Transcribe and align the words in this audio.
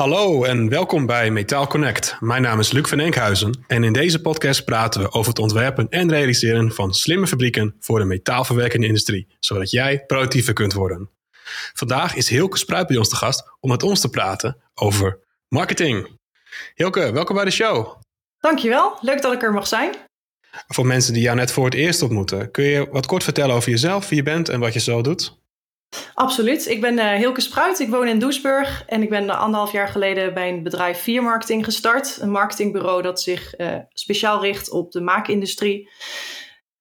Hallo 0.00 0.44
en 0.44 0.68
welkom 0.68 1.06
bij 1.06 1.30
Metaal 1.30 1.66
Connect. 1.66 2.16
Mijn 2.20 2.42
naam 2.42 2.58
is 2.58 2.72
Luc 2.72 2.88
van 2.88 2.98
Enkhuizen 3.00 3.64
en 3.66 3.84
in 3.84 3.92
deze 3.92 4.20
podcast 4.20 4.64
praten 4.64 5.00
we 5.00 5.12
over 5.12 5.28
het 5.28 5.38
ontwerpen 5.38 5.88
en 5.88 6.10
realiseren 6.10 6.72
van 6.72 6.94
slimme 6.94 7.26
fabrieken 7.26 7.76
voor 7.80 7.98
de 7.98 8.04
metaalverwerkende 8.04 8.86
industrie, 8.86 9.26
zodat 9.40 9.70
jij 9.70 10.04
productiever 10.06 10.52
kunt 10.52 10.72
worden. 10.72 11.10
Vandaag 11.72 12.14
is 12.14 12.28
Hilke 12.28 12.58
Spruit 12.58 12.86
bij 12.86 12.96
ons 12.96 13.08
te 13.08 13.16
gast 13.16 13.56
om 13.60 13.70
met 13.70 13.82
ons 13.82 14.00
te 14.00 14.10
praten 14.10 14.56
over 14.74 15.18
marketing. 15.48 16.08
Hilke, 16.74 17.12
welkom 17.12 17.34
bij 17.34 17.44
de 17.44 17.50
show. 17.50 18.00
Dankjewel, 18.38 18.98
leuk 19.00 19.22
dat 19.22 19.32
ik 19.32 19.42
er 19.42 19.52
mag 19.52 19.66
zijn. 19.66 19.94
Voor 20.66 20.86
mensen 20.86 21.12
die 21.12 21.22
jou 21.22 21.36
net 21.36 21.52
voor 21.52 21.64
het 21.64 21.74
eerst 21.74 22.02
ontmoeten, 22.02 22.50
kun 22.50 22.64
je 22.64 22.88
wat 22.90 23.06
kort 23.06 23.24
vertellen 23.24 23.54
over 23.54 23.70
jezelf, 23.70 24.08
wie 24.08 24.18
je 24.18 24.24
bent 24.24 24.48
en 24.48 24.60
wat 24.60 24.72
je 24.72 24.80
zo 24.80 25.02
doet? 25.02 25.39
Absoluut. 26.14 26.66
Ik 26.66 26.80
ben 26.80 26.98
uh, 26.98 27.12
Hilke 27.12 27.40
Spruit. 27.40 27.78
Ik 27.78 27.88
woon 27.88 28.08
in 28.08 28.18
Doesburg. 28.18 28.84
En 28.86 29.02
ik 29.02 29.08
ben 29.08 29.30
anderhalf 29.30 29.72
jaar 29.72 29.88
geleden 29.88 30.34
bij 30.34 30.48
een 30.48 30.62
bedrijf 30.62 31.00
Vier 31.02 31.22
Marketing 31.22 31.64
gestart. 31.64 32.18
Een 32.20 32.30
marketingbureau 32.30 33.02
dat 33.02 33.22
zich 33.22 33.58
uh, 33.58 33.76
speciaal 33.92 34.42
richt 34.42 34.70
op 34.70 34.92
de 34.92 35.00
maakindustrie. 35.00 35.90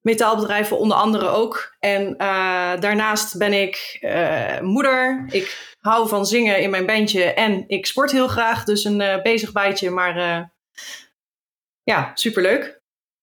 Metaalbedrijven 0.01 0.77
onder 0.77 0.97
andere 0.97 1.27
ook. 1.27 1.75
En 1.79 2.17
daarnaast 2.79 3.37
ben 3.37 3.53
ik 3.53 3.99
moeder. 4.61 5.25
Ik 5.29 5.75
hou 5.79 6.07
van 6.07 6.25
zingen 6.25 6.61
in 6.61 6.69
mijn 6.69 6.85
bandje. 6.85 7.23
En 7.23 7.63
ik 7.67 7.85
sport 7.85 8.11
heel 8.11 8.27
graag. 8.27 8.63
Dus 8.63 8.83
een 8.83 9.19
bezig 9.23 9.51
bijtje. 9.51 9.89
Maar 9.89 10.51
ja, 11.83 12.11
superleuk. 12.13 12.78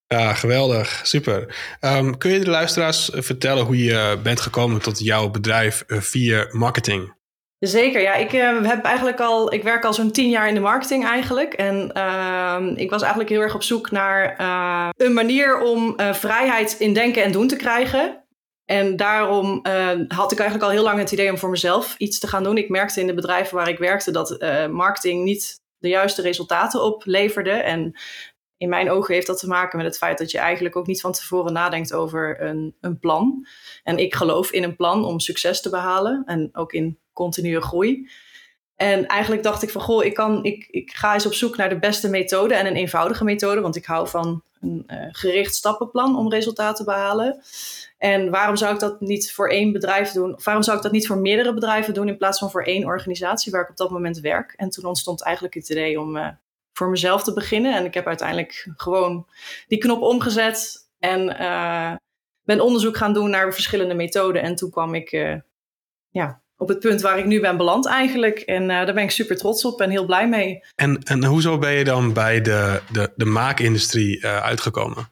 Ja, 0.08 0.34
geweldig. 0.34 1.00
Super. 1.02 1.56
Um, 1.80 2.18
kun 2.18 2.30
je 2.30 2.38
de 2.38 2.50
luisteraars 2.50 3.10
vertellen 3.14 3.64
hoe 3.64 3.84
je 3.84 4.18
bent 4.22 4.40
gekomen 4.40 4.80
tot 4.82 4.98
jouw 4.98 5.30
bedrijf 5.30 5.84
uh, 5.86 6.00
via 6.00 6.46
marketing? 6.50 7.14
Zeker, 7.58 8.00
ja. 8.00 8.14
Ik 8.14 8.32
uh, 8.32 8.66
heb 8.66 8.84
eigenlijk 8.84 9.20
al, 9.20 9.52
ik 9.52 9.62
werk 9.62 9.84
al 9.84 9.94
zo'n 9.94 10.10
tien 10.10 10.30
jaar 10.30 10.48
in 10.48 10.54
de 10.54 10.60
marketing 10.60 11.04
eigenlijk. 11.04 11.52
En 11.54 11.90
uh, 11.96 12.58
ik 12.74 12.90
was 12.90 13.00
eigenlijk 13.00 13.30
heel 13.30 13.40
erg 13.40 13.54
op 13.54 13.62
zoek 13.62 13.90
naar 13.90 14.36
uh, 14.40 14.88
een 14.96 15.12
manier 15.12 15.60
om 15.60 15.94
vrijheid 16.12 16.76
in 16.78 16.94
denken 16.94 17.22
en 17.22 17.32
doen 17.32 17.48
te 17.48 17.56
krijgen. 17.56 18.24
En 18.64 18.96
daarom 18.96 19.66
had 20.08 20.32
ik 20.32 20.38
eigenlijk 20.38 20.62
al 20.62 20.74
heel 20.74 20.82
lang 20.82 20.98
het 20.98 21.12
idee 21.12 21.30
om 21.30 21.38
voor 21.38 21.50
mezelf 21.50 21.94
iets 21.98 22.18
te 22.18 22.26
gaan 22.26 22.42
doen. 22.42 22.56
Ik 22.56 22.68
merkte 22.68 23.00
in 23.00 23.06
de 23.06 23.14
bedrijven 23.14 23.56
waar 23.56 23.68
ik 23.68 23.78
werkte 23.78 24.10
dat 24.10 24.38
marketing 24.70 25.24
niet 25.24 25.60
de 25.78 25.88
juiste 25.88 26.22
resultaten 26.22 26.82
opleverde. 26.82 27.50
En 27.50 27.98
in 28.56 28.68
mijn 28.68 28.90
ogen 28.90 29.14
heeft 29.14 29.26
dat 29.26 29.38
te 29.38 29.48
maken 29.48 29.76
met 29.76 29.86
het 29.86 29.96
feit 29.96 30.18
dat 30.18 30.30
je 30.30 30.38
eigenlijk 30.38 30.76
ook 30.76 30.86
niet 30.86 31.00
van 31.00 31.12
tevoren 31.12 31.52
nadenkt 31.52 31.92
over 31.92 32.42
een, 32.42 32.74
een 32.80 32.98
plan. 32.98 33.46
En 33.82 33.98
ik 33.98 34.14
geloof 34.14 34.50
in 34.50 34.62
een 34.62 34.76
plan 34.76 35.04
om 35.04 35.20
succes 35.20 35.60
te 35.60 35.70
behalen 35.70 36.22
en 36.26 36.48
ook 36.52 36.72
in 36.72 36.98
continue 37.12 37.60
groei. 37.60 38.08
En 38.76 39.06
eigenlijk 39.06 39.42
dacht 39.42 39.62
ik 39.62 39.70
van, 39.70 39.80
goh, 39.80 40.04
ik, 40.04 40.14
kan, 40.14 40.44
ik, 40.44 40.66
ik 40.70 40.90
ga 40.90 41.14
eens 41.14 41.26
op 41.26 41.34
zoek 41.34 41.56
naar 41.56 41.68
de 41.68 41.78
beste 41.78 42.08
methode 42.08 42.54
en 42.54 42.66
een 42.66 42.76
eenvoudige 42.76 43.24
methode, 43.24 43.60
want 43.60 43.76
ik 43.76 43.84
hou 43.84 44.08
van 44.08 44.42
een 44.60 44.84
uh, 44.86 45.06
gericht 45.10 45.54
stappenplan 45.54 46.16
om 46.16 46.30
resultaten 46.30 46.84
te 46.84 46.90
behalen. 46.90 47.42
En 47.98 48.30
waarom 48.30 48.56
zou 48.56 48.74
ik 48.74 48.80
dat 48.80 49.00
niet 49.00 49.32
voor 49.32 49.50
één 49.50 49.72
bedrijf 49.72 50.10
doen? 50.12 50.34
Of 50.34 50.44
waarom 50.44 50.62
zou 50.62 50.76
ik 50.76 50.82
dat 50.82 50.92
niet 50.92 51.06
voor 51.06 51.18
meerdere 51.18 51.54
bedrijven 51.54 51.94
doen 51.94 52.08
in 52.08 52.16
plaats 52.16 52.38
van 52.38 52.50
voor 52.50 52.62
één 52.62 52.84
organisatie 52.84 53.52
waar 53.52 53.62
ik 53.62 53.70
op 53.70 53.76
dat 53.76 53.90
moment 53.90 54.18
werk? 54.18 54.54
En 54.56 54.70
toen 54.70 54.84
ontstond 54.84 55.22
eigenlijk 55.22 55.54
het 55.54 55.68
idee 55.68 56.00
om 56.00 56.16
uh, 56.16 56.28
voor 56.76 56.90
mezelf 56.90 57.22
te 57.22 57.32
beginnen. 57.32 57.74
En 57.74 57.84
ik 57.84 57.94
heb 57.94 58.06
uiteindelijk 58.06 58.72
gewoon 58.76 59.26
die 59.66 59.78
knop 59.78 60.02
omgezet 60.02 60.88
en 60.98 61.36
uh, 61.40 61.92
ben 62.42 62.60
onderzoek 62.60 62.96
gaan 62.96 63.12
doen 63.12 63.30
naar 63.30 63.54
verschillende 63.54 63.94
methoden. 63.94 64.42
En 64.42 64.54
toen 64.54 64.70
kwam 64.70 64.94
ik 64.94 65.12
uh, 65.12 65.34
ja, 66.08 66.42
op 66.56 66.68
het 66.68 66.78
punt 66.78 67.00
waar 67.00 67.18
ik 67.18 67.24
nu 67.24 67.40
ben 67.40 67.56
beland 67.56 67.86
eigenlijk. 67.86 68.38
En 68.38 68.62
uh, 68.62 68.68
daar 68.68 68.94
ben 68.94 69.02
ik 69.02 69.10
super 69.10 69.36
trots 69.36 69.64
op 69.64 69.80
en 69.80 69.90
heel 69.90 70.06
blij 70.06 70.28
mee. 70.28 70.64
En, 70.74 71.02
en 71.02 71.24
hoezo 71.24 71.58
ben 71.58 71.72
je 71.72 71.84
dan 71.84 72.12
bij 72.12 72.40
de, 72.40 72.82
de, 72.92 73.12
de 73.16 73.24
maakindustrie 73.24 74.26
uitgekomen? 74.26 75.08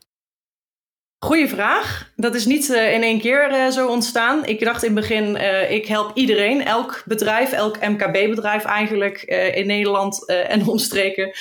Goeie 1.24 1.48
vraag. 1.48 2.12
Dat 2.16 2.34
is 2.34 2.46
niet 2.46 2.68
uh, 2.68 2.92
in 2.92 3.02
één 3.02 3.20
keer 3.20 3.50
uh, 3.50 3.68
zo 3.68 3.88
ontstaan. 3.88 4.46
Ik 4.46 4.64
dacht 4.64 4.82
in 4.82 4.90
het 4.96 5.00
begin, 5.00 5.36
uh, 5.36 5.70
ik 5.70 5.86
help 5.86 6.10
iedereen, 6.14 6.64
elk 6.64 7.02
bedrijf, 7.06 7.52
elk 7.52 7.80
MKB-bedrijf 7.80 8.64
eigenlijk 8.64 9.22
in 9.54 9.66
Nederland 9.66 10.26
en 10.26 10.66
omstreken. 10.66 11.32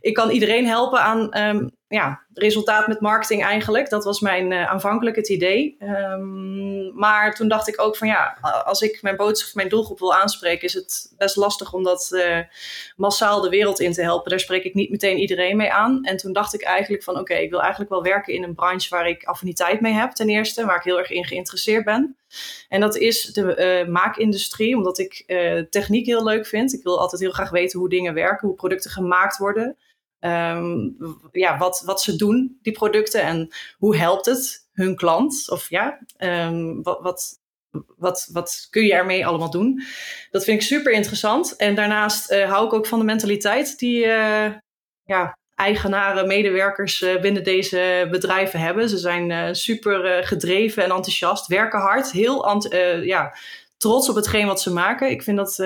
Ik 0.00 0.14
kan 0.14 0.30
iedereen 0.30 0.66
helpen 0.66 1.00
aan 1.00 1.38
um, 1.38 1.70
ja, 1.92 2.22
resultaat 2.34 2.86
met 2.86 3.00
marketing 3.00 3.44
eigenlijk. 3.44 3.88
Dat 3.90 4.04
was 4.04 4.20
mijn 4.20 4.50
uh, 4.50 4.70
aanvankelijk 4.70 5.16
het 5.16 5.28
idee. 5.28 5.76
Um, 5.80 6.94
maar 6.94 7.34
toen 7.34 7.48
dacht 7.48 7.68
ik 7.68 7.80
ook 7.80 7.96
van 7.96 8.08
ja, 8.08 8.38
als 8.64 8.80
ik 8.80 9.02
mijn 9.02 9.16
boodschap, 9.16 9.54
mijn 9.54 9.68
doelgroep 9.68 9.98
wil 9.98 10.14
aanspreken, 10.14 10.66
is 10.66 10.74
het 10.74 11.12
best 11.18 11.36
lastig 11.36 11.72
om 11.72 11.82
dat 11.82 12.10
uh, 12.12 12.38
massaal 12.96 13.40
de 13.40 13.48
wereld 13.48 13.80
in 13.80 13.92
te 13.92 14.02
helpen. 14.02 14.30
Daar 14.30 14.40
spreek 14.40 14.64
ik 14.64 14.74
niet 14.74 14.90
meteen 14.90 15.18
iedereen 15.18 15.56
mee 15.56 15.72
aan. 15.72 16.04
En 16.04 16.16
toen 16.16 16.32
dacht 16.32 16.54
ik 16.54 16.62
eigenlijk 16.62 17.02
van 17.02 17.18
oké, 17.18 17.34
ik 17.34 17.50
wil 17.50 17.60
eigenlijk 17.60 17.90
wel 17.90 18.02
werken 18.02 18.34
in 18.34 18.42
een 18.42 18.54
branche 18.54 18.88
waar 18.88 19.08
ik 19.08 19.24
affiniteit 19.24 19.80
mee 19.80 19.92
heb 19.92 20.10
ten 20.10 20.28
eerste, 20.28 20.66
waar 20.66 20.76
ik 20.76 20.82
heel 20.82 20.98
erg 20.98 21.10
in 21.10 21.24
geïnteresseerd 21.24 21.84
ben. 21.84 22.16
En 22.68 22.80
dat 22.80 22.96
is 22.96 23.24
de 23.24 23.82
uh, 23.84 23.92
maakindustrie, 23.92 24.76
omdat 24.76 24.98
ik 24.98 25.24
techniek 25.70 26.06
heel 26.06 26.24
leuk 26.24 26.46
vind. 26.46 26.72
Ik 26.72 26.82
wil 26.82 27.00
altijd 27.00 27.20
heel 27.20 27.30
graag 27.30 27.50
weten 27.50 27.78
hoe 27.78 27.88
dingen 27.88 28.14
werken, 28.14 28.48
hoe 28.48 28.56
producten 28.56 28.90
gemaakt 28.90 29.36
worden. 29.36 29.76
Um, 30.24 30.96
ja, 31.32 31.58
wat, 31.58 31.82
wat 31.84 32.02
ze 32.02 32.16
doen, 32.16 32.58
die 32.62 32.72
producten, 32.72 33.22
en 33.22 33.48
hoe 33.76 33.96
helpt 33.96 34.26
het 34.26 34.68
hun 34.72 34.96
klant? 34.96 35.50
Of 35.50 35.70
ja, 35.70 35.98
um, 36.18 36.82
wat, 36.82 37.40
wat, 37.96 38.28
wat, 38.32 38.66
kun 38.70 38.84
je 38.84 38.92
ermee 38.92 39.26
allemaal 39.26 39.50
doen? 39.50 39.82
Dat 40.30 40.44
vind 40.44 40.60
ik 40.60 40.66
super 40.66 40.92
interessant. 40.92 41.56
En 41.56 41.74
daarnaast 41.74 42.32
uh, 42.32 42.50
hou 42.50 42.66
ik 42.66 42.72
ook 42.72 42.86
van 42.86 42.98
de 42.98 43.04
mentaliteit 43.04 43.78
die 43.78 44.04
uh, 44.04 44.46
ja, 45.02 45.38
eigenaren, 45.54 46.26
medewerkers 46.26 47.00
uh, 47.00 47.20
binnen 47.20 47.44
deze 47.44 48.08
bedrijven 48.10 48.60
hebben. 48.60 48.88
Ze 48.88 48.98
zijn 48.98 49.56
super 49.56 50.24
gedreven 50.24 50.82
en 50.82 50.90
enthousiast, 50.90 51.46
werken 51.46 51.80
hard, 51.80 52.12
heel 52.12 52.66
ja, 53.02 53.36
trots 53.76 54.08
op 54.08 54.16
hetgeen 54.16 54.46
wat 54.46 54.60
ze 54.60 54.72
maken. 54.72 55.10
Ik 55.10 55.22
vind 55.22 55.36
dat 55.36 55.56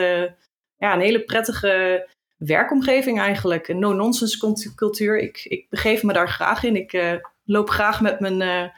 ja, 0.77 0.95
een 0.95 1.01
hele 1.01 1.25
prettige 1.25 2.07
werkomgeving 2.37 3.21
eigenlijk. 3.21 3.69
Een 3.69 3.79
no-nonsense 3.79 4.75
cultuur. 4.75 5.19
Ik, 5.19 5.45
ik 5.45 5.67
begeef 5.71 6.03
me 6.03 6.13
daar 6.13 6.29
graag 6.29 6.63
in. 6.63 6.77
Ik 6.77 6.93
uh, 6.93 7.13
loop 7.45 7.71
graag 7.71 8.01
met 8.01 8.21
mijn, 8.21 8.41
uh, 8.41 8.69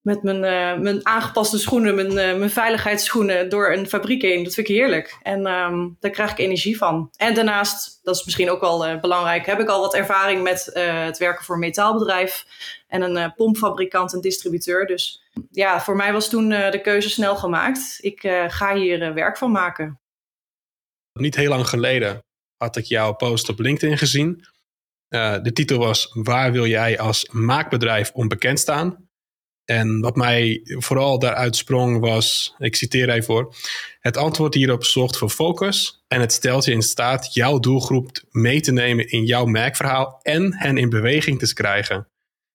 met 0.00 0.22
mijn, 0.22 0.36
uh, 0.36 0.82
mijn 0.82 1.06
aangepaste 1.06 1.58
schoenen, 1.58 1.94
mijn, 1.94 2.14
mijn 2.14 2.50
veiligheidsschoenen 2.50 3.48
door 3.48 3.72
een 3.72 3.88
fabriek 3.88 4.22
heen. 4.22 4.44
Dat 4.44 4.54
vind 4.54 4.68
ik 4.68 4.74
heerlijk. 4.74 5.18
En 5.22 5.46
um, 5.46 5.96
daar 6.00 6.10
krijg 6.10 6.30
ik 6.30 6.38
energie 6.38 6.78
van. 6.78 7.10
En 7.16 7.34
daarnaast, 7.34 8.00
dat 8.02 8.16
is 8.16 8.24
misschien 8.24 8.50
ook 8.50 8.60
wel 8.60 9.00
belangrijk, 9.00 9.46
heb 9.46 9.60
ik 9.60 9.68
al 9.68 9.80
wat 9.80 9.94
ervaring 9.94 10.42
met 10.42 10.70
het 10.72 11.18
werken 11.18 11.44
voor 11.44 11.54
een 11.54 11.60
metaalbedrijf 11.60 12.46
en 12.88 13.02
een 13.02 13.34
pompfabrikant 13.34 14.12
en 14.12 14.20
distributeur. 14.20 14.86
Dus 14.86 15.22
ja, 15.50 15.80
voor 15.80 15.96
mij 15.96 16.12
was 16.12 16.28
toen 16.28 16.48
de 16.48 16.80
keuze 16.82 17.10
snel 17.10 17.36
gemaakt. 17.36 17.98
Ik 18.00 18.20
ga 18.48 18.74
hier 18.74 19.14
werk 19.14 19.36
van 19.36 19.50
maken. 19.50 20.00
Niet 21.12 21.36
heel 21.36 21.48
lang 21.48 21.68
geleden 21.68 22.22
had 22.62 22.76
ik 22.76 22.84
jouw 22.84 23.12
post 23.12 23.48
op 23.48 23.58
LinkedIn 23.58 23.98
gezien. 23.98 24.44
Uh, 25.08 25.42
de 25.42 25.52
titel 25.52 25.78
was 25.78 26.10
Waar 26.12 26.52
wil 26.52 26.66
jij 26.66 26.98
als 26.98 27.28
maakbedrijf 27.30 28.10
onbekend 28.14 28.58
staan? 28.58 29.08
En 29.64 30.00
wat 30.00 30.16
mij 30.16 30.60
vooral 30.64 31.18
daaruit 31.18 31.56
sprong 31.56 32.00
was, 32.00 32.54
ik 32.58 32.76
citeer 32.76 33.08
even 33.08 33.24
voor, 33.24 33.54
het 34.00 34.16
antwoord 34.16 34.54
hierop 34.54 34.84
zorgt 34.84 35.16
voor 35.16 35.28
focus 35.28 36.04
en 36.08 36.20
het 36.20 36.32
stelt 36.32 36.64
je 36.64 36.72
in 36.72 36.82
staat 36.82 37.34
jouw 37.34 37.58
doelgroep 37.58 38.22
mee 38.30 38.60
te 38.60 38.72
nemen 38.72 39.10
in 39.10 39.24
jouw 39.24 39.44
merkverhaal 39.44 40.20
en 40.22 40.54
hen 40.54 40.76
in 40.76 40.88
beweging 40.88 41.38
te 41.38 41.54
krijgen. 41.54 42.08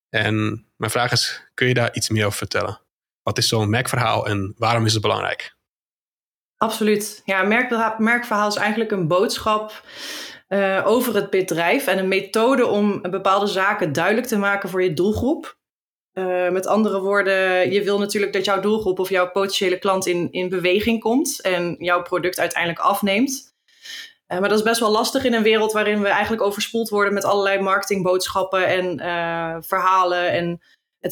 En 0.10 0.66
mijn 0.76 0.92
vraag 0.92 1.12
is, 1.12 1.42
kun 1.54 1.68
je 1.68 1.74
daar 1.74 1.96
iets 1.96 2.10
meer 2.10 2.26
over 2.26 2.38
vertellen? 2.38 2.82
Wat 3.24 3.38
is 3.38 3.48
zo'n 3.48 3.70
merkverhaal 3.70 4.28
en 4.28 4.54
waarom 4.58 4.86
is 4.86 4.94
het 4.94 5.02
belangrijk? 5.02 5.57
Absoluut. 6.58 7.22
Ja, 7.26 7.44
merk, 7.44 7.98
merkverhaal 8.00 8.48
is 8.48 8.56
eigenlijk 8.56 8.92
een 8.92 9.08
boodschap 9.08 9.84
uh, 10.50 10.84
over 10.86 11.16
het 11.16 11.30
bedrijf 11.30 11.88
en 11.88 11.98
een 11.98 12.08
methode 12.08 12.66
om 12.66 13.02
bepaalde 13.02 13.48
zaken 13.48 13.94
duidelijk 13.94 14.28
te 14.28 14.38
maken 14.38 14.70
voor 14.70 14.84
je 14.84 14.94
doelgroep. 14.94 15.58
Uh, 16.14 16.50
met 16.50 16.68
andere 16.68 17.00
woorden, 17.00 17.72
je 17.72 17.84
wil 17.84 18.00
natuurlijk 18.00 18.34
dat 18.34 18.46
jouw 18.46 18.60
doelgroep 18.60 19.00
of 19.00 19.10
jouw 19.10 19.32
potentiële 19.32 19.80
klant 19.80 20.06
in, 20.06 20.32
in 20.32 20.50
beweging 20.50 21.00
komt 21.00 21.42
en 21.42 21.76
jouw 21.80 22.02
product 22.02 22.40
uiteindelijk 22.40 22.82
afneemt. 22.82 23.56
Uh, 24.28 24.40
maar 24.40 24.50
dat 24.50 24.58
is 24.58 24.64
best 24.64 24.80
wel 24.80 24.92
lastig 24.92 25.24
in 25.24 25.34
een 25.34 25.44
wereld 25.44 25.72
waarin 25.72 26.02
we 26.02 26.08
eigenlijk 26.08 26.42
overspoeld 26.42 26.90
worden 26.90 27.14
met 27.14 27.24
allerlei 27.24 27.60
marketingboodschappen 27.60 28.68
en 28.68 28.98
verhalen 29.64 30.32
en 30.32 30.62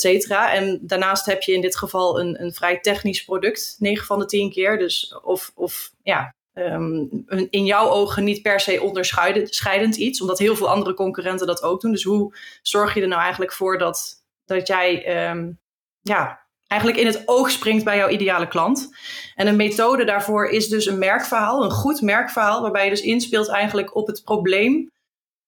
et. 0.03 0.27
En 0.27 0.79
daarnaast 0.81 1.25
heb 1.25 1.41
je 1.41 1.53
in 1.53 1.61
dit 1.61 1.77
geval 1.77 2.19
een, 2.19 2.41
een 2.43 2.53
vrij 2.53 2.79
technisch 2.79 3.23
product, 3.23 3.75
9 3.79 4.05
van 4.05 4.19
de 4.19 4.25
10 4.25 4.51
keer. 4.51 4.77
Dus 4.77 5.19
of, 5.23 5.51
of 5.55 5.91
ja, 6.03 6.33
um, 6.53 7.25
in 7.49 7.65
jouw 7.65 7.89
ogen 7.89 8.23
niet 8.23 8.41
per 8.41 8.59
se 8.59 8.81
onderscheidend 8.81 9.95
iets, 9.95 10.21
omdat 10.21 10.39
heel 10.39 10.55
veel 10.55 10.69
andere 10.69 10.93
concurrenten 10.93 11.47
dat 11.47 11.63
ook 11.63 11.81
doen. 11.81 11.91
Dus 11.91 12.03
hoe 12.03 12.35
zorg 12.61 12.93
je 12.93 13.01
er 13.01 13.07
nou 13.07 13.21
eigenlijk 13.21 13.53
voor 13.53 13.77
dat, 13.77 14.23
dat 14.45 14.67
jij 14.67 15.29
um, 15.29 15.59
ja, 16.01 16.45
eigenlijk 16.67 17.01
in 17.01 17.07
het 17.07 17.23
oog 17.25 17.51
springt 17.51 17.83
bij 17.83 17.97
jouw 17.97 18.09
ideale 18.09 18.47
klant. 18.47 18.89
En 19.35 19.47
een 19.47 19.55
methode 19.55 20.03
daarvoor 20.03 20.47
is 20.47 20.67
dus 20.67 20.85
een 20.85 20.99
merkverhaal, 20.99 21.63
een 21.63 21.71
goed 21.71 22.01
merkverhaal, 22.01 22.61
waarbij 22.61 22.83
je 22.83 22.89
dus 22.89 23.01
inspeelt 23.01 23.49
eigenlijk 23.49 23.95
op 23.95 24.07
het 24.07 24.21
probleem 24.23 24.91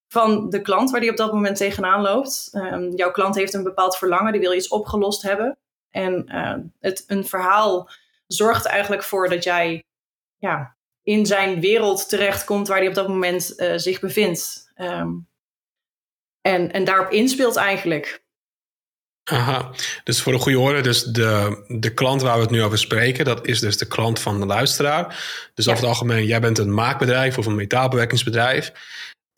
van 0.07 0.49
de 0.49 0.61
klant 0.61 0.91
waar 0.91 0.99
die 0.99 1.09
op 1.09 1.17
dat 1.17 1.33
moment 1.33 1.57
tegenaan 1.57 2.01
loopt. 2.01 2.49
Um, 2.53 2.95
jouw 2.95 3.11
klant 3.11 3.35
heeft 3.35 3.53
een 3.53 3.63
bepaald 3.63 3.97
verlangen, 3.97 4.31
die 4.31 4.41
wil 4.41 4.53
iets 4.53 4.67
opgelost 4.67 5.21
hebben. 5.21 5.57
En 5.89 6.25
uh, 6.27 6.55
het, 6.79 7.03
een 7.07 7.25
verhaal 7.25 7.89
zorgt 8.27 8.65
eigenlijk 8.65 9.03
voor 9.03 9.29
dat 9.29 9.43
jij 9.43 9.83
ja, 10.37 10.75
in 11.03 11.25
zijn 11.25 11.59
wereld 11.59 12.09
terechtkomt 12.09 12.67
waar 12.67 12.77
hij 12.77 12.87
op 12.87 12.93
dat 12.93 13.07
moment 13.07 13.53
uh, 13.57 13.73
zich 13.75 13.99
bevindt. 13.99 14.71
Um, 14.75 15.27
en, 16.41 16.71
en 16.71 16.83
daarop 16.83 17.11
inspeelt 17.11 17.55
eigenlijk. 17.55 18.25
Aha, 19.23 19.71
dus 20.03 20.21
voor 20.21 20.33
de 20.33 20.39
goede 20.39 20.59
orde, 20.59 20.81
dus 20.81 21.03
de, 21.03 21.63
de 21.67 21.93
klant 21.93 22.21
waar 22.21 22.35
we 22.35 22.41
het 22.41 22.51
nu 22.51 22.63
over 22.63 22.77
spreken, 22.77 23.25
dat 23.25 23.45
is 23.47 23.59
dus 23.59 23.77
de 23.77 23.87
klant 23.87 24.19
van 24.19 24.39
de 24.39 24.45
luisteraar. 24.45 25.05
Dus 25.53 25.65
ja. 25.65 25.71
over 25.71 25.83
het 25.83 25.93
algemeen, 25.93 26.25
jij 26.25 26.39
bent 26.39 26.57
een 26.57 26.73
maakbedrijf 26.73 27.37
of 27.37 27.45
een 27.45 27.55
metaalbewerkingsbedrijf. 27.55 28.71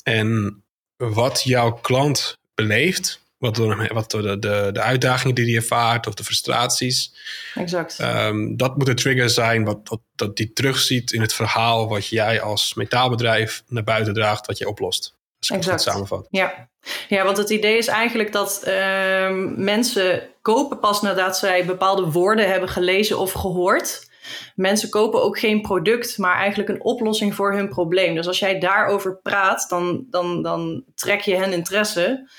En 0.09 0.63
wat 0.97 1.43
jouw 1.43 1.71
klant 1.71 2.37
beleeft, 2.55 3.21
wat, 3.37 3.55
door, 3.55 3.89
wat 3.93 4.11
door 4.11 4.21
de, 4.21 4.39
de, 4.39 4.69
de 4.73 4.81
uitdagingen 4.81 5.35
die 5.35 5.45
hij 5.45 5.55
ervaart 5.55 6.07
of 6.07 6.13
de 6.13 6.23
frustraties. 6.23 7.13
Exact. 7.55 7.99
Um, 7.99 8.57
dat 8.57 8.77
moet 8.77 8.87
een 8.87 8.95
trigger 8.95 9.29
zijn 9.29 9.63
wat, 9.63 9.79
wat, 9.83 9.99
dat 10.15 10.37
die 10.37 10.53
terugziet 10.53 11.11
in 11.11 11.21
het 11.21 11.33
verhaal 11.33 11.87
wat 11.89 12.07
jij 12.07 12.41
als 12.41 12.73
metaalbedrijf 12.73 13.63
naar 13.67 13.83
buiten 13.83 14.13
draagt, 14.13 14.47
wat 14.47 14.57
je 14.57 14.67
oplost. 14.67 15.17
Als 15.39 15.49
ik 15.49 15.55
exact. 15.55 15.83
het 15.83 15.93
samenvat. 15.93 16.27
Ja. 16.29 16.69
ja, 17.07 17.23
want 17.23 17.37
het 17.37 17.49
idee 17.49 17.77
is 17.77 17.87
eigenlijk 17.87 18.31
dat 18.31 18.63
uh, 18.67 19.29
mensen 19.55 20.29
kopen 20.41 20.79
pas 20.79 21.01
nadat 21.01 21.37
zij 21.37 21.65
bepaalde 21.65 22.11
woorden 22.11 22.49
hebben 22.49 22.69
gelezen 22.69 23.19
of 23.19 23.31
gehoord. 23.31 24.08
Mensen 24.55 24.89
kopen 24.89 25.23
ook 25.23 25.39
geen 25.39 25.61
product, 25.61 26.17
maar 26.17 26.35
eigenlijk 26.35 26.69
een 26.69 26.83
oplossing 26.83 27.35
voor 27.35 27.53
hun 27.53 27.69
probleem. 27.69 28.15
Dus 28.15 28.27
als 28.27 28.39
jij 28.39 28.59
daarover 28.59 29.19
praat, 29.21 29.65
dan, 29.69 30.05
dan, 30.09 30.43
dan 30.43 30.83
trek 30.95 31.21
je 31.21 31.35
hen 31.35 31.53
interesse. 31.53 32.29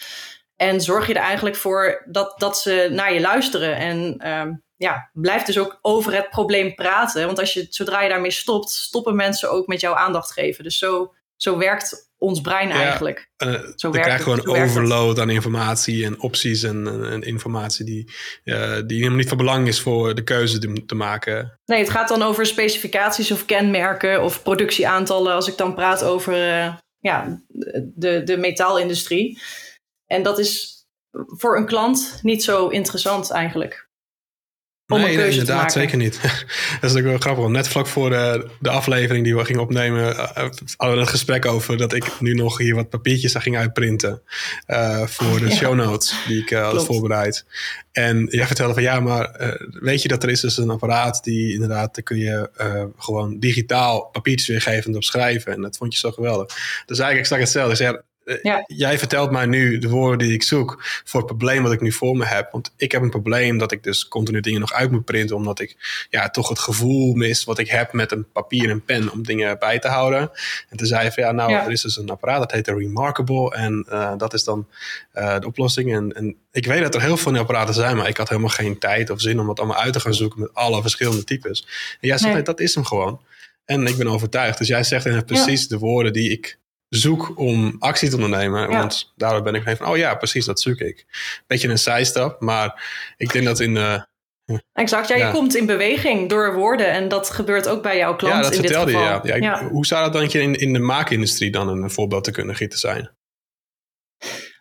En 0.57 0.81
zorg 0.81 1.07
je 1.07 1.15
er 1.15 1.21
eigenlijk 1.23 1.57
voor 1.57 2.07
dat, 2.11 2.39
dat 2.39 2.59
ze 2.59 2.89
naar 2.93 3.13
je 3.15 3.21
luisteren. 3.21 3.77
En 3.77 4.21
uh, 4.25 4.55
ja, 4.77 5.11
blijf 5.13 5.43
dus 5.43 5.59
ook 5.59 5.79
over 5.83 6.15
het 6.15 6.31
probleem 6.31 6.75
praten. 6.75 7.27
Want 7.27 7.39
als 7.39 7.53
je, 7.53 7.67
zodra 7.71 8.03
je 8.03 8.09
daarmee 8.09 8.31
stopt, 8.31 8.71
stoppen 8.71 9.17
mensen 9.17 9.51
ook 9.51 9.67
met 9.67 9.81
jouw 9.81 9.95
aandacht 9.95 10.33
geven. 10.33 10.65
Dus 10.65 10.79
zo, 10.79 11.15
zo 11.37 11.59
werkt 11.59 12.10
ons 12.21 12.41
brein 12.41 12.69
ja, 12.69 12.75
eigenlijk. 12.75 13.31
Uh, 13.45 13.61
Zo 13.77 13.93
je 13.93 14.03
gewoon 14.03 14.47
overload 14.47 15.19
aan 15.19 15.31
informatie 15.31 16.05
en 16.05 16.21
opties 16.21 16.63
en, 16.63 16.87
en, 16.87 17.11
en 17.11 17.23
informatie 17.23 17.85
die, 17.85 18.13
uh, 18.45 18.77
die 18.87 18.97
helemaal 18.97 19.19
niet 19.19 19.29
van 19.29 19.37
belang 19.37 19.67
is 19.67 19.81
voor 19.81 20.15
de 20.15 20.25
keuze 20.25 20.59
te, 20.59 20.85
te, 20.87 20.95
maken. 20.95 21.61
Nee, 21.65 21.79
het 21.79 21.91
gaat 21.91 22.09
dan 22.09 22.23
over 22.23 22.47
specificaties 22.47 23.31
of 23.31 23.45
kenmerken 23.45 24.23
of 24.23 24.43
productieaantallen 24.43 25.35
als 25.35 25.49
ik 25.49 25.57
dan 25.57 25.75
praat 25.75 26.05
over 26.05 26.33
uh, 26.33 26.75
ja, 26.99 27.43
de, 27.95 28.23
de 28.23 28.37
metaalindustrie. 28.37 29.41
En 30.07 30.23
dat 30.23 30.39
is 30.39 30.79
voor 31.13 31.57
een 31.57 31.67
klant 31.67 32.19
niet 32.23 32.45
zo 32.45 32.69
interessant 32.69 33.31
eigenlijk 33.31 33.90
om 34.91 35.01
nee, 35.01 35.31
inderdaad, 35.31 35.73
zeker 35.73 35.97
niet. 35.97 36.21
dat 36.81 36.91
is 36.91 36.97
ook 36.97 37.05
wel 37.05 37.19
grappig. 37.19 37.49
Net 37.49 37.69
vlak 37.69 37.87
voor 37.87 38.11
de, 38.11 38.47
de 38.59 38.71
aflevering 38.71 39.25
die 39.25 39.37
we 39.37 39.45
gingen 39.45 39.63
opnemen, 39.63 40.13
uh, 40.13 40.19
hadden 40.77 40.97
we 40.97 41.03
een 41.03 41.07
gesprek 41.07 41.47
over 41.47 41.77
dat 41.77 41.93
ik 41.93 42.21
nu 42.21 42.35
nog 42.35 42.59
hier 42.59 42.75
wat 42.75 42.89
papiertjes 42.89 43.35
ging 43.35 43.57
uitprinten. 43.57 44.23
Uh, 44.67 45.07
voor 45.07 45.39
de 45.39 45.49
ja. 45.49 45.55
show 45.55 45.75
notes 45.75 46.15
die 46.27 46.43
ik 46.43 46.51
uh, 46.51 46.71
had 46.71 46.85
voorbereid. 46.85 47.45
En 47.93 48.27
jij 48.31 48.47
vertelde 48.47 48.75
van 48.75 48.83
ja, 48.83 49.01
maar 49.01 49.57
weet 49.71 50.03
je 50.03 50.09
dat 50.09 50.23
er 50.23 50.31
is 50.31 50.41
dus 50.41 50.57
een 50.57 50.71
apparaat 50.71 51.25
die 51.25 51.53
inderdaad, 51.53 51.95
daar 51.95 52.05
kun 52.05 52.19
je 52.19 52.51
gewoon 52.99 53.39
digitaal 53.39 54.09
papiertjes 54.13 54.49
weergeven 54.49 54.91
en 54.91 54.97
op 54.97 55.05
schrijven. 55.05 55.53
En 55.53 55.61
dat 55.61 55.77
vond 55.77 55.93
je 55.93 55.99
zo 55.99 56.11
geweldig. 56.11 56.47
Dus 56.87 56.99
eigenlijk 56.99 57.19
exact 57.19 57.41
hetzelfde. 57.41 57.71
Ik 57.71 57.77
zei, 57.77 57.95
eh, 57.95 58.03
ja. 58.43 58.65
Jij 58.67 58.99
vertelt 58.99 59.31
mij 59.31 59.47
nu 59.47 59.79
de 59.79 59.89
woorden 59.89 60.19
die 60.19 60.33
ik 60.33 60.43
zoek 60.43 60.77
voor 61.05 61.21
het 61.21 61.29
probleem 61.29 61.63
wat 61.63 61.73
ik 61.73 61.81
nu 61.81 61.93
voor 61.93 62.17
me 62.17 62.25
heb. 62.25 62.53
Want 62.53 62.73
ik 62.77 62.93
heb 62.93 63.03
een 63.03 63.11
probleem 63.11 63.59
dat 63.59 63.73
ik 63.73 63.83
dus 63.83 64.09
continu 64.09 64.41
dingen 64.41 64.61
nog 64.61 64.73
uit 64.73 64.91
moet 64.91 65.05
printen. 65.05 65.37
Omdat 65.37 65.61
ik 65.61 66.07
ja, 66.11 66.31
toch 66.31 66.49
het 66.49 66.59
gevoel 66.59 67.15
mis 67.15 67.45
wat 67.45 67.59
ik 67.59 67.69
heb 67.69 67.93
met 67.93 68.13
een 68.13 68.27
papier 68.33 68.71
en 68.71 68.85
pen 68.85 69.13
om 69.13 69.23
dingen 69.23 69.59
bij 69.59 69.79
te 69.79 69.89
houden. 69.89 70.31
En 70.69 70.77
toen 70.77 70.87
zei 70.87 71.05
je 71.05 71.13
van 71.13 71.23
ja, 71.23 71.33
nou, 71.33 71.51
ja. 71.51 71.65
er 71.65 71.71
is 71.71 71.83
dus 71.83 71.97
een 71.97 72.11
apparaat 72.11 72.39
dat 72.39 72.53
heet 72.53 72.69
Remarkable. 72.69 73.55
En 73.55 73.87
uh, 73.89 74.13
dat 74.17 74.35
is 74.35 74.45
dan 74.45 74.67
uh, 75.15 75.39
de 75.39 75.47
oplossing. 75.47 75.95
En, 75.95 76.13
en 76.13 76.37
ik 76.53 76.67
weet 76.67 76.83
dat 76.83 76.95
er 76.95 77.03
heel 77.03 77.17
veel 77.17 77.37
apparaten 77.37 77.75
zijn, 77.75 77.97
maar 77.97 78.09
ik 78.09 78.17
had 78.17 78.29
helemaal 78.29 78.51
geen 78.51 78.79
tijd 78.79 79.11
of 79.11 79.21
zin 79.21 79.41
om 79.41 79.49
het 79.49 79.59
allemaal 79.59 79.81
uit 79.81 79.93
te 79.93 80.01
gaan 80.01 80.15
zoeken 80.15 80.41
met 80.41 80.55
alle 80.55 80.81
verschillende 80.81 81.25
types. 81.25 81.67
En 82.01 82.09
jij 82.09 82.19
zegt, 82.19 82.35
nee. 82.35 82.43
dat 82.43 82.61
is 82.61 82.75
hem 82.75 82.85
gewoon. 82.85 83.21
En 83.65 83.87
ik 83.87 83.97
ben 83.97 84.09
overtuigd. 84.09 84.59
Dus 84.59 84.69
jij 84.69 84.85
zegt 84.85 85.07
in 85.07 85.25
precies 85.25 85.63
ja. 85.63 85.69
de 85.69 85.79
woorden 85.79 86.13
die 86.13 86.31
ik 86.31 86.59
zoek 86.91 87.39
om 87.39 87.77
actie 87.79 88.09
te 88.09 88.15
ondernemen. 88.15 88.61
Ja. 88.71 88.79
Want 88.79 89.13
daardoor 89.17 89.43
ben 89.43 89.55
ik 89.55 89.77
van, 89.77 89.87
oh 89.87 89.97
ja, 89.97 90.15
precies, 90.15 90.45
dat 90.45 90.61
zoek 90.61 90.79
ik. 90.79 91.07
Beetje 91.47 91.69
een 91.69 91.79
zijstap, 91.79 92.41
maar 92.41 92.83
ik 93.17 93.33
denk 93.33 93.45
dat 93.45 93.61
in 93.61 93.75
de... 93.75 94.09
Exact, 94.73 95.09
ja, 95.09 95.17
je 95.17 95.31
komt 95.31 95.57
in 95.57 95.67
beweging 95.67 96.29
door 96.29 96.55
woorden 96.55 96.91
en 96.91 97.09
dat 97.09 97.31
gebeurt 97.31 97.69
ook 97.69 97.83
bij 97.83 97.97
jouw 97.97 98.17
klant 98.17 98.35
ja, 98.35 98.43
dat 98.43 98.55
in 98.55 98.63
dit 98.63 98.71
vertelde 98.71 98.93
geval. 98.93 99.27
Je, 99.27 99.43
ja. 99.43 99.69
Hoe 99.69 99.87
zou 99.87 100.05
dat 100.05 100.13
dan 100.13 100.41
in, 100.41 100.55
in 100.55 100.73
de 100.73 100.79
maakindustrie 100.79 101.51
dan 101.51 101.69
een 101.69 101.91
voorbeeld 101.91 102.25
te 102.25 102.31
kunnen 102.31 102.55
gieten 102.55 102.79
zijn? 102.79 103.11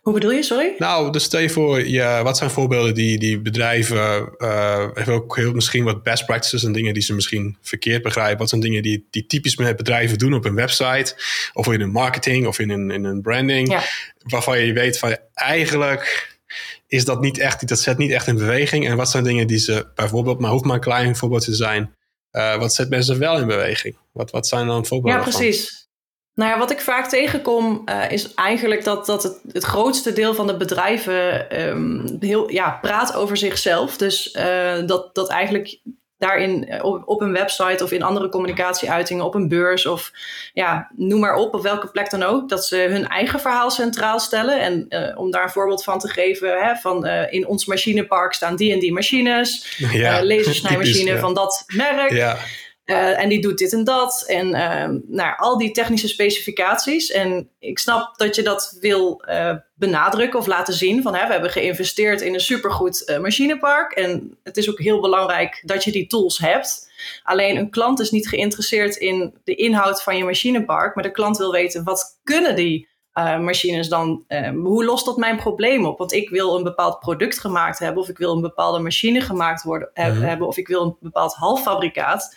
Hoe 0.09 0.19
bedoel 0.19 0.35
je, 0.35 0.43
sorry? 0.43 0.75
Nou, 0.77 1.11
dus 1.11 1.23
stel 1.23 1.39
je 1.39 1.49
voor, 1.49 1.87
ja, 1.87 2.23
wat 2.23 2.37
zijn 2.37 2.49
voorbeelden 2.49 2.93
die, 2.93 3.17
die 3.19 3.39
bedrijven, 3.39 4.29
uh, 4.37 4.87
hebben 4.93 5.13
ook 5.13 5.35
heel 5.35 5.53
misschien 5.53 5.83
wat 5.83 6.03
best 6.03 6.25
practices 6.25 6.63
en 6.63 6.71
dingen 6.71 6.93
die 6.93 7.03
ze 7.03 7.13
misschien 7.13 7.57
verkeerd 7.61 8.03
begrijpen. 8.03 8.37
Wat 8.37 8.49
zijn 8.49 8.61
dingen 8.61 8.81
die, 8.81 9.07
die 9.09 9.25
typisch 9.25 9.55
met 9.55 9.75
bedrijven 9.75 10.17
doen 10.17 10.33
op 10.33 10.45
een 10.45 10.55
website, 10.55 11.15
of 11.53 11.67
in 11.67 11.81
een 11.81 11.91
marketing 11.91 12.47
of 12.47 12.59
in 12.59 12.69
een, 12.69 12.91
in 12.91 13.03
een 13.03 13.21
branding, 13.21 13.71
ja. 13.71 13.83
waarvan 14.17 14.59
je 14.59 14.73
weet 14.73 14.99
van 14.99 15.17
eigenlijk 15.33 16.37
is 16.87 17.05
dat 17.05 17.21
niet 17.21 17.37
echt, 17.37 17.67
dat 17.67 17.79
zet 17.79 17.97
niet 17.97 18.11
echt 18.11 18.27
in 18.27 18.35
beweging. 18.35 18.87
En 18.87 18.97
wat 18.97 19.09
zijn 19.09 19.23
dingen 19.23 19.47
die 19.47 19.59
ze 19.59 19.87
bijvoorbeeld, 19.95 20.39
maar 20.39 20.51
hoeft 20.51 20.65
maar 20.65 20.75
een 20.75 20.81
klein 20.81 21.15
voorbeeld 21.15 21.43
te 21.43 21.55
zijn, 21.55 21.95
uh, 22.31 22.57
wat 22.57 22.73
zet 22.73 22.89
mensen 22.89 23.19
wel 23.19 23.37
in 23.37 23.47
beweging? 23.47 23.97
Wat, 24.11 24.31
wat 24.31 24.47
zijn 24.47 24.67
dan 24.67 24.85
voorbeelden? 24.85 25.21
Ja, 25.21 25.27
precies. 25.27 25.69
Van? 25.69 25.78
Nou 26.39 26.51
ja, 26.51 26.57
wat 26.57 26.71
ik 26.71 26.81
vaak 26.81 27.09
tegenkom 27.09 27.81
uh, 27.85 28.11
is 28.11 28.33
eigenlijk 28.33 28.83
dat, 28.83 29.05
dat 29.05 29.23
het, 29.23 29.39
het 29.51 29.63
grootste 29.63 30.13
deel 30.13 30.33
van 30.33 30.47
de 30.47 30.57
bedrijven 30.57 31.59
um, 31.67 32.17
heel, 32.19 32.51
ja, 32.51 32.77
praat 32.81 33.15
over 33.15 33.37
zichzelf. 33.37 33.97
Dus 33.97 34.35
uh, 34.35 34.87
dat, 34.87 35.15
dat 35.15 35.29
eigenlijk 35.29 35.79
daarin 36.17 36.83
op, 36.83 37.07
op, 37.07 37.21
een 37.21 37.31
website 37.31 37.83
of 37.83 37.91
in 37.91 38.03
andere 38.03 38.29
communicatieuitingen, 38.29 39.25
op 39.25 39.35
een 39.35 39.47
beurs 39.47 39.85
of 39.85 40.11
ja, 40.53 40.91
noem 40.95 41.19
maar 41.19 41.35
op, 41.35 41.53
op 41.53 41.61
welke 41.61 41.87
plek 41.87 42.09
dan 42.09 42.23
ook, 42.23 42.49
dat 42.49 42.65
ze 42.65 42.75
hun 42.77 43.07
eigen 43.07 43.39
verhaal 43.39 43.71
centraal 43.71 44.19
stellen. 44.19 44.61
En 44.61 44.85
uh, 44.89 45.17
om 45.17 45.31
daar 45.31 45.43
een 45.43 45.49
voorbeeld 45.49 45.83
van 45.83 45.99
te 45.99 46.07
geven, 46.07 46.63
hè, 46.63 46.75
van 46.75 47.07
uh, 47.07 47.33
in 47.33 47.47
ons 47.47 47.65
machinepark 47.65 48.33
staan 48.33 48.55
die 48.55 48.73
en 48.73 48.79
die 48.79 48.93
machines, 48.93 49.75
ja, 49.77 50.21
uh, 50.21 50.27
lasersnijmachine 50.27 51.11
ja. 51.11 51.19
van 51.19 51.33
dat 51.33 51.63
merk. 51.67 52.11
Ja. 52.11 52.37
Uh, 52.89 53.21
en 53.21 53.29
die 53.29 53.41
doet 53.41 53.57
dit 53.57 53.73
en 53.73 53.83
dat. 53.83 54.23
En 54.27 54.47
uh, 55.15 55.39
al 55.39 55.57
die 55.57 55.71
technische 55.71 56.07
specificaties. 56.07 57.11
En 57.11 57.49
ik 57.59 57.79
snap 57.79 58.17
dat 58.17 58.35
je 58.35 58.41
dat 58.41 58.77
wil 58.81 59.23
uh, 59.29 59.55
benadrukken 59.75 60.39
of 60.39 60.47
laten 60.47 60.73
zien. 60.73 61.01
Van 61.01 61.15
hè, 61.15 61.25
we 61.25 61.31
hebben 61.31 61.51
geïnvesteerd 61.51 62.21
in 62.21 62.33
een 62.33 62.39
supergoed 62.39 63.17
machinepark. 63.21 63.91
En 63.91 64.37
het 64.43 64.57
is 64.57 64.69
ook 64.69 64.79
heel 64.79 65.01
belangrijk 65.01 65.61
dat 65.65 65.83
je 65.83 65.91
die 65.91 66.07
tools 66.07 66.37
hebt. 66.37 66.91
Alleen 67.23 67.57
een 67.57 67.69
klant 67.69 67.99
is 67.99 68.11
niet 68.11 68.29
geïnteresseerd 68.29 68.95
in 68.95 69.33
de 69.43 69.55
inhoud 69.55 70.03
van 70.03 70.17
je 70.17 70.23
machinepark. 70.23 70.95
Maar 70.95 71.03
de 71.03 71.11
klant 71.11 71.37
wil 71.37 71.51
weten 71.51 71.83
wat 71.83 72.19
kunnen 72.23 72.55
die 72.55 72.88
uh, 73.13 73.39
machines 73.39 73.87
dan, 73.87 74.25
uh, 74.27 74.49
hoe 74.49 74.85
lost 74.85 75.05
dat 75.05 75.17
mijn 75.17 75.37
probleem 75.37 75.85
op? 75.85 75.97
Want 75.97 76.13
ik 76.13 76.29
wil 76.29 76.57
een 76.57 76.63
bepaald 76.63 76.99
product 76.99 77.39
gemaakt 77.39 77.79
hebben, 77.79 78.03
of 78.03 78.09
ik 78.09 78.17
wil 78.17 78.35
een 78.35 78.41
bepaalde 78.41 78.79
machine 78.79 79.21
gemaakt 79.21 79.63
worden, 79.63 79.89
he, 79.93 80.09
mm-hmm. 80.09 80.23
hebben, 80.23 80.47
of 80.47 80.57
ik 80.57 80.67
wil 80.67 80.81
een 80.81 80.97
bepaald 80.99 81.33
halffabrikaat. 81.33 82.33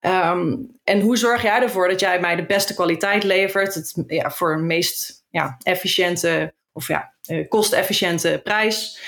Um, 0.00 0.78
en 0.84 1.00
hoe 1.00 1.16
zorg 1.16 1.42
jij 1.42 1.62
ervoor 1.62 1.88
dat 1.88 2.00
jij 2.00 2.20
mij 2.20 2.36
de 2.36 2.46
beste 2.46 2.74
kwaliteit 2.74 3.24
levert, 3.24 3.74
het, 3.74 4.04
ja, 4.06 4.30
voor 4.30 4.52
een 4.52 4.66
meest 4.66 5.24
ja, 5.30 5.56
efficiënte 5.62 6.54
of 6.72 6.88
ja, 6.88 7.14
uh, 7.30 7.48
kostefficiënte 7.48 8.40
prijs? 8.44 9.00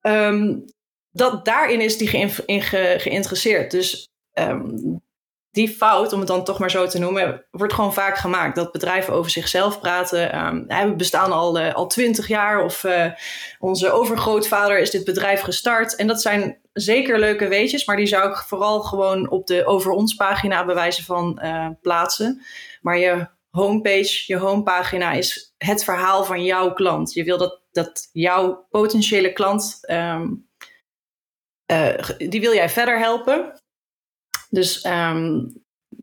Um, 0.00 0.64
dat, 1.10 1.44
daarin 1.44 1.80
is 1.80 1.96
die 1.98 2.08
ge 2.08 2.98
geïnteresseerd. 2.98 3.70
Dus 3.70 4.08
um, 4.38 5.00
die 5.50 5.68
fout, 5.68 6.12
om 6.12 6.18
het 6.18 6.28
dan 6.28 6.44
toch 6.44 6.58
maar 6.58 6.70
zo 6.70 6.86
te 6.86 6.98
noemen, 6.98 7.44
wordt 7.50 7.72
gewoon 7.72 7.92
vaak 7.92 8.16
gemaakt. 8.16 8.56
Dat 8.56 8.72
bedrijven 8.72 9.14
over 9.14 9.30
zichzelf 9.30 9.80
praten. 9.80 10.46
Um, 10.46 10.66
we 10.66 10.94
bestaan 10.96 11.32
al, 11.32 11.60
uh, 11.60 11.74
al 11.74 11.86
twintig 11.86 12.28
jaar 12.28 12.64
of 12.64 12.84
uh, 12.84 13.12
onze 13.58 13.90
overgrootvader 13.90 14.78
is 14.78 14.90
dit 14.90 15.04
bedrijf 15.04 15.40
gestart. 15.40 15.96
En 15.96 16.06
dat 16.06 16.22
zijn 16.22 16.58
zeker 16.72 17.18
leuke 17.18 17.48
weetjes, 17.48 17.86
maar 17.86 17.96
die 17.96 18.06
zou 18.06 18.30
ik 18.30 18.36
vooral 18.36 18.80
gewoon 18.80 19.30
op 19.30 19.46
de 19.46 19.66
over 19.66 19.90
ons 19.90 20.14
pagina 20.14 20.64
bewijzen 20.64 21.04
van 21.04 21.40
uh, 21.42 21.68
plaatsen. 21.82 22.42
Maar 22.80 22.98
je 22.98 23.26
homepage, 23.50 24.22
je 24.26 24.36
homepagina 24.36 25.12
is 25.12 25.54
het 25.58 25.84
verhaal 25.84 26.24
van 26.24 26.44
jouw 26.44 26.72
klant. 26.72 27.12
Je 27.12 27.24
wil 27.24 27.38
dat, 27.38 27.60
dat 27.72 28.08
jouw 28.12 28.66
potentiële 28.70 29.32
klant 29.32 29.80
um, 29.90 30.46
die 32.18 32.40
wil 32.40 32.54
jij 32.54 32.68
verder 32.68 32.98
helpen. 32.98 33.52
Dus 34.50 34.80
ehm, 34.80 35.40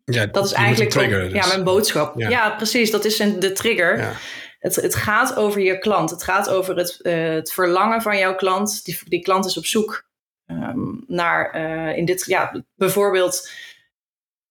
ja, 0.06 0.26
dat 0.26 0.46
is 0.46 0.52
eigenlijk 0.52 0.92
trigger, 0.92 1.24
ook, 1.24 1.30
ja, 1.32 1.42
dus. 1.42 1.48
mijn 1.48 1.64
boodschap. 1.64 2.20
Ja. 2.20 2.50
precies. 2.50 2.92
Dat 2.92 3.06
is 3.06 3.20
een, 3.20 3.40
de 3.40 3.52
trigger. 3.52 3.98
Ja. 3.98 4.14
Het, 4.60 4.76
het 4.76 4.96
gaat 4.96 5.36
over 5.36 5.62
je 5.62 5.78
klant. 5.78 6.10
Het 6.10 6.24
gaat 6.24 6.50
over 6.50 6.78
het, 6.78 7.00
het 7.02 7.52
verlangen 7.52 8.02
van 8.02 8.18
jouw 8.18 8.36
klant. 8.36 8.86
Die, 8.86 9.00
die 9.06 9.22
klant 9.22 9.46
is 9.46 9.58
op 9.58 9.66
zoek 9.66 10.06
um, 10.48 11.04
naar, 11.08 11.56
uh, 11.56 11.98
in 11.98 12.06
dit, 12.06 12.26
ja, 12.26 12.64
bijvoorbeeld, 12.76 13.50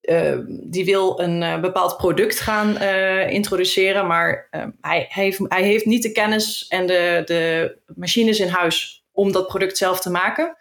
uh, 0.02 0.38
die 0.46 0.84
wil 0.84 1.20
een 1.20 1.42
uh, 1.42 1.60
bepaald 1.60 1.96
product 1.96 2.40
gaan 2.40 2.80
introduceren, 3.28 4.06
maar 4.06 4.48
ehm, 4.50 4.70
hij, 4.80 5.06
heeft, 5.08 5.38
hij 5.48 5.62
heeft 5.62 5.84
niet 5.84 6.02
de 6.02 6.12
kennis 6.12 6.66
en 6.68 6.86
de, 6.86 7.22
de 7.24 7.76
machines 7.94 8.40
in 8.40 8.48
huis 8.48 9.04
om 9.12 9.32
dat 9.32 9.46
product 9.46 9.76
zelf 9.76 10.00
te 10.00 10.10
maken. 10.10 10.56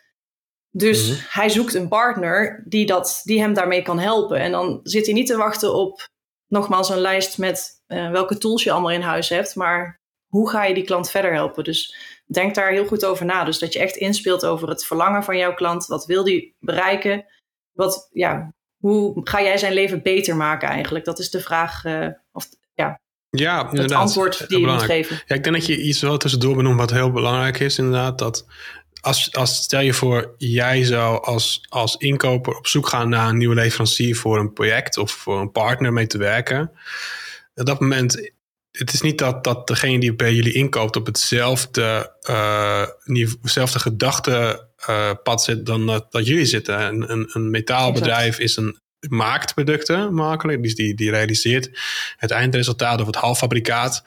Dus 0.75 1.08
mm 1.08 1.13
-hmm. 1.13 1.25
hij 1.30 1.50
zoekt 1.50 1.74
een 1.74 1.88
partner 1.88 2.63
die, 2.65 2.86
dat, 2.86 3.22
die 3.24 3.39
hem 3.39 3.53
daarmee 3.53 3.82
kan 3.82 4.00
helpen. 4.00 4.39
En 4.39 4.51
dan 4.51 4.80
zit 4.84 5.06
hij 5.06 5.13
niet 5.13 5.27
te 5.27 5.38
wachten 5.38 5.74
op 5.74 6.08
nogmaals 6.48 6.89
een 6.89 6.98
lijst 7.00 7.38
met 7.38 7.82
welke 7.88 8.38
tools 8.38 8.63
je 8.63 8.72
allemaal 8.72 8.92
in 8.92 9.01
huis 9.01 9.30
hebt, 9.30 9.56
maar 9.56 10.01
hoe 10.27 10.50
ga 10.50 10.63
je 10.63 10.74
die 10.74 10.84
klant 10.84 11.10
verder 11.10 11.34
helpen? 11.34 11.63
Dus 11.63 11.96
denk 12.25 12.56
daar 12.56 12.72
heel 12.72 12.86
goed 12.86 13.06
over 13.06 13.25
na. 13.25 13.44
Dus 13.44 13.60
dat 13.60 13.74
je 13.74 13.80
echt 13.80 13.96
inspeelt 13.96 14.46
over 14.46 14.70
het 14.70 14.86
verlangen 14.86 15.24
van 15.24 15.38
jouw 15.38 15.53
klant. 15.53 15.86
Wat 15.86 16.06
wil 16.06 16.24
die 16.24 16.56
bereiken? 16.60 17.25
Wat, 17.72 18.10
ja, 18.12 18.53
hoe 18.77 19.22
ga 19.24 19.42
jij 19.42 19.58
zijn 19.58 19.74
leven 19.74 20.01
beter 20.01 20.36
maken 20.36 20.70
eigenlijk? 20.70 21.06
Dat 21.06 21.20
is 21.20 21.30
de 21.30 21.39
vraag. 21.39 21.84
Uh, 21.84 22.08
of, 22.32 22.50
ja, 22.74 23.01
ja, 23.30 23.70
het 23.72 23.92
antwoord 23.92 24.48
die 24.48 24.60
je 24.60 24.68
moet 24.68 24.82
geven. 24.82 25.22
Ja, 25.25 25.36
ik 25.36 25.44
denk 25.44 25.56
dat 25.56 25.65
je 25.65 25.82
iets 25.82 26.01
wel 26.01 26.18
tussendoor 26.18 26.56
benoemt 26.56 26.80
wat 26.80 26.92
heel 26.92 27.12
belangrijk 27.12 27.60
is 27.60 27.77
inderdaad. 27.77 28.20
Dat 28.20 28.46
als, 29.03 29.33
als 29.33 29.55
stel 29.55 29.81
je 29.81 29.93
voor, 29.93 30.36
jij 30.38 30.83
zou 30.83 31.24
als, 31.24 31.65
als 31.69 31.95
inkoper 31.95 32.57
op 32.57 32.67
zoek 32.67 32.88
gaan 32.88 33.10
naar 33.10 33.29
een 33.29 33.38
nieuwe 33.38 33.55
leverancier 33.55 34.15
voor 34.15 34.39
een 34.39 34.53
project 34.53 34.98
of 34.98 35.12
voor 35.12 35.39
een 35.39 35.51
partner 35.51 35.93
mee 35.93 36.07
te 36.07 36.17
werken. 36.17 36.72
Op 37.55 37.65
dat 37.65 37.79
moment 37.79 38.31
het 38.72 38.93
is 38.93 39.01
niet 39.01 39.17
dat, 39.17 39.43
dat 39.43 39.67
degene 39.67 40.00
die 40.00 40.15
bij 40.15 40.33
jullie 40.33 40.53
inkoopt 40.53 40.95
op 40.95 41.05
hetzelfde, 41.05 42.15
uh, 42.29 42.86
niveau, 43.03 43.38
hetzelfde 43.41 43.79
gedachtepad 43.79 45.39
uh, 45.39 45.45
zit 45.45 45.65
dan 45.65 45.86
dat, 45.86 46.12
dat, 46.12 46.27
jullie 46.27 46.45
zitten. 46.45 46.81
Een, 46.81 47.12
een, 47.12 47.29
een 47.33 47.50
metaalbedrijf 47.50 48.39
is 48.39 48.55
een, 48.55 48.79
maakt 49.10 49.53
producten 49.53 50.13
makkelijk, 50.13 50.63
dus 50.63 50.75
die, 50.75 50.95
die 50.95 51.10
realiseert 51.10 51.69
het 52.17 52.31
eindresultaat 52.31 53.00
of 53.00 53.05
het 53.05 53.15
halffabrikaat. 53.15 54.03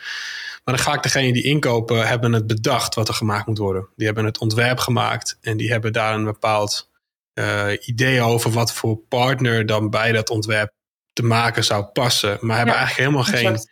Maar 0.67 0.75
dan 0.77 0.85
ga 0.85 0.95
ik 0.95 1.03
degene 1.03 1.33
die 1.33 1.45
inkopen, 1.45 2.09
hebben 2.09 2.33
het 2.33 2.47
bedacht 2.47 2.95
wat 2.95 3.09
er 3.09 3.15
gemaakt 3.15 3.47
moet 3.47 3.59
worden. 3.59 3.89
Die 3.97 4.07
hebben 4.07 4.25
het 4.25 4.39
ontwerp 4.39 4.79
gemaakt 4.79 5.39
en 5.41 5.57
die 5.57 5.71
hebben 5.71 5.93
daar 5.93 6.15
een 6.15 6.25
bepaald 6.25 6.91
uh, 7.35 7.67
idee 7.81 8.21
over 8.21 8.51
wat 8.51 8.73
voor 8.73 8.97
partner 8.97 9.67
dan 9.67 9.91
bij 9.91 10.13
dat 10.13 10.31
ontwerp 10.31 10.73
te 11.13 11.23
maken 11.23 11.65
zou 11.65 11.85
passen. 11.85 12.39
Maar 12.41 12.57
hebben 12.57 12.75
eigenlijk 12.75 13.09
helemaal 13.09 13.41
geen 13.41 13.69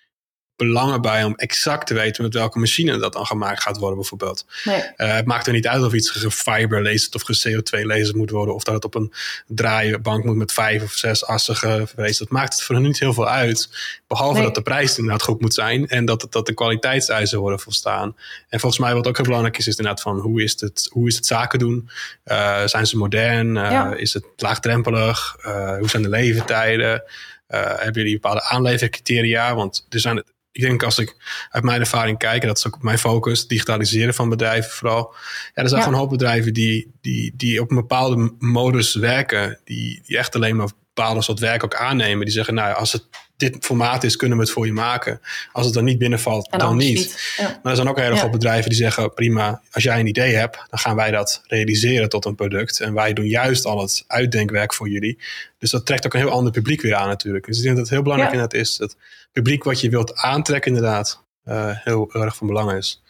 belangen 0.56 1.00
bij 1.00 1.25
om 1.25 1.34
exact 1.34 1.87
te 1.87 1.94
weten 1.94 2.23
met 2.23 2.34
welke 2.34 2.58
machine 2.58 2.99
dat 2.99 3.12
dan 3.12 3.26
gemaakt 3.26 3.62
gaat 3.62 3.76
worden, 3.76 3.99
bijvoorbeeld. 3.99 4.46
Nee. 4.64 4.82
Uh, 4.96 5.14
het 5.14 5.26
maakt 5.26 5.46
er 5.46 5.52
niet 5.52 5.66
uit 5.66 5.84
of 5.84 5.92
iets 5.92 6.11
gefiberlaced 6.11 7.14
of 7.14 7.23
ge-CO2-laser 7.23 8.16
moet 8.16 8.30
worden, 8.30 8.54
of 8.54 8.64
dat 8.64 8.75
het 8.75 8.84
op 8.84 8.94
een 8.94 9.12
draaibank 9.46 10.25
moet 10.25 10.37
met 10.37 10.52
vijf 10.52 10.82
of 10.82 10.92
zes 10.92 11.26
assen 11.26 11.56
geweest. 11.56 12.18
Dat 12.18 12.28
maakt 12.28 12.52
het 12.52 12.62
voor 12.62 12.75
hen 12.75 12.84
niet 12.84 12.99
heel 12.99 13.12
veel 13.12 13.28
uit. 13.28 13.68
Behalve 14.06 14.42
dat 14.42 14.54
de 14.54 14.62
prijs 14.62 14.99
inderdaad 14.99 15.23
goed 15.23 15.40
moet 15.40 15.54
zijn 15.54 15.88
en 15.88 16.04
dat, 16.04 16.26
dat 16.30 16.46
de 16.46 16.54
kwaliteitseisen 16.54 17.38
worden 17.38 17.61
volstaan. 17.61 18.16
En 18.49 18.61
volgens 18.61 18.80
mij 18.80 18.94
wat 18.94 19.06
ook 19.06 19.16
heel 19.16 19.25
belangrijk 19.25 19.58
is, 19.58 19.66
is 19.66 19.76
inderdaad 19.76 20.02
van 20.02 20.18
hoe 20.18 20.42
is 20.42 20.61
het, 20.61 20.88
hoe 20.92 21.08
is 21.08 21.16
het 21.16 21.26
zaken 21.26 21.58
doen? 21.58 21.88
Uh, 22.25 22.66
zijn 22.66 22.87
ze 22.87 22.96
modern? 22.96 23.56
Uh, 23.56 23.90
Is 23.96 24.12
het 24.12 24.25
laagdrempelig? 24.37 25.37
hoe 25.78 25.88
zijn 25.88 26.02
de 26.02 26.08
leeftijden? 26.08 27.02
hebben 27.46 28.02
jullie 28.02 28.12
bepaalde 28.20 28.42
aanlevercriteria? 28.42 29.54
Want 29.54 29.87
er 29.88 30.00
zijn 30.00 30.23
ik 30.54 30.62
denk 30.62 30.82
als 30.82 30.99
ik 30.99 31.16
uit 31.50 31.64
mijn 31.64 31.80
ervaring 31.80 32.18
kijk, 32.18 32.42
en 32.42 32.49
dat 32.49 32.58
is 32.58 32.66
ook 32.66 32.82
mijn 32.82 32.99
focus, 32.99 33.46
digitaliseren 33.46 34.14
van 34.14 34.28
bedrijven 34.28 34.70
vooral. 34.70 35.14
Ja, 35.54 35.62
er 35.62 35.68
zijn 35.68 35.82
gewoon 35.82 35.94
een 35.94 36.04
hoop 36.04 36.11
bedrijven 36.11 36.52
die, 36.52 36.92
die, 37.00 37.32
die 37.37 37.61
op 37.61 37.70
een 37.70 37.76
bepaalde 37.76 38.34
modus 38.38 38.94
werken, 38.94 39.61
die, 39.64 40.02
die 40.06 40.18
echt 40.18 40.34
alleen 40.34 40.56
maar 40.56 40.68
bepaalde 40.94 41.23
soort 41.23 41.38
werk 41.38 41.64
ook 41.64 41.75
aannemen. 41.75 42.25
Die 42.25 42.34
zeggen, 42.34 42.54
nou, 42.54 42.75
als 42.75 42.92
het 42.92 43.04
dit 43.50 43.64
formaat 43.64 44.04
is, 44.04 44.16
kunnen 44.16 44.38
we 44.38 44.44
het 44.44 44.52
voor 44.52 44.66
je 44.66 44.72
maken. 44.72 45.20
Als 45.52 45.64
het 45.64 45.74
dan 45.74 45.84
niet 45.84 45.98
binnenvalt, 45.98 46.50
dan 46.50 46.76
niet. 46.76 47.32
Maar 47.38 47.72
er 47.72 47.76
zijn 47.76 47.88
ook 47.88 47.98
heel 47.98 48.10
erg 48.10 48.30
bedrijven 48.30 48.70
die 48.70 48.78
zeggen, 48.78 49.14
prima, 49.14 49.62
als 49.70 49.82
jij 49.82 50.00
een 50.00 50.06
idee 50.06 50.34
hebt, 50.34 50.56
dan 50.70 50.78
gaan 50.78 50.96
wij 50.96 51.10
dat 51.10 51.42
realiseren 51.46 52.08
tot 52.08 52.24
een 52.24 52.34
product. 52.34 52.80
En 52.80 52.94
wij 52.94 53.12
doen 53.12 53.26
juist 53.26 53.64
al 53.64 53.80
het 53.80 54.04
uitdenkwerk 54.06 54.74
voor 54.74 54.88
jullie. 54.88 55.18
Dus 55.58 55.70
dat 55.70 55.86
trekt 55.86 56.06
ook 56.06 56.14
een 56.14 56.20
heel 56.20 56.30
ander 56.30 56.52
publiek 56.52 56.82
weer 56.82 56.94
aan 56.94 57.08
natuurlijk. 57.08 57.46
Dus 57.46 57.56
ik 57.56 57.62
denk 57.62 57.76
dat 57.76 57.84
het 57.84 57.94
heel 57.94 58.02
belangrijk 58.02 58.52
ja. 58.52 58.58
is 58.58 58.76
dat 58.76 58.96
publiek 59.32 59.64
wat 59.64 59.80
je 59.80 59.90
wilt 59.90 60.16
aantrekken 60.16 60.74
inderdaad 60.74 61.22
uh, 61.48 61.70
heel, 61.70 62.12
erg 62.12 62.36
van 62.36 62.46
belang 62.46 62.72
is. 62.72 63.03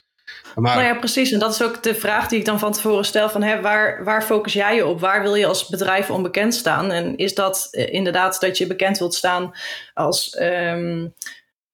Maar, 0.55 0.77
nou 0.77 0.87
ja, 0.87 0.95
precies. 0.95 1.33
En 1.33 1.39
dat 1.39 1.53
is 1.53 1.63
ook 1.63 1.83
de 1.83 1.95
vraag 1.95 2.29
die 2.29 2.39
ik 2.39 2.45
dan 2.45 2.59
van 2.59 2.73
tevoren 2.73 3.05
stel: 3.05 3.31
van, 3.31 3.43
hè, 3.43 3.61
waar, 3.61 4.05
waar 4.05 4.23
focus 4.23 4.53
jij 4.53 4.75
je 4.75 4.87
op? 4.87 5.01
Waar 5.01 5.23
wil 5.23 5.35
je 5.35 5.47
als 5.47 5.69
bedrijf 5.69 6.11
onbekend 6.11 6.55
staan? 6.55 6.91
En 6.91 7.17
is 7.17 7.35
dat 7.35 7.69
uh, 7.71 7.93
inderdaad 7.93 8.41
dat 8.41 8.59
je 8.59 8.67
bekend 8.67 8.99
wilt 8.99 9.15
staan 9.15 9.55
als 9.95 10.37
um, 10.41 11.15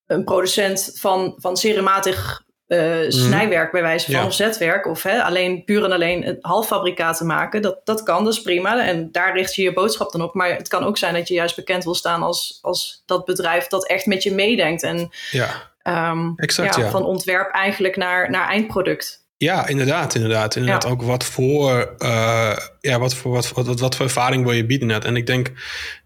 een 0.07 0.25
producent 0.25 0.93
van, 0.95 1.35
van 1.38 1.57
seriematig 1.57 2.43
uh, 2.67 3.05
snijwerk 3.09 3.73
bij 3.73 3.83
wijze 3.83 4.11
van 4.11 4.21
ja. 4.21 4.26
of 4.26 4.35
zetwerk 4.35 4.87
of 4.87 5.02
hè, 5.02 5.23
alleen 5.23 5.64
puur 5.64 5.85
en 5.85 5.93
alleen 5.93 6.38
halffabrikaten 6.40 7.26
maken, 7.26 7.62
dat, 7.62 7.81
dat 7.85 8.02
kan 8.02 8.25
dus 8.25 8.43
prima 8.43 8.85
en 8.85 9.12
daar 9.12 9.37
richt 9.37 9.55
je 9.55 9.62
je 9.62 9.73
boodschap 9.73 10.12
dan 10.12 10.23
op. 10.23 10.35
Maar 10.35 10.57
het 10.57 10.69
kan 10.69 10.85
ook 10.85 10.99
zijn 10.99 11.14
dat 11.14 11.29
je 11.29 11.35
juist 11.35 11.57
bekend 11.57 11.85
wil 11.85 11.95
staan 11.95 12.23
als, 12.23 12.59
als 12.62 13.02
dat 13.07 13.25
bedrijf 13.25 13.67
dat 13.67 13.87
echt 13.87 14.07
met 14.07 14.23
je 14.23 14.35
meedenkt 14.35 14.83
en 14.83 15.11
ja. 15.31 15.70
Um, 15.83 16.33
exact, 16.37 16.77
ja, 16.77 16.91
van 16.91 17.05
ontwerp 17.05 17.51
eigenlijk 17.53 17.97
naar, 17.97 18.31
naar 18.31 18.49
eindproduct. 18.49 19.29
Ja, 19.37 19.67
inderdaad, 19.67 20.15
inderdaad. 20.15 20.57
Inderdaad 20.57 20.87
ook 20.87 21.03
wat 21.03 21.25
voor, 21.25 21.95
uh, 21.99 22.57
ja, 22.81 22.99
wat 22.99 23.15
voor, 23.15 23.33
wat, 23.33 23.51
wat, 23.51 23.81
wat 23.81 23.97
voor 23.97 24.07
ervaring 24.07 24.45
wil 24.45 24.53
je 24.53 24.67
bieden 24.67 24.89
net. 24.89 25.05
En 25.05 25.17
ik 25.17 25.27
denk 25.27 25.53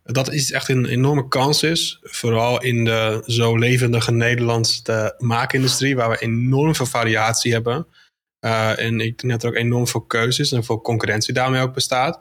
dat 0.02 0.32
is 0.32 0.52
echt 0.52 0.68
een 0.68 0.86
enorme 0.86 1.28
kans 1.28 1.62
is. 1.62 1.98
Vooral 2.02 2.62
in 2.62 2.84
de 2.84 3.22
zo 3.26 3.56
levendige 3.56 4.12
Nederlandse 4.12 5.14
maakindustrie, 5.18 5.96
waar 5.96 6.10
we 6.10 6.18
enorm 6.18 6.74
veel 6.74 6.86
variatie 6.86 7.52
hebben. 7.52 7.86
Uh, 8.44 8.78
en 8.78 9.00
ik 9.00 9.18
denk 9.18 9.32
dat 9.32 9.42
er 9.42 9.48
ook 9.48 9.54
enorm 9.54 9.86
veel 9.86 10.04
keuzes 10.04 10.52
en 10.52 10.64
veel 10.64 10.80
concurrentie 10.80 11.34
daarmee 11.34 11.62
ook 11.62 11.74
bestaat. 11.74 12.16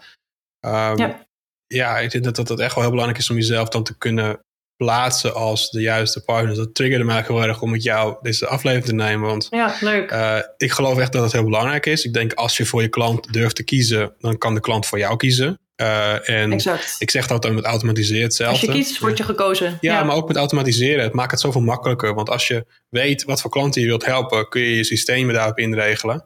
Um, 0.66 0.98
ja. 0.98 1.28
ja, 1.68 1.98
ik 1.98 2.12
denk 2.12 2.24
dat, 2.24 2.36
dat 2.36 2.50
het 2.50 2.60
echt 2.60 2.74
wel 2.74 2.84
heel 2.84 2.92
belangrijk 2.92 3.22
is 3.22 3.30
om 3.30 3.36
jezelf 3.36 3.70
dan 3.70 3.84
te 3.84 3.98
kunnen 3.98 4.40
plaatsen 4.84 5.34
als 5.34 5.70
de 5.70 5.82
juiste 5.82 6.24
partner. 6.24 6.56
Dat 6.56 6.76
triggerde 6.76 7.04
mij 7.04 7.24
heel 7.28 7.44
erg 7.44 7.62
om 7.62 7.72
met 7.72 7.84
jou 7.84 8.16
deze 8.22 8.48
aflevering 8.48 8.86
te 8.86 8.94
nemen. 8.94 9.28
Want 9.28 9.48
ja, 9.52 9.76
leuk. 9.80 10.12
Uh, 10.12 10.38
ik 10.58 10.72
geloof 10.72 10.98
echt 10.98 11.12
dat 11.12 11.24
het 11.24 11.32
heel 11.32 11.44
belangrijk 11.44 11.86
is. 11.86 12.06
Ik 12.06 12.14
denk 12.14 12.34
als 12.34 12.58
je 12.58 12.66
voor 12.66 12.82
je 12.82 12.88
klant 12.88 13.34
durft 13.34 13.56
te 13.56 13.64
kiezen, 13.64 14.14
dan 14.20 14.38
kan 14.38 14.54
de 14.54 14.60
klant 14.60 14.86
voor 14.86 14.98
jou 14.98 15.18
kiezen. 15.18 15.60
Uh, 15.78 16.30
en 16.30 16.52
exact. 16.52 16.96
ik 17.00 17.12
zeg 17.12 17.28
dat 17.28 17.46
ook 17.46 17.54
met 17.54 17.64
automatiseren 17.64 18.24
hetzelfde. 18.24 18.68
Als 18.68 18.76
je 18.76 18.84
kiest, 18.84 19.00
word 19.00 19.18
je 19.18 19.24
gekozen. 19.24 19.78
Ja, 19.82 19.94
ja, 19.94 20.04
maar 20.04 20.16
ook 20.16 20.28
met 20.28 20.38
automatiseren. 20.38 21.04
Het 21.04 21.14
maakt 21.14 21.32
het 21.32 21.40
zoveel 21.40 21.62
makkelijker. 21.62 22.14
Want 22.14 22.30
als 22.30 22.48
je 22.48 22.66
weet 22.90 23.24
wat 23.24 23.42
voor 23.42 23.52
klanten 23.52 23.82
je 23.82 23.88
wilt 23.88 24.06
helpen, 24.06 24.50
kun 24.50 24.62
je 24.62 24.76
je 24.76 24.84
systemen 24.84 25.34
daarop 25.34 25.58
inregelen. 25.58 26.26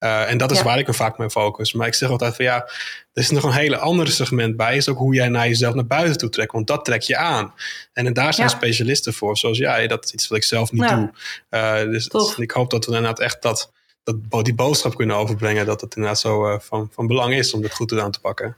Uh, 0.00 0.30
en 0.30 0.38
dat 0.38 0.50
is 0.50 0.62
waar 0.62 0.78
ik 0.78 0.86
me 0.86 0.94
vaak 0.94 1.18
mee 1.18 1.30
focus. 1.30 1.72
Maar 1.72 1.86
ik 1.86 1.94
zeg 1.94 2.10
altijd 2.10 2.36
van 2.36 2.44
ja, 2.44 2.56
er 3.12 3.22
is 3.22 3.30
nog 3.30 3.44
een 3.44 3.52
hele 3.52 3.76
andere 3.76 4.10
segment 4.10 4.56
bij. 4.56 4.76
Is 4.76 4.88
ook 4.88 4.98
hoe 4.98 5.14
jij 5.14 5.28
naar 5.28 5.48
jezelf 5.48 5.74
naar 5.74 5.86
buiten 5.86 6.18
toe 6.18 6.28
trekt. 6.28 6.52
Want 6.52 6.66
dat 6.66 6.84
trek 6.84 7.02
je 7.02 7.16
aan. 7.16 7.54
En, 7.92 8.12
daar 8.12 8.34
zijn 8.34 8.48
ja. 8.48 8.54
specialisten 8.54 9.12
voor. 9.12 9.36
Zoals 9.36 9.58
jij. 9.58 9.86
Dat 9.86 10.04
is 10.04 10.12
iets 10.12 10.28
wat 10.28 10.38
ik 10.38 10.44
zelf 10.44 10.72
niet 10.72 10.88
doe. 10.88 11.10
Uh, 11.50 11.80
dus, 11.82 12.08
dus 12.08 12.36
ik 12.36 12.50
hoop 12.50 12.70
dat 12.70 12.84
we 12.84 12.92
inderdaad 12.92 13.20
echt 13.20 13.42
dat, 13.42 13.72
dat, 14.02 14.44
die 14.44 14.54
boodschap 14.54 14.96
kunnen 14.96 15.16
overbrengen. 15.16 15.66
Dat 15.66 15.80
het 15.80 15.96
inderdaad 15.96 16.20
zo 16.20 16.52
uh, 16.52 16.58
van, 16.58 16.88
van 16.92 17.06
belang 17.06 17.34
is 17.34 17.52
om 17.52 17.62
dit 17.62 17.72
goed 17.72 17.98
aan 17.98 18.10
te 18.10 18.20
pakken. 18.20 18.56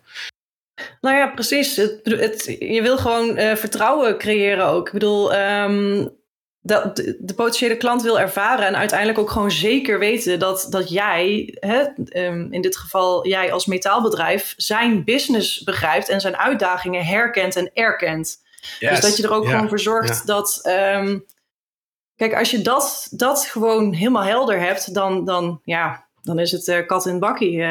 Nou 1.01 1.17
ja, 1.17 1.27
precies. 1.27 1.77
Het, 1.77 2.01
het, 2.03 2.57
je 2.59 2.83
wil 2.83 2.99
gewoon 2.99 3.37
vertrouwen 3.37 4.19
creëren 4.19 4.67
ook. 4.67 4.87
Ik 4.87 4.93
bedoel, 4.93 5.35
um, 5.35 6.11
dat 6.63 6.97
de, 6.97 7.35
potentiële 7.37 7.77
klant 7.77 8.03
wil 8.03 8.21
ervaren 8.21 8.67
en 8.67 8.77
uiteindelijk 8.77 9.19
ook 9.19 9.31
gewoon 9.31 9.51
zeker 9.51 9.99
weten 9.99 10.39
dat, 10.39 10.67
dat 10.71 10.91
jij, 10.91 11.57
hè, 11.61 11.85
um, 12.27 12.53
in 12.53 12.61
dit 12.61 12.77
geval 12.77 13.27
jij 13.27 13.53
als 13.53 13.67
metaalbedrijf, 13.67 14.55
zijn 14.57 15.05
business 15.05 15.63
begrijpt 15.63 16.09
en 16.09 16.21
zijn 16.21 16.37
uitdagingen 16.37 17.05
herkent 17.05 17.57
en 17.57 17.71
erkent. 17.75 18.43
Yes. 18.79 18.91
Dus 18.91 19.01
dat 19.01 19.17
je 19.17 19.23
er 19.23 19.33
ook 19.33 19.47
gewoon 19.47 19.69
voor 19.69 19.81
zorgt 19.81 20.27
dat. 20.27 20.61
Um, 20.95 21.25
kijk, 22.17 22.35
als 22.35 22.51
je 22.51 22.63
dat, 22.63 23.09
dat 23.11 23.47
gewoon 23.47 23.93
helemaal 23.93 24.25
helder 24.25 24.61
hebt, 24.61 24.95
dan, 24.95 25.25
dan 25.25 25.61
ja, 25.65 26.09
dan 26.23 26.39
is 26.39 26.53
het 26.53 26.67
uh, 26.67 26.87
kat 26.87 27.07
in 27.07 27.11
het 27.13 27.21
bakkie. 27.21 27.59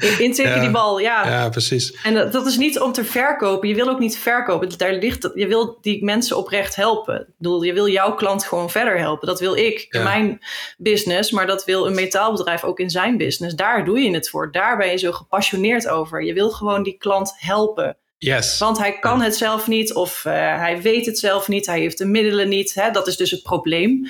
Uh, 0.00 0.20
intikken 0.20 0.60
die 0.60 0.70
bal, 0.70 0.98
ja. 0.98 1.28
Ja, 1.28 1.48
precies. 1.48 1.92
En 2.02 2.14
dat, 2.14 2.32
dat, 2.32 2.46
is 2.46 2.56
niet 2.56 2.80
om 2.80 2.92
te 2.92 3.04
verkopen. 3.04 3.68
Je 3.68 3.74
wil 3.74 3.88
ook 3.88 3.98
niet 3.98 4.18
verkopen. 4.18 4.78
Daar 4.78 4.92
ligt, 4.92 5.30
je 5.34 5.46
wil 5.46 5.78
die 5.80 6.04
mensen 6.04 6.36
oprecht 6.36 6.76
helpen. 6.76 7.20
Ik 7.20 7.34
bedoel, 7.38 7.62
je 7.62 7.72
wil 7.72 7.88
jouw 7.88 8.14
klant 8.14 8.44
gewoon 8.44 8.70
verder 8.70 8.98
helpen. 8.98 9.26
Dat 9.26 9.40
wil 9.40 9.56
ik 9.56 9.86
in 9.90 10.02
mijn 10.02 10.38
business, 10.76 11.30
maar 11.30 11.46
dat 11.46 11.64
wil 11.64 11.86
een 11.86 11.94
metaalbedrijf 11.94 12.64
ook 12.64 12.78
in 12.78 12.90
zijn 12.90 13.16
business. 13.16 13.54
Daar 13.54 13.84
doe 13.84 14.00
je 14.00 14.10
het 14.10 14.30
voor. 14.30 14.52
Daar 14.52 14.76
ben 14.76 14.90
je 14.90 14.96
zo 14.96 15.12
gepassioneerd 15.12 15.88
over. 15.88 16.24
Je 16.24 16.32
wil 16.32 16.50
gewoon 16.50 16.82
die 16.82 16.96
klant 16.98 17.34
helpen. 17.36 17.96
Yes. 18.18 18.58
Want 18.58 18.78
hij 18.78 18.98
kan 18.98 19.20
het 19.20 19.36
zelf 19.36 19.66
niet 19.66 19.94
of 19.94 20.24
uh, 20.24 20.32
hij 20.34 20.82
weet 20.82 21.06
het 21.06 21.18
zelf 21.18 21.48
niet. 21.48 21.66
Hij 21.66 21.80
heeft 21.80 21.98
de 21.98 22.06
middelen 22.06 22.48
niet. 22.48 22.74
Hè? 22.74 22.90
Dat 22.90 23.06
is 23.06 23.16
dus 23.16 23.30
het 23.30 23.42
probleem. 23.42 24.06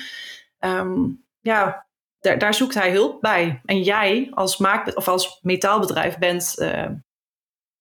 Um, 0.59 1.23
ja, 1.41 1.84
daar, 2.25 2.37
daar, 2.37 2.53
zoekt 2.53 2.73
hij 2.73 2.91
hulp 2.91 3.21
bij. 3.21 3.61
En 3.65 3.81
jij 3.81 4.29
als, 4.33 4.57
maak, 4.57 4.97
of 4.97 5.07
als 5.07 5.39
metaalbedrijf 5.41 6.17
bent 6.17 6.55
uh, 6.57 6.87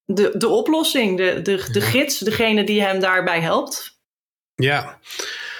de, 0.04 0.34
de 0.36 0.48
oplossing, 0.48 1.16
de, 1.16 1.42
de, 1.42 1.68
de 1.72 1.80
gids, 1.80 2.18
degene 2.18 2.64
die 2.64 2.82
hem 2.82 3.00
daarbij 3.00 3.40
helpt. 3.40 3.98
Ja. 4.54 4.98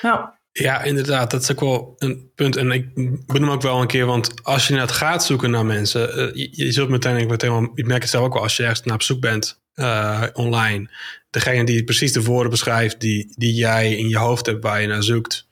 Nou. 0.03 0.29
Ja, 0.53 0.83
inderdaad. 0.83 1.31
Dat 1.31 1.43
is 1.43 1.51
ook 1.51 1.61
wel 1.61 1.95
een 1.99 2.31
punt. 2.35 2.57
En 2.57 2.71
ik 2.71 2.95
benoem 3.27 3.51
ook 3.51 3.63
wel 3.63 3.81
een 3.81 3.87
keer, 3.87 4.07
want 4.07 4.43
als 4.43 4.69
je 4.69 4.75
net 4.75 4.93
gaat 4.93 5.25
zoeken 5.25 5.51
naar 5.51 5.67
mensen, 5.67 6.19
uh, 6.19 6.35
je, 6.35 6.49
je, 6.51 6.73
zult 6.73 6.89
meteen, 6.89 7.17
ik, 7.17 7.43
ik 7.75 7.87
merk 7.87 8.03
het 8.03 8.11
zelf 8.11 8.25
ook 8.25 8.33
wel, 8.33 8.43
als 8.43 8.57
je 8.57 8.63
ergens 8.63 8.83
naar 8.83 8.95
op 8.95 9.03
zoek 9.03 9.21
bent 9.21 9.63
uh, 9.75 10.23
online, 10.33 10.91
degene 11.31 11.65
die 11.65 11.85
precies 11.85 12.13
de 12.13 12.23
woorden 12.23 12.51
beschrijft 12.51 13.01
die, 13.01 13.33
die 13.37 13.55
jij 13.55 13.97
in 13.97 14.09
je 14.09 14.19
hoofd 14.19 14.47
hebt 14.47 14.63
waar 14.63 14.81
je 14.81 14.87
naar 14.87 15.03
zoekt, 15.03 15.47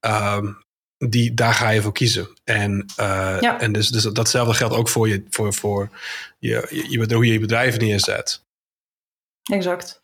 um, 0.00 0.63
die, 1.08 1.34
daar 1.34 1.54
ga 1.54 1.68
je 1.68 1.82
voor 1.82 1.92
kiezen. 1.92 2.28
En, 2.44 2.84
uh, 3.00 3.36
ja. 3.40 3.60
en 3.60 3.72
dus, 3.72 3.88
dus 3.88 4.02
datzelfde 4.02 4.54
geldt 4.54 4.74
ook 4.74 4.88
voor, 4.88 5.08
je, 5.08 5.24
voor, 5.30 5.54
voor 5.54 5.90
je, 6.38 6.66
je, 6.88 7.14
hoe 7.14 7.26
je 7.26 7.32
je 7.32 7.40
bedrijf 7.40 7.78
neerzet. 7.78 8.42
Exact. 9.42 10.02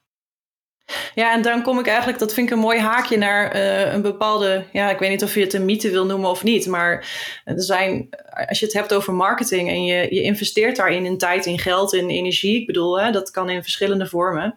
Ja, 1.14 1.33
en 1.33 1.42
dan 1.42 1.62
kom 1.62 1.78
ik 1.78 1.87
eigenlijk, 1.87 2.19
dat 2.19 2.35
vind 2.35 2.47
ik 2.47 2.52
een 2.52 2.61
mooi 2.61 2.78
haakje 2.78 3.16
naar 3.16 3.57
uh, 3.57 3.92
een 3.92 4.02
bepaalde, 4.02 4.64
ja, 4.73 4.90
ik 4.90 4.99
weet 4.99 5.11
niet 5.11 5.23
of 5.23 5.35
je 5.35 5.40
het 5.40 5.52
een 5.52 5.64
mythe 5.64 5.90
wil 5.90 6.07
noemen 6.07 6.30
of 6.30 6.42
niet, 6.42 6.66
maar 6.66 7.09
er 7.45 7.62
zijn, 7.62 8.09
als 8.49 8.59
je 8.59 8.64
het 8.64 8.75
hebt 8.75 8.95
over 8.95 9.14
marketing 9.14 9.69
en 9.69 9.85
je, 9.85 10.14
je 10.14 10.23
investeert 10.23 10.76
daarin 10.76 11.04
in 11.04 11.19
tijd, 11.19 11.47
in 11.47 11.59
geld, 11.59 11.95
in 11.95 12.09
energie, 12.09 12.61
ik 12.61 12.66
bedoel, 12.66 13.00
hè, 13.00 13.11
dat 13.12 13.30
kan 13.30 13.50
in 13.50 13.62
verschillende 13.62 14.07
vormen, 14.07 14.54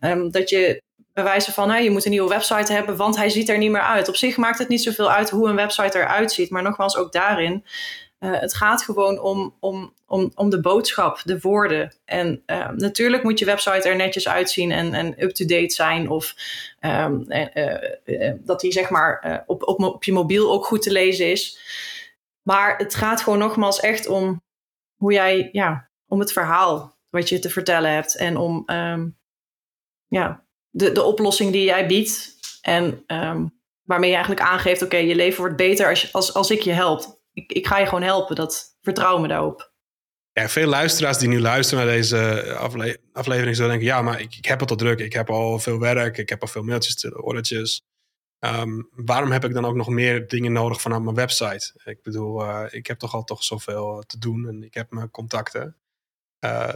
um, 0.00 0.30
dat 0.30 0.50
je 0.50 0.82
bij 1.14 1.24
wijze 1.24 1.52
van, 1.52 1.70
hè, 1.70 1.78
je 1.78 1.90
moet 1.90 2.04
een 2.04 2.10
nieuwe 2.10 2.28
website 2.28 2.72
hebben, 2.72 2.96
want 2.96 3.16
hij 3.16 3.28
ziet 3.28 3.48
er 3.48 3.58
niet 3.58 3.70
meer 3.70 3.80
uit. 3.80 4.08
Op 4.08 4.16
zich 4.16 4.36
maakt 4.36 4.58
het 4.58 4.68
niet 4.68 4.82
zoveel 4.82 5.10
uit 5.10 5.30
hoe 5.30 5.48
een 5.48 5.56
website 5.56 5.98
eruit 5.98 6.32
ziet, 6.32 6.50
maar 6.50 6.62
nogmaals, 6.62 6.96
ook 6.96 7.12
daarin. 7.12 7.64
Uh, 8.20 8.40
het 8.40 8.54
gaat 8.54 8.82
gewoon 8.82 9.20
om, 9.20 9.56
om, 9.60 9.94
om, 10.06 10.32
om 10.34 10.50
de 10.50 10.60
boodschap, 10.60 11.20
de 11.24 11.40
woorden. 11.40 11.94
En 12.04 12.42
uh, 12.46 12.68
natuurlijk 12.68 13.22
moet 13.22 13.38
je 13.38 13.44
website 13.44 13.88
er 13.88 13.96
netjes 13.96 14.28
uitzien 14.28 14.72
en, 14.72 14.94
en 14.94 15.22
up-to-date 15.22 15.74
zijn. 15.74 16.10
Of 16.10 16.34
um, 16.80 17.24
uh, 17.28 18.32
dat 18.38 18.60
die 18.60 18.72
zeg 18.72 18.90
maar 18.90 19.44
op, 19.46 19.62
op, 19.62 19.80
op 19.80 20.04
je 20.04 20.12
mobiel 20.12 20.52
ook 20.52 20.66
goed 20.66 20.82
te 20.82 20.92
lezen 20.92 21.30
is. 21.30 21.58
Maar 22.42 22.76
het 22.76 22.94
gaat 22.94 23.20
gewoon 23.20 23.38
nogmaals 23.38 23.80
echt 23.80 24.06
om 24.06 24.42
hoe 24.96 25.12
jij, 25.12 25.48
ja, 25.52 25.88
om 26.08 26.20
het 26.20 26.32
verhaal 26.32 26.96
wat 27.10 27.28
je 27.28 27.38
te 27.38 27.50
vertellen 27.50 27.92
hebt. 27.92 28.16
En 28.16 28.36
om 28.36 28.62
um, 28.66 29.16
ja, 30.06 30.43
de, 30.74 30.92
de 30.92 31.02
oplossing 31.02 31.52
die 31.52 31.64
jij 31.64 31.86
biedt. 31.86 32.32
En 32.60 33.04
um, 33.06 33.60
waarmee 33.82 34.08
je 34.08 34.16
eigenlijk 34.16 34.46
aangeeft: 34.46 34.82
oké, 34.82 34.96
je 34.96 35.14
leven 35.14 35.40
wordt 35.40 35.56
beter 35.56 35.88
als, 35.88 36.12
als, 36.12 36.34
als 36.34 36.50
ik 36.50 36.60
je 36.60 36.72
help. 36.72 37.20
Ik, 37.32 37.52
ik 37.52 37.66
ga 37.66 37.78
je 37.78 37.86
gewoon 37.86 38.02
helpen. 38.02 38.36
Dat 38.36 38.76
vertrouw 38.80 39.18
me 39.18 39.28
daarop. 39.28 39.72
Ja, 40.32 40.48
veel 40.48 40.68
luisteraars 40.68 41.18
die 41.18 41.28
nu 41.28 41.40
luisteren 41.40 41.84
naar 41.84 41.94
deze 41.94 42.54
afle 42.58 43.00
aflevering 43.12 43.56
zullen 43.56 43.70
denken: 43.70 43.88
ja, 43.88 44.02
maar 44.02 44.20
ik, 44.20 44.36
ik 44.36 44.44
heb 44.44 44.60
het 44.60 44.70
al 44.70 44.76
druk. 44.76 44.98
Ik 44.98 45.12
heb 45.12 45.30
al 45.30 45.58
veel 45.58 45.78
werk. 45.78 46.18
Ik 46.18 46.28
heb 46.28 46.42
al 46.42 46.48
veel 46.48 46.62
mailtjes, 46.62 46.96
te 46.96 47.22
ordertjes. 47.22 47.82
Um, 48.44 48.88
waarom 48.90 49.30
heb 49.30 49.44
ik 49.44 49.54
dan 49.54 49.64
ook 49.64 49.74
nog 49.74 49.88
meer 49.88 50.28
dingen 50.28 50.52
nodig 50.52 50.80
vanuit 50.80 51.02
mijn 51.02 51.16
website? 51.16 51.80
Ik 51.84 52.02
bedoel, 52.02 52.42
uh, 52.42 52.64
ik 52.70 52.86
heb 52.86 52.98
toch 52.98 53.14
al 53.14 53.24
toch 53.24 53.44
zoveel 53.44 54.04
te 54.06 54.18
doen 54.18 54.48
en 54.48 54.62
ik 54.62 54.74
heb 54.74 54.90
mijn 54.90 55.10
contacten. 55.10 55.76
Uh, 56.44 56.74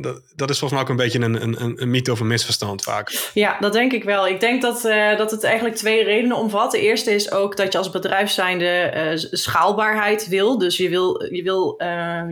dat, 0.00 0.22
dat 0.36 0.50
is 0.50 0.58
volgens 0.58 0.70
mij 0.70 0.80
ook 0.80 0.88
een 0.88 1.04
beetje 1.04 1.20
een, 1.20 1.42
een, 1.42 1.82
een 1.82 1.90
mythe 1.90 2.12
of 2.12 2.20
een 2.20 2.26
misverstand 2.26 2.82
vaak. 2.82 3.30
Ja, 3.34 3.56
dat 3.60 3.72
denk 3.72 3.92
ik 3.92 4.04
wel. 4.04 4.28
Ik 4.28 4.40
denk 4.40 4.62
dat, 4.62 4.84
uh, 4.84 5.16
dat 5.16 5.30
het 5.30 5.44
eigenlijk 5.44 5.76
twee 5.76 6.04
redenen 6.04 6.36
omvat. 6.36 6.70
De 6.70 6.80
eerste 6.80 7.14
is 7.14 7.30
ook 7.30 7.56
dat 7.56 7.72
je 7.72 7.78
als 7.78 7.90
bedrijf 7.90 8.30
zijnde 8.30 8.92
uh, 8.94 9.30
schaalbaarheid 9.30 10.28
wil. 10.28 10.58
Dus 10.58 10.76
je 10.76 10.88
wil, 10.88 11.24
je 11.32 11.42
wil, 11.42 11.74
uh, 11.82 12.28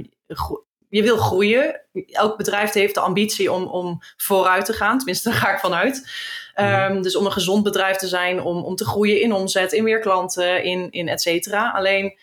je 0.88 1.03
wil 1.03 1.16
groeien. 1.16 1.81
Elk 2.07 2.37
bedrijf 2.37 2.72
heeft 2.72 2.94
de 2.94 3.01
ambitie 3.01 3.53
om, 3.53 3.64
om 3.66 3.98
vooruit 4.16 4.64
te 4.64 4.72
gaan. 4.72 4.96
Tenminste, 4.96 5.29
daar 5.29 5.38
ga 5.38 5.53
ik 5.53 5.59
vanuit. 5.59 6.11
Um, 6.57 7.03
dus 7.03 7.16
om 7.16 7.27
een 7.27 7.33
gezond 7.33 7.62
bedrijf 7.62 7.96
te 7.96 8.07
zijn, 8.07 8.40
om, 8.40 8.64
om 8.64 8.77
te 8.77 8.85
groeien 8.85 9.20
in 9.20 9.33
omzet, 9.33 9.72
in 9.72 9.85
meer 9.85 10.01
klanten, 10.01 10.64
in, 10.64 10.90
in 10.90 11.09
et 11.09 11.20
cetera. 11.20 11.70
Alleen 11.70 12.18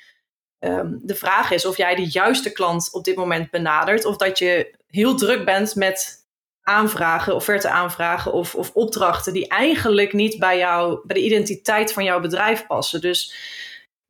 um, 0.59 0.99
de 1.01 1.15
vraag 1.15 1.51
is 1.51 1.65
of 1.65 1.77
jij 1.77 1.95
de 1.95 2.09
juiste 2.09 2.51
klant 2.51 2.89
op 2.91 3.03
dit 3.03 3.15
moment 3.15 3.51
benadert. 3.51 4.05
Of 4.05 4.17
dat 4.17 4.39
je 4.39 4.77
heel 4.89 5.15
druk 5.15 5.45
bent 5.45 5.75
met 5.75 6.17
aanvragen, 6.61 7.35
offerte 7.35 7.69
aanvragen 7.69 8.33
of, 8.33 8.55
of 8.55 8.71
opdrachten 8.73 9.33
die 9.33 9.47
eigenlijk 9.47 10.13
niet 10.13 10.39
bij 10.39 10.57
jou, 10.57 10.99
bij 11.03 11.15
de 11.15 11.25
identiteit 11.25 11.93
van 11.93 12.03
jouw 12.03 12.19
bedrijf 12.19 12.67
passen. 12.67 13.01
Dus 13.01 13.33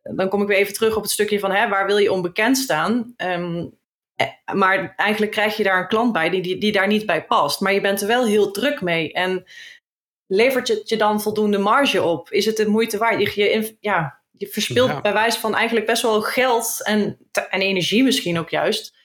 dan 0.01 0.29
kom 0.29 0.41
ik 0.41 0.47
weer 0.47 0.57
even 0.57 0.73
terug 0.73 0.95
op 0.95 1.01
het 1.01 1.11
stukje 1.11 1.39
van 1.39 1.51
hè, 1.51 1.67
waar 1.67 1.85
wil 1.85 1.97
je 1.97 2.11
onbekend 2.11 2.57
staan? 2.57 3.13
Um, 3.17 3.77
maar 4.53 4.93
eigenlijk 4.95 5.31
krijg 5.31 5.57
je 5.57 5.63
daar 5.63 5.79
een 5.79 5.87
klant 5.87 6.13
bij 6.13 6.29
die, 6.29 6.41
die, 6.41 6.57
die, 6.57 6.71
daar 6.71 6.87
niet 6.87 7.05
bij 7.05 7.25
past. 7.25 7.59
Maar 7.59 7.73
je 7.73 7.81
bent 7.81 8.01
er 8.01 8.07
wel 8.07 8.25
heel 8.25 8.51
druk 8.51 8.81
mee. 8.81 9.13
En 9.13 9.43
levert 10.27 10.67
je, 10.67 10.81
je 10.85 10.97
dan 10.97 11.21
voldoende 11.21 11.57
marge 11.57 12.03
op? 12.03 12.31
Is 12.31 12.45
het 12.45 12.57
de 12.57 12.67
moeite 12.67 12.97
waard? 12.97 13.35
Je, 13.35 13.41
je, 13.41 13.77
ja, 13.79 14.21
je 14.31 14.47
verspilt 14.47 14.89
ja. 14.89 15.01
bij 15.01 15.13
wijze 15.13 15.39
van 15.39 15.55
eigenlijk 15.55 15.85
best 15.85 16.01
wel 16.01 16.21
geld 16.21 16.83
en, 16.83 17.17
en 17.49 17.61
energie 17.61 18.03
misschien 18.03 18.39
ook 18.39 18.49
juist 18.49 18.97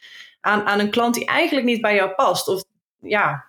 aan, 0.45 0.67
aan 0.67 0.79
een 0.79 0.91
klant 0.91 1.15
die 1.15 1.27
eigenlijk 1.27 1.67
niet 1.67 1.81
bij 1.81 1.95
jou 1.95 2.11
past. 2.11 2.49
Of 2.49 2.63
ja, 3.01 3.45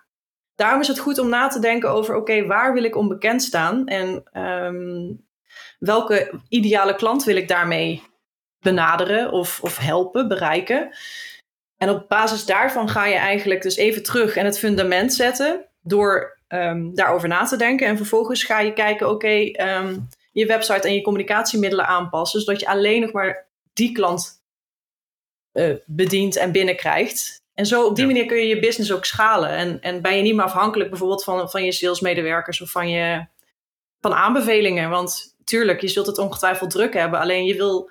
daarom 0.54 0.80
is 0.80 0.88
het 0.88 0.98
goed 0.98 1.18
om 1.18 1.28
na 1.28 1.48
te 1.48 1.58
denken 1.58 1.90
over: 1.90 2.14
oké, 2.14 2.46
waar 2.46 2.72
wil 2.72 2.84
ik 2.84 2.96
onbekend 2.96 3.42
staan? 3.42 3.86
En 3.86 4.24
um, 4.42 5.26
welke 5.78 6.40
ideale 6.48 6.94
klant 6.94 7.24
wil 7.24 7.36
ik 7.36 7.48
daarmee 7.48 8.02
benaderen 8.58 9.32
of, 9.32 9.60
of 9.62 9.78
helpen, 9.78 10.28
bereiken? 10.28 10.96
En 11.76 11.90
op 11.90 12.08
basis 12.08 12.44
daarvan 12.44 12.88
ga 12.88 13.06
je 13.06 13.14
eigenlijk 13.14 13.62
dus 13.62 13.76
even 13.76 14.02
terug 14.02 14.36
en 14.36 14.44
het 14.44 14.58
fundament 14.58 15.14
zetten 15.14 15.64
door 15.82 16.38
um, 16.48 16.94
daarover 16.94 17.28
na 17.28 17.44
te 17.44 17.56
denken. 17.56 17.86
En 17.86 17.96
vervolgens 17.96 18.44
ga 18.44 18.60
je 18.60 18.72
kijken: 18.72 19.10
oké, 19.10 19.62
um, 19.62 20.08
je 20.32 20.46
website 20.46 20.88
en 20.88 20.94
je 20.94 21.02
communicatiemiddelen 21.02 21.86
aanpassen, 21.86 22.40
zodat 22.40 22.60
je 22.60 22.68
alleen 22.68 23.00
nog 23.00 23.12
maar 23.12 23.46
die 23.72 23.92
klant 23.92 24.35
uh, 25.56 25.74
bedient 25.86 26.36
en 26.36 26.52
binnenkrijgt. 26.52 27.44
En 27.54 27.66
zo 27.66 27.86
op 27.86 27.96
die 27.96 28.06
manier 28.06 28.26
kun 28.26 28.36
je 28.36 28.46
je 28.46 28.58
business 28.58 28.92
ook 28.92 29.04
schalen. 29.04 29.50
En, 29.50 29.80
en 29.80 30.02
ben 30.02 30.16
je 30.16 30.22
niet 30.22 30.34
meer 30.34 30.44
afhankelijk 30.44 30.90
bijvoorbeeld 30.90 31.24
van, 31.24 31.50
van 31.50 31.64
je 31.64 31.72
salesmedewerkers 31.72 32.60
of 32.60 32.70
van, 32.70 32.88
je, 32.88 33.26
van 34.00 34.12
aanbevelingen. 34.12 34.90
Want 34.90 35.36
tuurlijk, 35.44 35.80
je 35.80 35.88
zult 35.88 36.06
het 36.06 36.18
ongetwijfeld 36.18 36.70
druk 36.70 36.94
hebben. 36.94 37.20
Alleen 37.20 37.44
je 37.44 37.56
wil. 37.56 37.90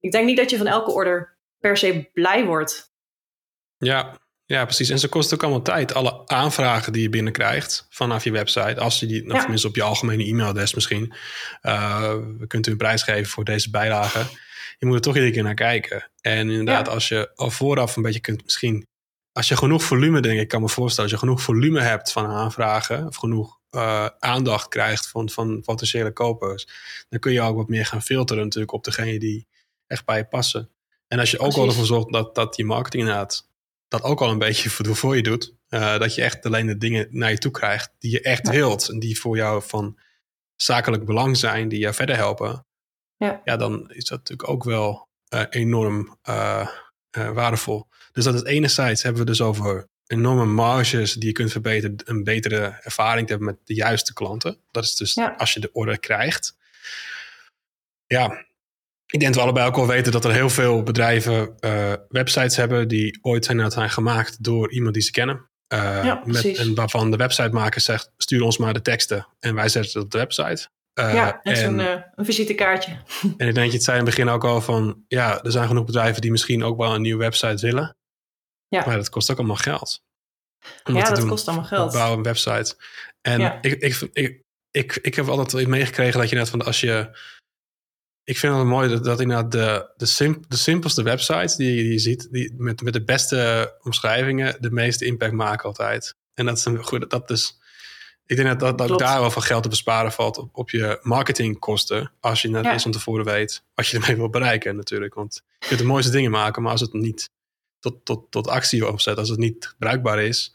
Ik 0.00 0.12
denk 0.12 0.26
niet 0.26 0.36
dat 0.36 0.50
je 0.50 0.56
van 0.56 0.66
elke 0.66 0.90
order 0.90 1.36
per 1.58 1.76
se 1.76 2.10
blij 2.12 2.44
wordt. 2.44 2.92
Ja, 3.76 4.18
ja, 4.44 4.64
precies. 4.64 4.88
En 4.88 4.98
ze 4.98 5.08
kosten 5.08 5.36
ook 5.36 5.42
allemaal 5.42 5.62
tijd. 5.62 5.94
Alle 5.94 6.28
aanvragen 6.28 6.92
die 6.92 7.02
je 7.02 7.08
binnenkrijgt 7.08 7.86
vanaf 7.90 8.24
je 8.24 8.30
website, 8.30 8.80
als 8.80 9.00
je 9.00 9.06
die, 9.06 9.24
nou, 9.24 9.40
tenminste 9.40 9.68
op 9.68 9.74
je 9.74 9.82
algemene 9.82 10.24
e-mailadres 10.24 10.74
misschien, 10.74 11.14
uh, 11.62 12.14
we 12.38 12.46
kunt 12.46 12.66
u 12.66 12.70
een 12.70 12.76
prijs 12.76 13.02
geven 13.02 13.30
voor 13.30 13.44
deze 13.44 13.70
bijlage 13.70 14.26
je 14.82 14.88
moet 14.88 14.96
er 14.96 15.02
toch 15.02 15.14
iedere 15.14 15.32
keer 15.32 15.42
naar 15.42 15.54
kijken. 15.54 16.10
En 16.20 16.50
inderdaad, 16.50 16.88
als 16.88 17.08
je 17.08 17.30
al 17.34 17.50
vooraf 17.50 17.96
een 17.96 18.02
beetje 18.02 18.20
kunt, 18.20 18.42
misschien, 18.42 18.86
als 19.32 19.48
je 19.48 19.56
genoeg 19.56 19.82
volume, 19.82 20.20
denk 20.20 20.40
ik, 20.40 20.48
kan 20.48 20.60
me 20.60 20.68
voorstellen, 20.68 21.10
als 21.10 21.20
je 21.20 21.26
genoeg 21.26 21.42
volume 21.42 21.80
hebt 21.80 22.12
van 22.12 22.26
aanvragen, 22.26 23.06
of 23.06 23.16
genoeg 23.16 23.58
uh, 23.70 24.06
aandacht 24.18 24.68
krijgt 24.68 25.08
van, 25.08 25.30
van 25.30 25.60
potentiële 25.60 26.12
kopers, 26.12 26.68
dan 27.08 27.18
kun 27.20 27.32
je 27.32 27.40
ook 27.40 27.56
wat 27.56 27.68
meer 27.68 27.86
gaan 27.86 28.02
filteren 28.02 28.42
natuurlijk 28.44 28.72
op 28.72 28.84
degene 28.84 29.18
die 29.18 29.46
echt 29.86 30.04
bij 30.04 30.16
je 30.16 30.24
passen. 30.24 30.70
En 31.08 31.18
als 31.18 31.30
je 31.30 31.38
ook 31.38 31.54
al 31.54 31.66
ervoor 31.66 31.86
zorgt 31.86 32.12
dat, 32.12 32.34
dat 32.34 32.56
je 32.56 32.64
marketing 32.64 33.02
inderdaad 33.02 33.50
dat 33.92 34.02
ook 34.02 34.20
al 34.20 34.30
een 34.30 34.38
beetje 34.38 34.70
voor, 34.70 34.96
voor 34.96 35.16
je 35.16 35.22
doet, 35.22 35.54
uh, 35.68 35.98
dat 35.98 36.14
je 36.14 36.22
echt 36.22 36.46
alleen 36.46 36.66
de 36.66 36.76
dingen 36.76 37.08
naar 37.10 37.30
je 37.30 37.38
toe 37.38 37.50
krijgt 37.50 37.90
die 37.98 38.10
je 38.10 38.20
echt 38.20 38.46
ja. 38.46 38.52
wilt 38.52 38.88
en 38.88 38.98
die 38.98 39.20
voor 39.20 39.36
jou 39.36 39.62
van 39.62 39.98
zakelijk 40.56 41.04
belang 41.04 41.36
zijn, 41.36 41.68
die 41.68 41.78
jou 41.78 41.94
verder 41.94 42.16
helpen, 42.16 42.66
ja. 43.16 43.40
ja, 43.44 43.56
dan 43.56 43.90
is 43.90 44.04
dat 44.04 44.18
natuurlijk 44.18 44.48
ook 44.48 44.64
wel 44.64 45.08
uh, 45.34 45.42
enorm 45.50 46.18
uh, 46.28 46.68
uh, 47.18 47.30
waardevol. 47.30 47.86
Dus 48.12 48.24
dat 48.24 48.34
het 48.34 48.46
enerzijds 48.46 49.02
hebben 49.02 49.20
we 49.20 49.26
dus 49.26 49.40
over 49.40 49.88
enorme 50.06 50.44
marges 50.44 51.12
die 51.12 51.28
je 51.28 51.32
kunt 51.32 51.50
verbeteren, 51.50 51.96
een 52.04 52.24
betere 52.24 52.78
ervaring 52.80 53.26
te 53.26 53.32
hebben 53.32 53.54
met 53.54 53.66
de 53.66 53.74
juiste 53.74 54.12
klanten. 54.12 54.58
Dat 54.70 54.84
is 54.84 54.94
dus 54.94 55.14
ja. 55.14 55.34
als 55.36 55.52
je 55.52 55.60
de 55.60 55.72
order 55.72 55.98
krijgt. 55.98 56.56
Ja, 58.06 58.46
ik 59.12 59.20
denk 59.20 59.34
dat 59.34 59.34
we 59.34 59.40
allebei 59.40 59.66
ook 59.66 59.76
al 59.76 59.86
weten 59.86 60.12
dat 60.12 60.24
er 60.24 60.32
heel 60.32 60.50
veel 60.50 60.82
bedrijven 60.82 61.54
uh, 61.60 61.92
websites 62.08 62.56
hebben 62.56 62.88
die 62.88 63.18
ooit 63.22 63.44
zijn, 63.44 63.70
zijn 63.70 63.90
gemaakt 63.90 64.44
door 64.44 64.72
iemand 64.72 64.94
die 64.94 65.02
ze 65.02 65.10
kennen. 65.10 65.50
Uh, 65.74 66.04
ja, 66.04 66.22
met, 66.24 66.56
en 66.56 66.74
waarvan 66.74 67.10
de 67.10 67.16
websitemaker 67.16 67.80
zegt: 67.80 68.12
stuur 68.16 68.42
ons 68.42 68.58
maar 68.58 68.74
de 68.74 68.82
teksten 68.82 69.26
en 69.40 69.54
wij 69.54 69.68
zetten 69.68 69.92
het 69.92 70.02
op 70.04 70.10
de 70.10 70.18
website. 70.18 70.68
Uh, 71.00 71.14
ja, 71.14 71.40
en 71.42 71.56
zo'n 71.56 71.78
een 71.78 72.24
visitekaartje. 72.24 72.96
En 73.36 73.48
ik 73.48 73.54
denk, 73.54 73.66
je 73.66 73.76
het 73.76 73.84
zei 73.84 73.98
in 73.98 74.04
het 74.06 74.14
begin 74.14 74.32
ook 74.32 74.44
al 74.44 74.60
van: 74.60 75.04
ja, 75.08 75.42
er 75.42 75.50
zijn 75.50 75.66
genoeg 75.66 75.84
bedrijven 75.84 76.20
die 76.20 76.30
misschien 76.30 76.64
ook 76.64 76.76
wel 76.76 76.94
een 76.94 77.02
nieuwe 77.02 77.22
website 77.22 77.66
willen. 77.66 77.96
Ja. 78.68 78.86
Maar 78.86 78.96
dat 78.96 79.08
kost 79.08 79.30
ook 79.30 79.38
allemaal 79.38 79.56
geld. 79.56 80.02
Ja, 80.84 81.10
dat 81.10 81.26
kost 81.26 81.48
allemaal 81.48 81.66
geld. 81.66 81.92
Bouwen 81.92 82.18
een 82.18 82.24
website. 82.24 82.76
En 83.20 83.40
ja. 83.40 83.58
ik, 83.60 83.72
ik, 83.72 84.08
ik, 84.12 84.42
ik, 84.70 84.98
ik 85.02 85.14
heb 85.14 85.28
altijd 85.28 85.66
meegekregen 85.66 86.20
dat 86.20 86.28
je 86.28 86.36
net 86.36 86.48
van 86.48 86.64
als 86.64 86.80
je 86.80 87.10
ik 88.24 88.38
vind 88.38 88.54
het 88.56 88.64
mooi 88.64 88.88
dat, 88.88 89.04
dat 89.04 89.20
inderdaad 89.20 89.52
de, 89.52 89.90
de, 89.96 90.06
simp, 90.06 90.44
de 90.48 90.56
simpelste 90.56 91.02
websites 91.02 91.56
die, 91.56 91.76
die 91.76 91.92
je 91.92 91.98
ziet, 91.98 92.28
die 92.30 92.54
met, 92.56 92.82
met 92.82 92.92
de 92.92 93.04
beste 93.04 93.74
omschrijvingen, 93.82 94.56
de 94.60 94.70
meeste 94.70 95.04
impact 95.04 95.32
maken 95.32 95.64
altijd. 95.64 96.16
En 96.34 96.46
dat 96.46 96.56
is 96.56 96.64
een 96.64 96.84
goed, 96.84 97.10
dat 97.10 97.30
is. 97.30 97.60
Ik 98.26 98.36
denk 98.36 98.48
dat, 98.48 98.78
dat, 98.78 98.88
dat 98.88 98.98
daar 98.98 99.20
wel 99.20 99.30
van 99.30 99.42
geld 99.42 99.62
te 99.62 99.68
besparen 99.68 100.12
valt 100.12 100.38
op, 100.38 100.48
op 100.52 100.70
je 100.70 100.98
marketingkosten. 101.02 102.12
Als 102.20 102.42
je 102.42 102.48
net 102.48 102.64
ja. 102.64 102.72
eens 102.72 102.82
van 102.82 102.92
tevoren 102.92 103.24
weet 103.24 103.64
wat 103.74 103.86
je 103.86 103.98
ermee 103.98 104.16
wil 104.16 104.30
bereiken, 104.30 104.76
natuurlijk. 104.76 105.14
Want 105.14 105.42
je 105.58 105.66
kunt 105.66 105.80
de 105.80 105.86
mooiste 105.86 106.10
dingen 106.10 106.30
maken, 106.30 106.62
maar 106.62 106.72
als 106.72 106.80
het 106.80 106.92
niet 106.92 107.30
tot, 107.80 108.04
tot, 108.04 108.30
tot 108.30 108.48
actie 108.48 108.88
opzet, 108.88 109.18
als 109.18 109.28
het 109.28 109.38
niet 109.38 109.74
bruikbaar 109.78 110.22
is. 110.22 110.54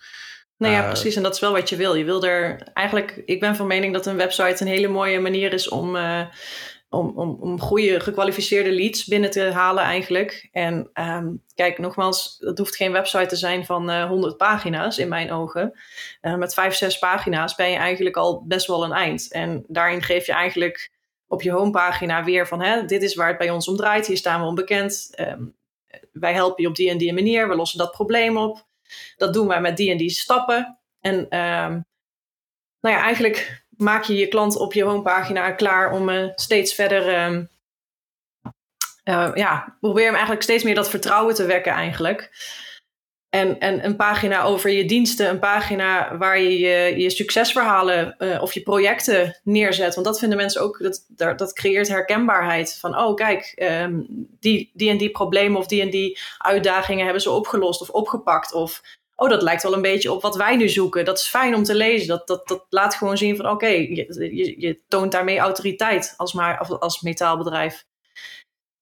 Nou 0.58 0.73
ja, 0.73 0.82
uh, 0.82 0.88
precies. 0.88 1.15
En 1.15 1.23
dat 1.23 1.34
is 1.34 1.39
wel 1.39 1.51
wat 1.51 1.69
je 1.69 1.75
wil. 1.75 1.95
Je 1.95 2.03
wil 2.03 2.23
er 2.23 2.62
eigenlijk, 2.73 3.21
ik 3.25 3.39
ben 3.39 3.56
van 3.56 3.67
mening 3.67 3.93
dat 3.93 4.06
een 4.06 4.17
website 4.17 4.62
een 4.62 4.67
hele 4.67 4.88
mooie 4.88 5.19
manier 5.19 5.53
is 5.53 5.69
om. 5.69 5.95
Uh, 5.95 6.21
om, 6.89 7.12
om, 7.15 7.38
om 7.39 7.60
goede 7.60 8.00
gekwalificeerde 8.00 8.71
leads 8.71 9.06
binnen 9.06 9.32
te 9.32 9.41
halen 9.41 9.84
eigenlijk. 9.84 10.50
En 10.52 10.89
um, 10.93 11.43
kijk, 11.56 11.78
nogmaals, 11.78 12.36
het 12.39 12.58
hoeft 12.58 12.76
geen 12.76 12.91
website 12.91 13.26
te 13.26 13.36
zijn 13.36 13.65
van 13.65 13.89
uh, 13.89 14.06
100 14.06 14.38
pagina's 14.38 14.97
in 14.97 15.08
mijn 15.08 15.32
ogen. 15.32 15.80
Uh, 16.21 16.36
met 16.36 16.54
vijf, 16.54 16.76
zes 16.76 17.00
pagina's 17.00 17.56
ben 17.56 17.69
je 17.69 17.78
eigenlijk 17.78 18.17
al 18.17 18.45
best 18.45 18.67
wel 18.67 18.84
een 18.84 18.91
eind. 18.91 19.32
En 19.32 19.63
daarin 19.67 20.02
geef 20.02 20.26
je 20.26 20.34
eigenlijk 20.34 20.91
op 21.28 21.41
je 21.41 21.52
homepagina 21.52 22.23
weer 22.23 22.47
van, 22.47 22.62
hè, 22.62 22.86
dit 22.86 23.04
is 23.04 23.15
waar 23.15 23.28
het 23.28 23.38
bij 23.38 23.50
ons 23.50 23.67
om 23.67 23.76
draait. 23.76 24.08
Hier 24.08 24.17
staan 24.17 24.41
we 24.41 24.47
onbekend. 24.47 25.13
Um, 25.19 25.56
wij 26.12 26.34
helpen 26.34 26.63
je 26.63 26.69
op 26.69 26.76
die 26.76 26.89
en 26.89 26.97
die 26.97 27.13
manier. 27.13 27.47
We 27.47 27.56
lossen 27.56 27.78
dat 27.78 27.91
probleem 27.91 28.38
op. 28.38 28.65
Dat 29.15 29.34
doen 29.34 29.47
wij 29.47 29.62
met 29.62 29.78
die 29.78 29.91
en 29.91 29.97
die 29.97 30.10
stappen. 30.10 30.80
En 31.00 31.15
um, 31.15 31.86
nou 32.80 32.95
ja, 32.95 33.02
eigenlijk 33.02 33.65
maak 33.78 34.04
je 34.04 34.16
je 34.16 34.28
klant 34.28 34.58
op 34.58 34.74
je 34.74 34.84
homepagina 34.84 35.52
klaar 35.52 35.92
om 35.92 36.10
uh, 36.10 36.30
steeds 36.36 36.74
verder. 36.74 37.08
Uh, 37.08 37.40
uh, 39.04 39.32
ja, 39.34 39.78
probeer 39.80 40.04
hem 40.06 40.13
eigenlijk 40.13 40.44
steeds 40.44 40.63
meer 40.63 40.76
dat 40.76 40.90
vertrouwen 40.90 41.36
te 41.36 41.46
wekken, 41.46 41.72
eigenlijk. 41.72 42.30
En, 43.30 43.60
en 43.60 43.86
een 43.86 43.96
pagina 43.96 44.44
over 44.44 44.70
je 44.70 44.86
diensten, 44.86 45.30
een 45.30 45.40
pagina 45.40 46.18
waar 46.18 46.40
je 46.40 46.60
je, 46.60 46.98
je 46.98 47.10
succesverhalen 47.10 48.16
uh, 48.20 48.42
of 48.42 48.54
je 48.54 48.62
projecten 48.62 49.40
neerzet. 49.44 49.94
Want 49.94 50.08
dat 50.08 50.20
vinden 50.20 50.38
mensen 50.38 50.62
ook, 50.62 50.80
dat, 51.08 51.38
dat 51.38 51.54
creëert 51.54 51.88
herkenbaarheid. 51.88 52.78
Van, 52.80 52.98
oh 52.98 53.16
kijk, 53.16 53.54
um, 53.82 54.06
die, 54.40 54.72
die 54.74 54.90
en 54.90 54.98
die 54.98 55.12
problemen 55.12 55.60
of 55.60 55.68
die 55.68 55.82
en 55.82 55.90
die 55.90 56.20
uitdagingen 56.38 57.04
hebben 57.04 57.22
ze 57.22 57.32
opgelost 57.32 57.82
of 57.82 57.90
opgepakt. 57.90 58.54
Of 58.54 58.82
oh, 59.17 59.30
dat 59.30 59.41
lijkt 59.41 59.63
wel 59.63 59.73
een 59.73 59.82
beetje 59.82 60.12
op 60.12 60.21
wat 60.21 60.36
wij 60.36 60.56
nu 60.56 60.69
zoeken. 60.69 61.06
Dat 61.06 61.17
is 61.19 61.27
fijn 61.27 61.56
om 61.56 61.63
te 61.63 61.75
lezen. 61.75 62.08
Dat, 62.08 62.27
dat, 62.27 62.47
dat 62.47 62.65
laat 62.69 62.95
gewoon 62.95 63.17
zien 63.17 63.36
van, 63.36 63.45
oké, 63.45 63.53
okay, 63.53 63.82
je, 63.82 64.36
je, 64.36 64.62
je, 64.62 64.82
toont 64.88 65.12
daarmee 65.12 65.39
autoriteit 65.39 66.13
als, 66.17 66.34
maar, 66.34 66.58
als 66.58 67.01
metaalbedrijf. 67.01 67.86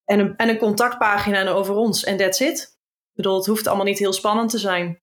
En 0.05 0.19
een, 0.19 0.35
en 0.35 0.49
een 0.49 0.57
contactpagina 0.57 1.49
over 1.49 1.75
ons 1.75 2.03
en 2.03 2.17
that's 2.17 2.39
it. 2.39 2.59
Ik 2.59 3.15
bedoel, 3.15 3.37
het 3.37 3.45
hoeft 3.45 3.67
allemaal 3.67 3.85
niet 3.85 3.99
heel 3.99 4.13
spannend 4.13 4.49
te 4.49 4.57
zijn. 4.57 4.99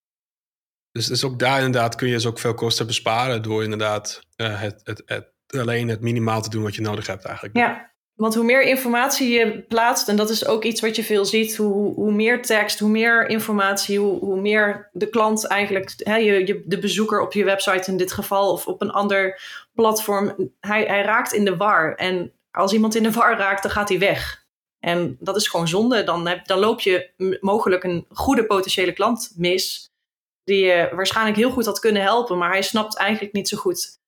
Dus, 0.90 1.06
dus 1.06 1.24
ook 1.24 1.38
daar 1.38 1.56
inderdaad 1.56 1.94
kun 1.94 2.08
je 2.08 2.14
dus 2.14 2.26
ook 2.26 2.38
veel 2.38 2.54
kosten 2.54 2.86
besparen 2.86 3.42
door 3.42 3.62
inderdaad 3.62 4.20
uh, 4.36 4.60
het, 4.60 4.80
het, 4.84 5.02
het, 5.06 5.32
alleen 5.46 5.88
het 5.88 6.00
minimaal 6.00 6.42
te 6.42 6.50
doen 6.50 6.62
wat 6.62 6.74
je 6.74 6.80
nodig 6.80 7.06
hebt 7.06 7.24
eigenlijk. 7.24 7.56
Ja, 7.56 7.91
want 8.14 8.34
hoe 8.34 8.44
meer 8.44 8.62
informatie 8.62 9.28
je 9.28 9.62
plaatst, 9.62 10.08
en 10.08 10.16
dat 10.16 10.30
is 10.30 10.46
ook 10.46 10.64
iets 10.64 10.80
wat 10.80 10.96
je 10.96 11.04
veel 11.04 11.24
ziet, 11.24 11.56
hoe, 11.56 11.94
hoe 11.94 12.12
meer 12.12 12.42
tekst, 12.42 12.78
hoe 12.78 12.90
meer 12.90 13.28
informatie, 13.28 13.98
hoe, 13.98 14.18
hoe 14.18 14.40
meer 14.40 14.88
de 14.92 15.08
klant 15.08 15.46
eigenlijk, 15.46 15.92
hè, 15.96 16.16
je, 16.16 16.46
je, 16.46 16.62
de 16.64 16.78
bezoeker 16.78 17.20
op 17.20 17.32
je 17.32 17.44
website 17.44 17.90
in 17.90 17.96
dit 17.96 18.12
geval, 18.12 18.52
of 18.52 18.66
op 18.66 18.82
een 18.82 18.90
ander 18.90 19.40
platform, 19.74 20.52
hij, 20.60 20.84
hij 20.84 21.02
raakt 21.02 21.32
in 21.32 21.44
de 21.44 21.56
war. 21.56 21.94
En 21.94 22.32
als 22.50 22.72
iemand 22.72 22.94
in 22.94 23.02
de 23.02 23.12
war 23.12 23.36
raakt, 23.36 23.62
dan 23.62 23.72
gaat 23.72 23.88
hij 23.88 23.98
weg. 23.98 24.44
En 24.78 25.16
dat 25.20 25.36
is 25.36 25.48
gewoon 25.48 25.68
zonde. 25.68 26.04
Dan, 26.04 26.40
dan 26.44 26.58
loop 26.58 26.80
je 26.80 27.10
mogelijk 27.40 27.84
een 27.84 28.06
goede 28.08 28.46
potentiële 28.46 28.92
klant 28.92 29.32
mis, 29.36 29.92
die 30.44 30.64
je 30.64 30.90
waarschijnlijk 30.94 31.36
heel 31.36 31.50
goed 31.50 31.66
had 31.66 31.78
kunnen 31.78 32.02
helpen, 32.02 32.38
maar 32.38 32.50
hij 32.50 32.62
snapt 32.62 32.96
eigenlijk 32.96 33.34
niet 33.34 33.48
zo 33.48 33.56
goed 33.56 34.00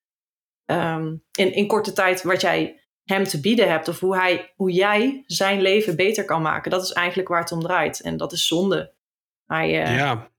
um, 0.66 1.24
in, 1.32 1.52
in 1.52 1.66
korte 1.66 1.92
tijd 1.92 2.22
wat 2.22 2.40
jij 2.40 2.83
hem 3.04 3.24
te 3.24 3.40
bieden 3.40 3.70
hebt. 3.70 3.88
Of 3.88 4.00
hoe, 4.00 4.16
hij, 4.16 4.52
hoe 4.56 4.72
jij 4.72 5.22
zijn 5.26 5.60
leven 5.60 5.96
beter 5.96 6.24
kan 6.24 6.42
maken. 6.42 6.70
Dat 6.70 6.82
is 6.82 6.92
eigenlijk 6.92 7.28
waar 7.28 7.40
het 7.40 7.52
om 7.52 7.60
draait. 7.60 8.00
En 8.00 8.16
dat 8.16 8.32
is 8.32 8.46
zonde. 8.46 8.92
Hij, 9.46 9.68
uh, 9.68 9.96
ja. 9.96 10.30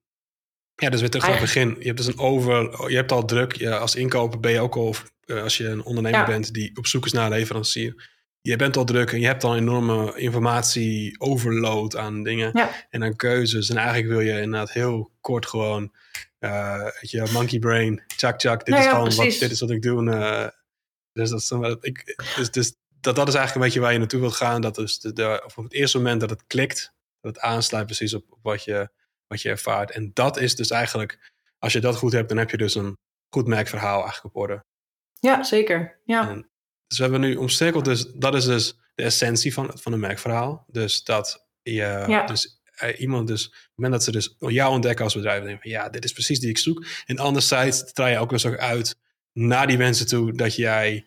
ja, 0.75 0.89
dus 0.89 0.99
weer 0.99 1.10
terug 1.10 1.25
naar 1.25 1.36
het 1.36 1.45
begin. 1.45 1.75
Je 1.80 1.86
hebt 1.86 1.97
dus 1.97 2.08
een 2.08 2.19
over, 2.19 2.89
je 2.89 2.95
hebt 2.95 3.12
al 3.12 3.25
druk. 3.25 3.56
Ja, 3.56 3.78
als 3.78 3.95
inkoper 3.95 4.39
ben 4.39 4.51
je 4.51 4.60
ook 4.60 4.75
al, 4.75 4.95
uh, 5.25 5.43
als 5.43 5.58
je 5.58 5.67
een 5.67 5.84
ondernemer 5.84 6.19
ja. 6.19 6.25
bent 6.25 6.54
die 6.54 6.78
op 6.78 6.88
zoek 6.88 7.06
is 7.06 7.12
naar 7.12 7.25
een 7.25 7.32
leverancier. 7.32 8.13
Je 8.41 8.56
bent 8.56 8.78
al 8.78 8.86
druk 8.86 9.12
en 9.12 9.19
je 9.19 9.25
hebt 9.25 9.43
al 9.43 9.56
enorme 9.56 10.19
informatie 10.19 11.19
overload 11.19 11.95
aan 11.95 12.23
dingen 12.23 12.49
ja. 12.54 12.69
en 12.89 13.04
aan 13.04 13.15
keuzes. 13.15 13.69
En 13.69 13.78
eigenlijk 13.78 14.08
wil 14.08 14.19
je 14.19 14.41
inderdaad 14.41 14.71
heel 14.71 15.12
kort 15.21 15.45
gewoon, 15.45 15.91
uh, 16.39 16.84
weet 16.84 17.12
je, 17.12 17.30
monkey 17.34 17.60
brain, 17.60 18.04
chak 18.08 18.41
chak, 18.41 18.65
dit 18.65 18.75
nou 18.75 18.86
is 18.86 18.89
gewoon 18.89 19.15
wat, 19.15 19.39
dit 19.39 19.51
is 19.51 19.60
wat 19.60 19.71
ik 19.71 19.82
doe. 19.82 20.54
Dus, 21.15 21.30
dat, 21.30 21.41
is, 21.41 21.75
ik, 21.80 22.15
dus, 22.36 22.51
dus 22.51 22.75
dat, 22.99 23.15
dat 23.15 23.28
is 23.28 23.34
eigenlijk 23.34 23.56
een 23.56 23.62
beetje 23.62 23.80
waar 23.80 23.91
je 23.91 23.97
naartoe 23.97 24.19
wilt 24.19 24.36
gaan. 24.36 24.62
Dat 24.62 24.78
is 24.78 24.99
de, 24.99 25.13
de, 25.13 25.43
op 25.56 25.63
het 25.63 25.73
eerste 25.73 25.97
moment 25.97 26.19
dat 26.19 26.30
het 26.30 26.43
klikt, 26.47 26.93
dat 27.21 27.36
het 27.36 27.43
aansluit 27.43 27.86
precies 27.86 28.13
op, 28.13 28.25
op 28.30 28.39
wat, 28.41 28.63
je, 28.63 28.89
wat 29.28 29.41
je 29.41 29.49
ervaart. 29.49 29.91
En 29.91 30.12
dat 30.13 30.38
is 30.38 30.56
dus 30.56 30.69
eigenlijk, 30.69 31.32
als 31.60 31.73
je 31.73 31.80
dat 31.80 31.95
goed 31.95 32.12
hebt, 32.12 32.30
dan 32.30 32.38
heb 32.38 32.49
je 32.49 32.58
dus 32.58 32.75
een 32.75 32.97
goed 33.30 33.47
merkverhaal 33.47 34.04
eigenlijk 34.04 34.36
op 34.36 34.41
orde. 34.41 34.63
Ja, 35.19 35.43
zeker. 35.43 36.01
Ja. 36.06 36.30
En, 36.30 36.49
dus 36.88 36.97
we 36.97 37.04
hebben 37.04 37.21
nu 37.21 37.36
omcirkeld, 37.36 37.86
dus 37.86 38.06
dat 38.13 38.36
is 38.36 38.45
dus 38.45 38.80
de 38.95 39.04
essentie 39.04 39.54
van, 39.54 39.71
van 39.73 39.93
een 39.93 39.99
merkverhaal. 39.99 40.65
Dus 40.67 41.04
dat 41.04 41.47
je, 41.62 42.04
ja. 42.08 42.25
dus 42.25 42.62
uh, 42.84 42.99
iemand 42.99 43.28
dus, 43.28 43.45
op 43.47 43.54
het 43.54 43.71
moment 43.75 43.93
dat 43.93 44.04
ze 44.04 44.12
dus 44.12 44.36
jou 44.38 44.73
ontdekken 44.73 45.04
als 45.04 45.13
bedrijf, 45.13 45.43
denken 45.43 45.62
van 45.62 45.71
ja, 45.71 45.89
dit 45.89 46.04
is 46.04 46.12
precies 46.12 46.39
die 46.39 46.49
ik 46.49 46.58
zoek. 46.58 46.86
En 47.06 47.17
anderzijds 47.17 47.93
draai 47.93 48.12
je 48.12 48.19
ook 48.19 48.30
dus 48.30 48.45
ook 48.45 48.58
uit 48.58 48.97
naar 49.39 49.67
die 49.67 49.78
mensen 49.78 50.08
toe 50.08 50.34
dat 50.34 50.56
jij 50.56 51.06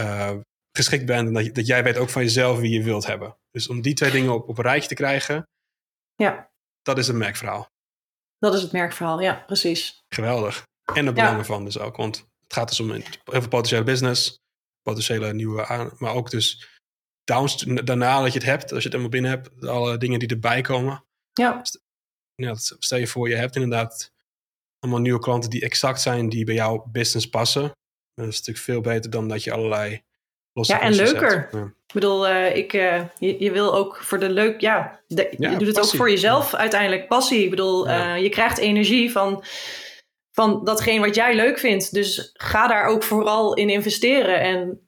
uh, 0.00 0.36
geschikt 0.72 1.06
bent 1.06 1.26
en 1.28 1.34
dat, 1.34 1.54
dat 1.54 1.66
jij 1.66 1.82
weet 1.82 1.96
ook 1.96 2.10
van 2.10 2.22
jezelf 2.22 2.58
wie 2.58 2.70
je 2.70 2.82
wilt 2.82 3.06
hebben. 3.06 3.36
Dus 3.50 3.68
om 3.68 3.80
die 3.80 3.94
twee 3.94 4.10
dingen 4.10 4.32
op, 4.32 4.48
op 4.48 4.58
een 4.58 4.64
rijtje 4.64 4.88
te 4.88 4.94
krijgen, 4.94 5.48
ja. 6.14 6.50
dat 6.82 6.98
is 6.98 7.06
het 7.06 7.16
merkverhaal. 7.16 7.68
Dat 8.38 8.54
is 8.54 8.62
het 8.62 8.72
merkverhaal, 8.72 9.20
ja, 9.20 9.42
precies. 9.46 10.04
Geweldig. 10.08 10.62
En 10.94 11.04
de 11.04 11.12
belangen 11.12 11.38
ja. 11.38 11.44
van 11.44 11.64
dus 11.64 11.78
ook, 11.78 11.96
want 11.96 12.16
het 12.16 12.52
gaat 12.52 12.68
dus 12.68 12.80
om 12.80 12.90
heel 12.90 13.02
veel 13.24 13.48
potentiële 13.48 13.84
business, 13.84 14.38
potentiële 14.82 15.34
nieuwe 15.34 15.66
aan, 15.66 15.92
maar 15.98 16.14
ook 16.14 16.30
dus 16.30 16.68
daarna 17.84 18.20
dat 18.20 18.32
je 18.32 18.38
het 18.38 18.48
hebt, 18.48 18.72
als 18.72 18.82
je 18.82 18.88
het 18.88 18.98
helemaal 18.98 19.08
binnen 19.08 19.30
hebt, 19.30 19.66
alle 19.66 19.98
dingen 19.98 20.18
die 20.18 20.28
erbij 20.28 20.60
komen. 20.60 21.04
Ja. 21.32 21.62
ja 22.34 22.54
stel 22.54 22.98
je 22.98 23.06
voor, 23.06 23.28
je 23.28 23.36
hebt 23.36 23.54
inderdaad 23.54 24.12
allemaal 24.80 25.00
nieuwe 25.00 25.20
klanten 25.20 25.50
die 25.50 25.62
exact 25.62 26.00
zijn, 26.00 26.28
die 26.28 26.44
bij 26.44 26.54
jouw 26.54 26.84
business 26.92 27.28
passen. 27.28 27.62
Dat 28.14 28.26
is 28.28 28.38
natuurlijk 28.38 28.64
veel 28.64 28.80
beter 28.80 29.10
dan 29.10 29.28
dat 29.28 29.44
je 29.44 29.52
allerlei 29.52 30.02
losse 30.52 30.72
Ja, 30.72 30.80
en 30.80 30.94
leuker. 30.94 31.48
Ja. 31.52 31.64
Ik 31.64 31.96
bedoel, 31.96 32.28
uh, 32.28 32.56
ik, 32.56 32.72
uh, 32.72 33.02
je, 33.18 33.36
je, 33.38 33.50
wil 33.50 33.74
ook 33.74 33.96
voor 33.96 34.18
de 34.18 34.30
leuk, 34.30 34.60
ja, 34.60 35.00
de, 35.06 35.34
ja 35.38 35.50
je 35.50 35.56
doet 35.56 35.66
het 35.66 35.76
passie. 35.76 35.92
ook 35.92 36.00
voor 36.00 36.10
jezelf 36.10 36.54
uiteindelijk, 36.54 37.08
passie. 37.08 37.44
Ik 37.44 37.50
bedoel, 37.50 37.88
uh, 37.88 38.18
je 38.18 38.28
krijgt 38.28 38.58
energie 38.58 39.12
van, 39.12 39.44
van 40.32 40.64
datgene 40.64 41.06
wat 41.06 41.14
jij 41.14 41.34
leuk 41.34 41.58
vindt. 41.58 41.92
Dus 41.92 42.30
ga 42.32 42.66
daar 42.66 42.84
ook 42.84 43.02
vooral 43.02 43.54
in 43.54 43.68
investeren. 43.68 44.40
En 44.40 44.80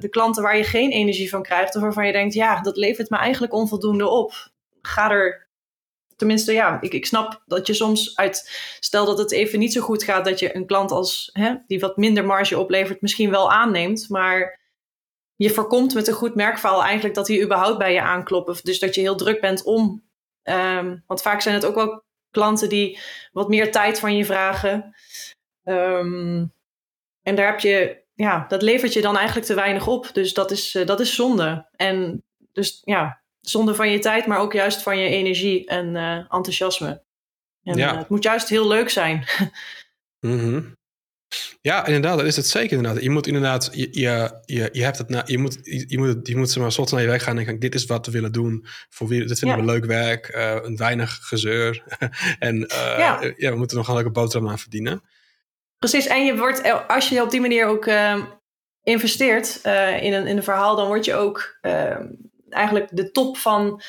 de 0.00 0.08
klanten 0.10 0.42
waar 0.42 0.56
je 0.56 0.64
geen 0.64 0.90
energie 0.90 1.28
van 1.28 1.42
krijgt, 1.42 1.76
of 1.76 1.82
waarvan 1.82 2.06
je 2.06 2.12
denkt, 2.12 2.34
ja, 2.34 2.60
dat 2.60 2.76
levert 2.76 3.10
me 3.10 3.16
eigenlijk 3.16 3.52
onvoldoende 3.52 4.08
op. 4.08 4.50
Ga 4.82 5.10
er 5.10 5.47
tenminste, 6.18 6.52
ja, 6.52 6.80
ik, 6.80 6.92
ik 6.92 7.06
snap 7.06 7.42
dat 7.46 7.66
je 7.66 7.74
soms 7.74 8.16
uit, 8.16 8.50
stel 8.80 9.04
dat 9.04 9.18
het 9.18 9.32
even 9.32 9.58
niet 9.58 9.72
zo 9.72 9.80
goed 9.80 10.02
gaat, 10.02 10.24
dat 10.24 10.38
je 10.38 10.56
een 10.56 10.66
klant 10.66 10.90
als, 10.90 11.30
hè, 11.32 11.54
die 11.66 11.80
wat 11.80 11.96
minder 11.96 12.24
marge 12.24 12.58
oplevert, 12.58 13.00
misschien 13.00 13.30
wel 13.30 13.52
aanneemt, 13.52 14.08
maar 14.08 14.60
je 15.36 15.50
voorkomt 15.50 15.94
met 15.94 16.08
een 16.08 16.14
goed 16.14 16.34
merkverhaal 16.34 16.82
eigenlijk 16.82 17.14
dat 17.14 17.26
die 17.26 17.42
überhaupt 17.42 17.78
bij 17.78 17.92
je 17.92 18.02
aankloppen. 18.02 18.56
Dus 18.62 18.78
dat 18.78 18.94
je 18.94 19.00
heel 19.00 19.16
druk 19.16 19.40
bent 19.40 19.62
om, 19.62 20.02
um, 20.42 21.02
want 21.06 21.22
vaak 21.22 21.40
zijn 21.40 21.54
het 21.54 21.64
ook 21.64 21.74
wel 21.74 22.04
klanten 22.30 22.68
die 22.68 22.98
wat 23.32 23.48
meer 23.48 23.72
tijd 23.72 24.00
van 24.00 24.16
je 24.16 24.24
vragen. 24.24 24.94
Um, 25.64 26.52
en 27.22 27.34
daar 27.34 27.46
heb 27.46 27.60
je, 27.60 28.02
ja, 28.14 28.44
dat 28.48 28.62
levert 28.62 28.92
je 28.92 29.00
dan 29.00 29.16
eigenlijk 29.16 29.46
te 29.46 29.54
weinig 29.54 29.86
op. 29.86 30.10
Dus 30.12 30.34
dat 30.34 30.50
is, 30.50 30.74
uh, 30.74 30.86
dat 30.86 31.00
is 31.00 31.14
zonde. 31.14 31.68
En 31.76 32.22
dus 32.52 32.82
ja, 32.84 33.20
zonde 33.48 33.74
van 33.74 33.90
je 33.90 33.98
tijd, 33.98 34.26
maar 34.26 34.38
ook 34.38 34.52
juist 34.52 34.82
van 34.82 34.98
je 34.98 35.08
energie 35.08 35.66
en 35.66 35.96
enthousiasme. 36.28 37.02
En 37.62 37.76
ja. 37.76 37.98
het 37.98 38.08
moet 38.08 38.22
juist 38.22 38.48
heel 38.48 38.68
leuk 38.68 38.88
zijn. 38.88 39.24
mm 40.26 40.76
Ja, 41.60 41.86
inderdaad, 41.86 42.18
dat 42.18 42.26
is 42.26 42.36
het 42.36 42.46
zeker 42.46 42.76
inderdaad. 42.76 43.02
Je 43.02 43.10
moet 43.10 43.26
inderdaad, 43.26 43.70
je, 43.72 43.88
je, 43.90 44.40
je, 44.44 44.68
je 44.72 44.82
hebt 44.82 44.98
het, 44.98 45.08
na, 45.08 45.22
je 45.26 45.38
moet, 45.38 45.58
je 45.62 45.98
moet, 45.98 46.28
je 46.28 46.36
moet 46.36 46.56
maar 46.56 46.72
soort 46.72 46.90
naar 46.90 47.00
je 47.00 47.06
weg 47.06 47.22
gaan 47.22 47.38
en 47.38 47.44
denken, 47.44 47.58
dit 47.58 47.74
is 47.74 47.86
wat 47.86 48.06
we 48.06 48.12
willen 48.12 48.32
doen. 48.32 48.66
Voor 48.88 49.08
wie, 49.08 49.24
dit 49.24 49.38
vinden 49.38 49.58
we 49.58 49.64
leuk 49.64 49.84
werk, 49.84 50.34
uh, 50.34 50.56
een 50.62 50.76
weinig 50.76 51.18
gezeur. 51.22 51.82
en 52.38 52.58
ja. 52.68 53.32
ja. 53.36 53.50
we 53.50 53.56
moeten 53.56 53.76
nog 53.76 53.88
een 53.88 53.94
leuke 53.94 54.10
boterham 54.10 54.48
aan 54.48 54.58
verdienen. 54.58 55.02
Precies, 55.78 56.06
en 56.06 56.24
je 56.24 56.36
wordt, 56.36 56.60
eh, 56.60 56.88
als 56.88 57.08
je 57.08 57.22
op 57.22 57.30
die 57.30 57.40
manier 57.40 57.66
ook 57.66 57.90
investeert 58.82 59.60
in, 60.00 60.12
een, 60.12 60.26
in 60.26 60.36
een 60.36 60.42
verhaal, 60.42 60.76
dan 60.76 60.86
word 60.86 61.04
je 61.04 61.14
ook 61.14 61.58
eigenlijk 62.50 62.88
de 62.96 63.10
top 63.10 63.36
van. 63.36 63.82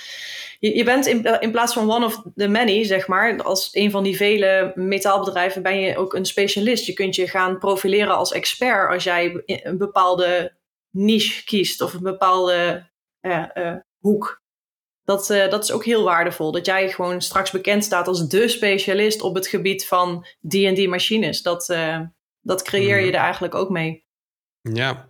Je, 0.59 0.75
je 0.75 0.83
bent 0.83 1.05
in, 1.05 1.39
in 1.39 1.51
plaats 1.51 1.73
van 1.73 1.91
one 1.91 2.05
of 2.05 2.21
the 2.35 2.47
many, 2.47 2.83
zeg 2.83 3.07
maar, 3.07 3.43
als 3.43 3.69
een 3.71 3.91
van 3.91 4.03
die 4.03 4.15
vele 4.15 4.71
metaalbedrijven, 4.75 5.61
ben 5.63 5.79
je 5.79 5.97
ook 5.97 6.13
een 6.13 6.25
specialist. 6.25 6.85
Je 6.85 6.93
kunt 6.93 7.15
je 7.15 7.27
gaan 7.27 7.57
profileren 7.57 8.15
als 8.15 8.31
expert 8.31 8.91
als 8.91 9.03
jij 9.03 9.43
een 9.45 9.77
bepaalde 9.77 10.53
niche 10.89 11.43
kiest 11.43 11.81
of 11.81 11.93
een 11.93 12.03
bepaalde 12.03 12.87
uh, 13.21 13.75
hoek. 13.97 14.41
Dat, 15.03 15.29
uh, 15.29 15.49
dat 15.49 15.63
is 15.63 15.71
ook 15.71 15.85
heel 15.85 16.03
waardevol. 16.03 16.51
Dat 16.51 16.65
jij 16.65 16.89
gewoon 16.89 17.21
straks 17.21 17.51
bekend 17.51 17.83
staat 17.83 18.07
als 18.07 18.27
de 18.27 18.47
specialist 18.47 19.21
op 19.21 19.35
het 19.35 19.47
gebied 19.47 19.87
van 19.87 20.25
die 20.39 20.67
en 20.67 20.73
die 20.73 20.89
machines. 20.89 21.41
Dat, 21.41 21.75
dat 22.41 22.61
creëer 22.61 22.97
je 22.97 23.05
mhm. 23.05 23.15
er 23.15 23.21
eigenlijk 23.21 23.55
ook 23.55 23.69
mee. 23.69 24.05
Ja, 24.61 25.07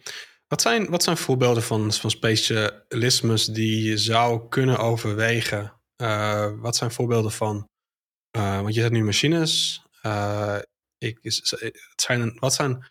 wat 0.49 0.61
zijn, 0.61 0.89
wat 0.89 1.03
zijn 1.03 1.17
voorbeelden 1.17 1.63
van, 1.63 1.93
van 1.93 2.09
specialismes 2.09 3.45
die 3.45 3.83
je 3.83 3.97
zou 3.97 4.49
kunnen 4.49 4.77
overwegen? 4.77 5.73
Uh, 6.01 6.51
wat 6.55 6.75
zijn 6.75 6.91
voorbeelden 6.91 7.31
van? 7.31 7.69
Uh, 8.37 8.61
want 8.61 8.73
je 8.73 8.81
hebt 8.81 8.93
nu 8.93 9.03
machines. 9.03 9.81
Uh, 10.03 10.57
ik, 10.97 11.17
het 11.21 11.91
zijn, 11.95 12.37
wat 12.39 12.53
zijn 12.53 12.85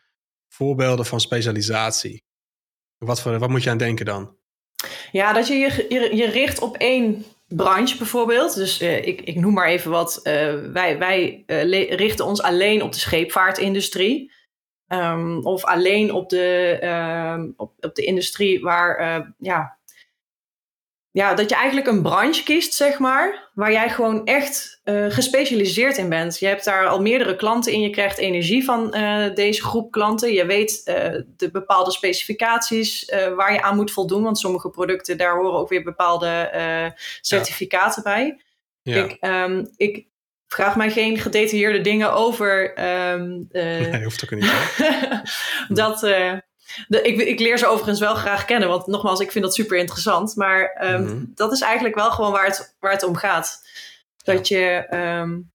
voorbeelden 0.49 1.07
van 1.07 1.21
specialisatie? 1.21 2.23
Wat, 2.99 3.21
voor, 3.21 3.39
wat 3.39 3.49
moet 3.49 3.63
je 3.63 3.71
aan 3.71 3.79
denken 3.79 4.05
dan? 4.05 4.37
Ja, 5.13 5.33
dat 5.33 5.49
je 5.49 5.55
je, 5.55 6.17
je, 6.17 6.27
richt 6.31 6.61
op 6.61 6.77
één 6.77 7.25
branche 7.47 7.97
bijvoorbeeld. 7.97 8.55
Dus 8.55 8.81
ik, 8.81 9.21
ik 9.21 9.37
noem 9.37 9.53
maar 9.53 9.69
even 9.69 9.91
wat. 9.91 10.21
wij 10.73 10.99
wij 10.99 11.43
richten 11.89 12.25
ons 12.25 12.43
alleen 12.43 12.83
op 12.83 12.93
de 12.93 12.99
scheepvaartindustrie. 12.99 14.33
Um, 14.89 15.47
of 15.47 15.65
alleen 15.65 16.13
op 16.13 16.29
de, 16.29 16.79
um, 17.35 17.55
op, 17.57 17.73
op 17.81 17.95
de 17.95 18.05
industrie 18.05 18.61
waar, 18.61 19.01
uh, 19.01 19.27
ja, 19.39 19.79
ja, 21.11 21.35
dat 21.35 21.49
je 21.49 21.55
eigenlijk 21.55 21.87
een 21.87 22.03
branche 22.03 22.43
kiest, 22.43 22.75
zeg 22.75 22.99
maar, 22.99 23.51
waar 23.55 23.73
jij 23.73 23.91
gewoon 23.91 24.27
echt 24.27 24.81
uh, 24.85 25.11
gespecialiseerd 25.11 25.97
in 25.97 26.09
bent. 26.09 26.39
Je 26.39 26.47
hebt 26.47 26.65
daar 26.65 26.87
al 26.87 27.01
meerdere 27.01 27.37
klanten 27.37 27.73
in, 27.73 27.81
je 27.81 27.91
krijgt 27.91 28.19
energie 28.19 28.65
van 28.65 28.97
uh, 28.97 29.35
deze 29.35 29.63
groep 29.63 29.91
klanten. 29.91 30.33
Je 30.33 30.47
weet 30.47 30.85
de 31.37 31.51
bepaalde 31.53 31.91
specificaties 31.91 33.15
waar 33.37 33.53
je 33.53 33.63
aan 33.63 33.77
moet 33.77 33.93
voldoen, 33.93 34.23
want 34.23 34.39
sommige 34.39 34.71
producten, 34.71 35.19
daar 35.19 35.37
horen 35.37 35.59
ook 35.59 35.69
weer 35.69 35.83
bepaalde 35.83 36.51
certificaten 37.21 38.03
ja. 38.05 38.15
bij. 38.15 38.41
Ja. 38.83 39.05
Ik, 39.05 39.17
um, 39.21 39.71
ik 39.77 40.07
vraag 40.49 40.77
mij 40.77 40.91
geen 40.91 41.19
gedetailleerde 41.19 41.81
dingen 41.81 42.13
over. 42.13 42.81
Um, 43.13 43.49
uh, 43.51 43.63
nee, 43.63 44.05
hoeft 44.05 44.25
ook 44.25 44.41
niet. 44.41 44.53
dat, 45.81 46.03
uh, 46.03 46.33
de, 46.89 47.03
ik, 47.03 47.21
ik, 47.21 47.39
leer 47.39 47.59
ze 47.59 47.67
overigens 47.67 48.01
wel 48.01 48.15
graag 48.15 48.45
kennen, 48.45 48.69
want 48.69 48.87
nogmaals, 48.87 49.21
ik 49.21 49.33
vind 49.33 49.45
dat 49.45 49.55
super 49.55 49.79
interessant. 49.79 50.37
Maar 50.37 50.79
um, 50.85 51.01
mm 51.01 51.07
-hmm. 51.07 51.33
dat 51.35 51.53
is 51.53 51.61
eigenlijk 51.61 51.95
wel 51.95 52.11
gewoon 52.11 52.33
waar 52.33 52.47
het, 52.47 52.77
waar 52.81 52.93
het 52.93 53.03
om 53.03 53.17
gaat. 53.17 53.63
Dat 54.25 54.49
ja. 54.49 54.59
je. 54.59 54.97
Um, 54.97 55.51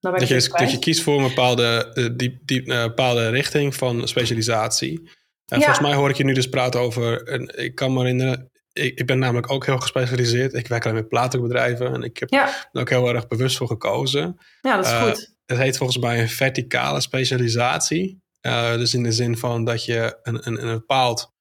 dat, 0.00 0.28
je, 0.28 0.48
dat 0.58 0.70
je 0.70 0.78
kiest 0.78 1.02
voor 1.02 1.16
een 1.16 1.28
bepaalde, 1.28 1.92
uh, 1.94 2.58
uh, 2.66 2.82
bepaalde 2.82 3.28
richting 3.28 3.74
van 3.74 4.08
specialisatie. 4.08 5.10
En 5.46 5.58
ja. 5.58 5.64
volgens 5.64 5.86
mij 5.86 5.94
hoor 5.94 6.10
ik 6.10 6.16
je 6.16 6.24
nu 6.24 6.32
dus 6.32 6.48
praten 6.48 6.80
over. 6.80 7.28
Ik 7.58 7.74
kan 7.74 7.92
me 7.92 7.98
herinneren, 7.98 8.50
ik, 8.78 8.98
ik, 8.98 9.06
ben 9.06 9.18
namelijk 9.18 9.50
ook 9.50 9.66
heel 9.66 9.78
gespecialiseerd. 9.78 10.54
Ik 10.54 10.66
werk 10.66 10.84
alleen 10.84 10.96
met 10.96 11.08
platenbedrijven 11.08 11.94
en 11.94 12.02
ik 12.02 12.18
heb 12.18 12.32
er 12.32 12.80
ook 12.80 12.88
heel 12.88 13.14
erg 13.14 13.26
bewust 13.26 13.56
voor 13.56 13.66
gekozen. 13.66 14.38
Ja, 14.60 14.76
dat 14.76 14.84
is 14.86 14.92
uh, 14.92 15.02
goed. 15.02 15.34
Het 15.46 15.58
heet 15.58 15.76
volgens 15.76 15.98
mij 15.98 16.20
een 16.20 16.28
verticale 16.28 17.00
specialisatie. 17.00 18.22
Uh, 18.42 18.72
dus 18.72 18.94
in 18.94 19.02
de 19.02 19.12
zin 19.12 19.36
van 19.36 19.64
dat 19.64 19.84
je 19.84 20.18
een, 20.22 20.46
een, 20.46 20.62
een 20.66 20.78
bepaald 20.78 21.34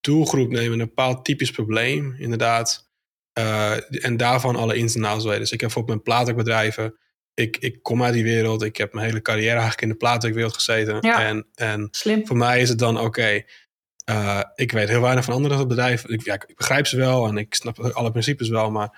doelgroep 0.00 0.50
neemt, 0.50 0.72
een 0.72 0.78
bepaald 0.78 1.24
typisch 1.24 1.50
probleem, 1.50 2.14
inderdaad. 2.18 2.90
Uh, 3.38 4.04
en 4.04 4.16
daarvan 4.16 4.56
alle 4.56 4.76
ins 4.76 4.94
en 4.94 5.04
outs 5.04 5.24
weten. 5.24 5.40
Dus 5.40 5.52
ik 5.52 5.60
heb 5.60 5.72
bijvoorbeeld 5.72 6.04
mijn 6.04 6.16
platenbedrijven. 6.16 6.98
Ik, 7.34 7.56
ik 7.56 7.82
kom 7.82 8.02
uit 8.02 8.14
die 8.14 8.22
wereld. 8.22 8.62
Ik 8.62 8.76
heb 8.76 8.92
mijn 8.92 9.06
hele 9.06 9.22
carrière 9.22 9.50
eigenlijk 9.50 9.82
in 9.82 9.88
de 9.88 9.94
platenwereld 9.94 10.54
gezeten. 10.54 10.96
Ja, 11.00 11.20
en, 11.20 11.46
en 11.54 11.88
slim. 11.90 12.26
voor 12.26 12.36
mij 12.36 12.60
is 12.60 12.68
het 12.68 12.78
dan 12.78 12.96
oké. 12.96 13.06
Okay, 13.06 13.46
uh, 14.10 14.42
ik 14.54 14.72
weet 14.72 14.88
heel 14.88 15.00
weinig 15.00 15.24
van 15.24 15.34
andere 15.34 15.66
bedrijven. 15.66 16.10
Ik, 16.10 16.24
ja, 16.24 16.34
ik 16.34 16.56
begrijp 16.56 16.86
ze 16.86 16.96
wel 16.96 17.26
en 17.26 17.36
ik 17.36 17.54
snap 17.54 17.78
alle 17.78 18.10
principes 18.10 18.48
wel. 18.48 18.70
Maar 18.70 18.86
op 18.86 18.92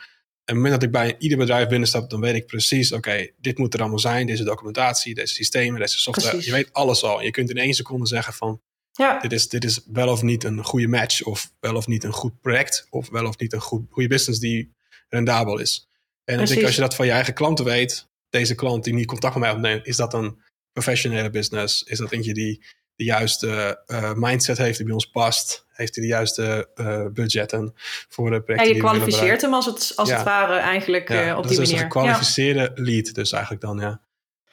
het 0.44 0.54
moment 0.54 0.74
dat 0.74 0.82
ik 0.82 0.90
bij 0.90 1.14
ieder 1.18 1.38
bedrijf 1.38 1.68
binnenstap, 1.68 2.10
dan 2.10 2.20
weet 2.20 2.34
ik 2.34 2.46
precies: 2.46 2.92
oké, 2.92 3.08
okay, 3.08 3.34
dit 3.40 3.58
moet 3.58 3.74
er 3.74 3.80
allemaal 3.80 3.98
zijn. 3.98 4.26
Deze 4.26 4.44
documentatie, 4.44 5.14
deze 5.14 5.34
systemen, 5.34 5.80
deze 5.80 5.98
software. 5.98 6.30
Precies. 6.30 6.46
Je 6.46 6.52
weet 6.56 6.72
alles 6.72 7.02
al. 7.02 7.22
Je 7.22 7.30
kunt 7.30 7.50
in 7.50 7.56
één 7.56 7.74
seconde 7.74 8.06
zeggen: 8.06 8.32
van 8.32 8.60
ja. 8.92 9.18
dit, 9.18 9.32
is, 9.32 9.48
dit 9.48 9.64
is 9.64 9.80
wel 9.92 10.08
of 10.08 10.22
niet 10.22 10.44
een 10.44 10.64
goede 10.64 10.88
match, 10.88 11.22
of 11.22 11.52
wel 11.60 11.76
of 11.76 11.86
niet 11.86 12.04
een 12.04 12.12
goed 12.12 12.40
project, 12.40 12.86
of 12.90 13.10
wel 13.10 13.26
of 13.26 13.38
niet 13.38 13.52
een 13.52 13.60
goed, 13.60 13.86
goede 13.90 14.08
business 14.08 14.40
die 14.40 14.74
rendabel 15.08 15.58
is. 15.58 15.88
En 16.24 16.40
ik 16.40 16.46
denk, 16.46 16.64
als 16.64 16.74
je 16.74 16.80
dat 16.80 16.94
van 16.94 17.06
je 17.06 17.12
eigen 17.12 17.34
klanten 17.34 17.64
weet, 17.64 18.08
deze 18.30 18.54
klant 18.54 18.84
die 18.84 18.94
niet 18.94 19.06
contact 19.06 19.34
met 19.34 19.42
mij 19.42 19.52
opneemt, 19.52 19.86
is 19.86 19.96
dat 19.96 20.14
een 20.14 20.42
professionele 20.72 21.30
business? 21.30 21.82
Is 21.82 21.98
dat 21.98 22.12
eentje 22.12 22.34
die 22.34 22.64
de 22.96 23.04
juiste 23.04 23.82
uh, 23.87 24.12
mindset 24.14 24.59
heeft 24.59 24.76
die 24.76 24.87
bij 24.87 24.94
ons 24.94 25.11
past. 25.11 25.66
Heeft 25.72 25.94
hij 25.94 26.04
de 26.04 26.11
juiste 26.11 26.68
uh, 26.74 27.06
budgetten 27.12 27.74
voor 28.09 28.30
de 28.30 28.42
projecten. 28.42 28.70
En 28.70 28.74
je 28.74 28.80
kwalificeert 28.80 29.40
hem 29.40 29.54
als 29.54 29.66
het, 29.66 29.92
als 29.96 30.09
ja. 30.09 30.14
het 30.14 30.24
ware 30.24 30.56
eigenlijk 30.56 31.09
ja, 31.09 31.28
uh, 31.28 31.37
op 31.37 31.48
die 31.48 31.56
manier. 31.56 31.56
Dat 31.56 31.66
is 31.66 31.72
een 31.72 31.78
gekwalificeerde 31.78 32.72
lead 32.74 33.14
dus 33.14 33.32
eigenlijk 33.32 33.62
dan, 33.62 33.78
ja. 33.78 34.00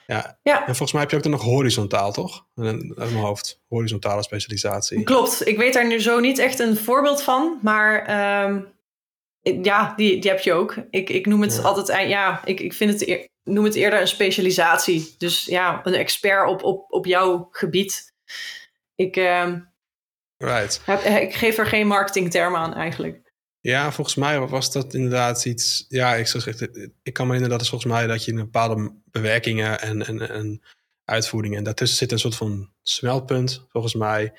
ja. 0.07 0.39
Ja. 0.43 0.59
En 0.59 0.65
volgens 0.65 0.91
mij 0.91 1.01
heb 1.01 1.09
je 1.09 1.17
ook 1.17 1.23
dan 1.23 1.31
nog 1.31 1.41
horizontaal, 1.41 2.11
toch? 2.11 2.45
Uit 2.55 2.95
mijn 2.95 3.13
hoofd. 3.13 3.61
Horizontale 3.67 4.23
specialisatie. 4.23 5.03
Klopt. 5.03 5.47
Ik 5.47 5.57
weet 5.57 5.73
daar 5.73 5.87
nu 5.87 5.99
zo 5.99 6.19
niet 6.19 6.39
echt 6.39 6.59
een 6.59 6.77
voorbeeld 6.77 7.21
van. 7.21 7.59
Maar 7.61 8.45
um, 8.45 8.73
ja, 9.41 9.93
die, 9.95 10.21
die 10.21 10.31
heb 10.31 10.39
je 10.39 10.53
ook. 10.53 10.75
Ik, 10.89 11.09
ik 11.09 11.25
noem 11.25 11.41
het 11.41 11.63
altijd... 11.63 12.09
Ja, 12.09 12.45
ik, 12.45 12.59
ik 12.59 12.73
vind 12.73 12.99
het... 12.99 13.31
Noem 13.43 13.63
het 13.63 13.75
eerder 13.75 14.01
een 14.01 14.07
specialisatie. 14.07 15.15
Dus 15.17 15.45
ja, 15.45 15.81
een 15.83 15.93
expert 15.93 16.49
op, 16.49 16.63
op, 16.63 16.85
op 16.89 17.05
jouw 17.05 17.47
gebied. 17.51 18.12
Ik, 18.95 19.15
uh, 19.17 19.53
right. 20.37 20.81
heb, 20.85 21.01
ik 21.01 21.33
geef 21.35 21.57
er 21.57 21.65
geen 21.65 21.87
marketingterm 21.87 22.55
aan 22.55 22.73
eigenlijk. 22.73 23.31
Ja, 23.59 23.91
volgens 23.91 24.15
mij 24.15 24.39
was 24.39 24.71
dat 24.71 24.93
inderdaad 24.93 25.45
iets. 25.45 25.85
Ja, 25.89 26.15
ik, 26.15 26.27
zeg, 26.27 26.45
ik 27.03 27.13
kan 27.13 27.27
me 27.27 27.33
herinneren 27.33 27.49
dat 27.49 27.61
is 27.61 27.69
volgens 27.69 27.93
mij 27.93 28.07
dat 28.07 28.25
je 28.25 28.31
in 28.31 28.37
bepaalde 28.37 28.95
bewerkingen 29.05 29.81
en, 29.81 30.05
en, 30.05 30.29
en 30.29 30.61
uitvoeringen. 31.05 31.57
En 31.57 31.63
daartussen 31.63 31.97
zit 31.97 32.11
een 32.11 32.19
soort 32.19 32.35
van 32.35 32.71
smeltpunt, 32.81 33.65
volgens 33.69 33.93
mij. 33.93 34.33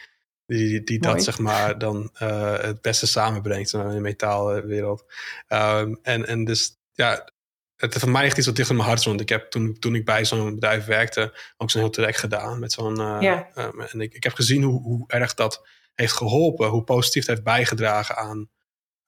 Die, 0.46 0.84
die 0.84 0.98
dat 0.98 1.24
zeg 1.24 1.38
maar 1.38 1.78
dan 1.78 2.10
uh, 2.22 2.58
het 2.58 2.80
beste 2.80 3.06
samenbrengt 3.06 3.72
in 3.72 3.88
de 3.88 4.00
metaalwereld. 4.00 5.04
Um, 5.48 5.98
en, 6.02 6.26
en 6.26 6.44
dus 6.44 6.78
ja, 6.92 7.28
het 7.76 7.94
voor 7.94 8.10
mij 8.10 8.22
ligt 8.22 8.36
iets 8.36 8.46
wat 8.46 8.56
dichter 8.56 8.74
in 8.74 8.80
mijn 8.80 8.92
hart. 8.92 9.04
Want 9.04 9.20
ik 9.20 9.28
heb 9.28 9.50
toen, 9.50 9.78
toen 9.78 9.94
ik 9.94 10.04
bij 10.04 10.24
zo'n 10.24 10.54
bedrijf 10.54 10.84
werkte, 10.84 11.38
ook 11.56 11.70
zo'n 11.70 11.80
heel 11.80 11.90
traject 11.90 12.18
gedaan. 12.18 12.58
Met 12.58 12.72
zo'n, 12.72 13.00
uh, 13.00 13.16
ja. 13.20 13.48
uh, 13.54 13.92
en 13.92 14.00
ik, 14.00 14.14
ik 14.14 14.22
heb 14.22 14.32
gezien 14.32 14.62
hoe, 14.62 14.82
hoe 14.82 15.04
erg 15.06 15.34
dat 15.34 15.68
heeft 15.94 16.12
geholpen. 16.12 16.68
Hoe 16.68 16.84
positief 16.84 17.22
het 17.22 17.30
heeft 17.30 17.44
bijgedragen 17.44 18.16
aan 18.16 18.50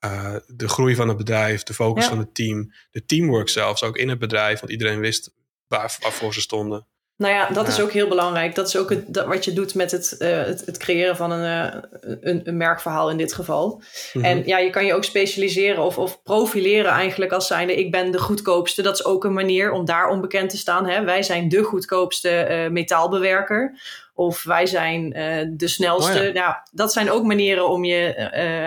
uh, 0.04 0.36
de 0.46 0.68
groei 0.68 0.94
van 0.94 1.08
het 1.08 1.16
bedrijf. 1.16 1.62
De 1.62 1.74
focus 1.74 2.02
ja. 2.02 2.08
van 2.08 2.18
het 2.18 2.34
team. 2.34 2.72
De 2.90 3.04
teamwork 3.04 3.48
zelfs, 3.48 3.82
ook 3.82 3.96
in 3.96 4.08
het 4.08 4.18
bedrijf. 4.18 4.60
Want 4.60 4.72
iedereen 4.72 5.00
wist 5.00 5.34
waar, 5.66 5.96
waarvoor 6.00 6.34
ze 6.34 6.40
stonden. 6.40 6.86
Nou 7.16 7.34
ja, 7.34 7.48
dat 7.48 7.66
ja. 7.66 7.72
is 7.72 7.80
ook 7.80 7.92
heel 7.92 8.08
belangrijk. 8.08 8.54
Dat 8.54 8.68
is 8.68 8.76
ook 8.76 8.90
het, 8.90 9.14
dat, 9.14 9.26
wat 9.26 9.44
je 9.44 9.52
doet 9.52 9.74
met 9.74 9.90
het, 9.90 10.16
uh, 10.18 10.28
het, 10.28 10.66
het, 10.66 10.78
creëren 10.78 11.16
van 11.16 11.30
een, 11.30 11.74
uh, 11.74 11.82
een, 12.20 12.40
een, 12.44 12.56
merkverhaal 12.56 13.10
in 13.10 13.16
dit 13.16 13.32
geval. 13.32 13.68
Mm 13.68 13.82
-hmm. 14.12 14.24
En 14.24 14.46
ja, 14.46 14.58
je 14.58 14.70
kan 14.70 14.86
je 14.86 14.94
ook 14.94 15.04
specialiseren 15.04 15.82
of, 15.82 15.98
of 15.98 16.22
profileren 16.22 16.90
eigenlijk 16.90 17.32
als 17.32 17.46
zijnde 17.46 17.76
ik 17.76 17.90
ben 17.90 18.10
de 18.12 18.18
goedkoopste. 18.18 18.82
Dat 18.82 18.94
is 18.94 19.04
ook 19.04 19.24
een 19.24 19.32
manier 19.32 19.72
om 19.72 19.84
daar 19.84 20.08
onbekend 20.08 20.50
te 20.50 20.56
staan. 20.56 20.86
Hè? 20.86 21.04
Wij 21.04 21.22
zijn 21.22 21.48
de 21.48 21.62
goedkoopste 21.62 22.46
uh, 22.50 22.70
metaalbewerker. 22.70 23.80
Of 24.14 24.42
wij 24.42 24.66
zijn 24.66 25.10
de 25.56 25.68
snelste. 25.68 26.18
Oh 26.18 26.24
ja. 26.24 26.32
Nou, 26.32 26.54
dat 26.70 26.92
zijn 26.92 27.10
ook 27.10 27.24
manieren 27.24 27.68
om 27.68 27.84
je 27.84 28.12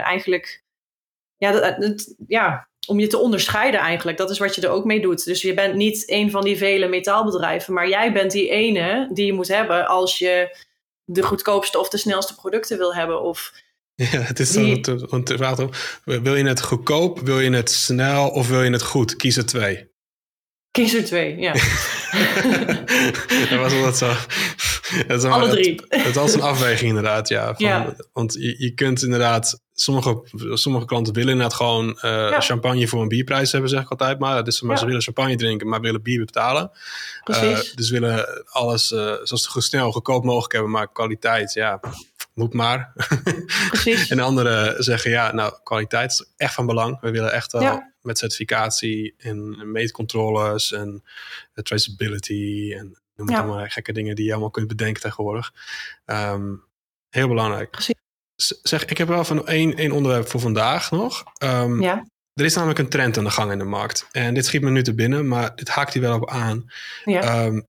eigenlijk... 0.04 0.64
Ja, 1.38 1.52
dat, 1.52 1.82
dat, 1.82 2.16
ja, 2.28 2.69
om 2.90 3.00
je 3.00 3.08
te 3.08 3.18
onderscheiden 3.18 3.80
eigenlijk. 3.80 4.18
Dat 4.18 4.30
is 4.30 4.38
wat 4.38 4.56
je 4.56 4.62
er 4.62 4.70
ook 4.70 4.86
mee 4.86 5.02
doet. 5.02 5.26
Dus 5.26 5.42
je 5.42 5.54
bent 5.54 5.76
niet 5.76 6.04
een 6.06 6.32
van 6.32 6.44
die 6.44 6.58
vele 6.58 6.88
metaalbedrijven, 6.88 7.74
maar 7.74 7.90
jij 7.90 8.14
bent 8.14 8.32
die 8.32 8.50
ene 8.50 9.10
die 9.14 9.26
je 9.26 9.34
moet 9.34 9.48
hebben 9.48 9.88
als 9.88 10.18
je 10.18 10.58
de 11.04 11.24
goedkoopste 11.24 11.80
of 11.80 11.90
de 11.90 11.98
snelste 11.98 12.36
producten 12.36 12.78
wil 12.78 12.94
hebben. 12.94 13.22
Of 13.22 13.54
Ja, 14.12 14.20
het 14.20 14.40
is 14.40 14.52
die... 14.52 14.80
zo, 14.82 14.98
want 15.10 15.34
vraag 15.36 15.58
wil 16.04 16.36
je 16.36 16.48
het 16.48 16.62
goedkoop, 16.62 17.20
wil 17.20 17.40
je 17.40 17.52
het 17.52 17.72
snel 17.72 18.30
of 18.30 18.48
wil 18.48 18.64
je 18.64 18.72
het 18.72 18.84
goed? 18.84 19.16
Kies 19.16 19.38
er 19.38 19.46
twee. 19.46 19.88
Kies 20.72 20.94
er 20.94 21.04
twee, 21.04 21.38
ja. 21.38 21.54
dat 23.50 23.60
was 23.60 23.74
dat 23.82 23.98
zo. 23.98 24.14
Dat 25.08 25.24
Alle 25.24 25.50
drie. 25.50 25.82
Het, 25.88 26.04
het, 26.04 26.16
was 26.16 26.34
een 26.34 26.42
afweging 26.42 26.90
inderdaad, 26.90 27.30
ja. 27.30 27.56
Van, 27.56 27.96
Want 28.14 28.34
je, 28.34 28.56
je 28.58 28.74
kunt 28.74 29.04
inderdaad... 29.04 29.62
Sommige, 29.82 30.22
sommige 30.54 30.86
klanten 30.86 31.14
willen 31.14 31.32
inderdaad 31.32 31.58
gewoon 31.58 32.00
uh, 32.02 32.40
champagne 32.40 32.88
voor 32.88 33.02
een 33.02 33.08
bierprijs 33.08 33.52
hebben, 33.52 33.70
zeg 33.70 33.82
ik 33.82 33.90
altijd 33.90 34.20
maar. 34.20 34.44
Dus 34.44 34.62
maar 34.62 34.78
ze 34.78 34.86
willen 34.86 35.02
champagne 35.02 35.36
drinken, 35.36 35.68
maar 35.68 35.82
willen 35.82 36.02
bier 36.02 36.26
betalen. 36.26 36.72
Precies. 37.24 37.70
Uh, 37.70 37.76
dus 37.76 37.90
willen 37.90 38.46
alles 38.46 38.92
uh, 38.92 39.00
zoals 39.24 39.56
snel, 39.58 39.92
goedkoop 39.92 40.24
mogelijk 40.24 40.54
hebben, 40.54 40.72
maar 40.72 40.92
kwaliteit, 40.92 41.54
ja, 41.54 41.80
moet 42.34 42.54
maar. 42.54 42.94
Precies. 43.70 44.10
en 44.10 44.20
anderen 44.20 44.84
zeggen, 44.84 45.12
ja, 45.12 45.34
nou, 45.34 45.54
kwaliteit 45.64 46.12
is 46.12 46.26
echt 46.38 46.54
van 46.54 46.66
belang. 46.66 47.00
We 47.02 47.12
willen 47.12 47.32
echt 47.32 47.52
wel 47.52 47.84
met 48.02 48.18
certificatie 48.18 49.14
en 49.18 49.72
meetcontroles 49.72 50.72
en 50.72 51.04
traceability 51.54 52.74
en 52.78 53.00
noem 53.16 53.30
allemaal 53.30 53.68
gekke 53.68 53.94
dingen 53.94 54.16
die 54.16 54.26
je 54.26 54.32
allemaal 54.32 54.52
kunt 54.52 54.68
bedenken 54.68 55.02
tegenwoordig. 55.02 55.54
Um, 56.06 56.64
heel 57.10 57.28
belangrijk. 57.28 57.72
Precies. 57.72 57.96
Zeg, 58.62 58.86
ik 58.86 58.98
heb 58.98 59.08
wel 59.08 59.24
van 59.24 59.48
één, 59.48 59.76
één 59.76 59.92
onderwerp 59.92 60.28
voor 60.28 60.40
vandaag 60.40 60.92
nog. 60.92 61.24
Um, 61.44 61.82
ja. 61.82 62.06
Er 62.34 62.46
is 62.46 62.56
namelijk 62.56 62.80
een 62.80 62.90
trend 62.90 63.18
aan 63.18 63.24
de 63.24 63.30
gang 63.30 63.52
in 63.52 63.58
de 63.58 63.64
markt. 63.64 64.08
En 64.12 64.34
dit 64.34 64.46
schiet 64.46 64.62
me 64.62 64.70
nu 64.70 64.84
te 64.84 64.94
binnen, 64.94 65.28
maar 65.28 65.56
dit 65.56 65.70
haakt 65.70 65.94
hier 65.94 66.02
wel 66.02 66.16
op 66.16 66.30
aan. 66.30 66.72
Ja. 67.06 67.46
Um, 67.46 67.66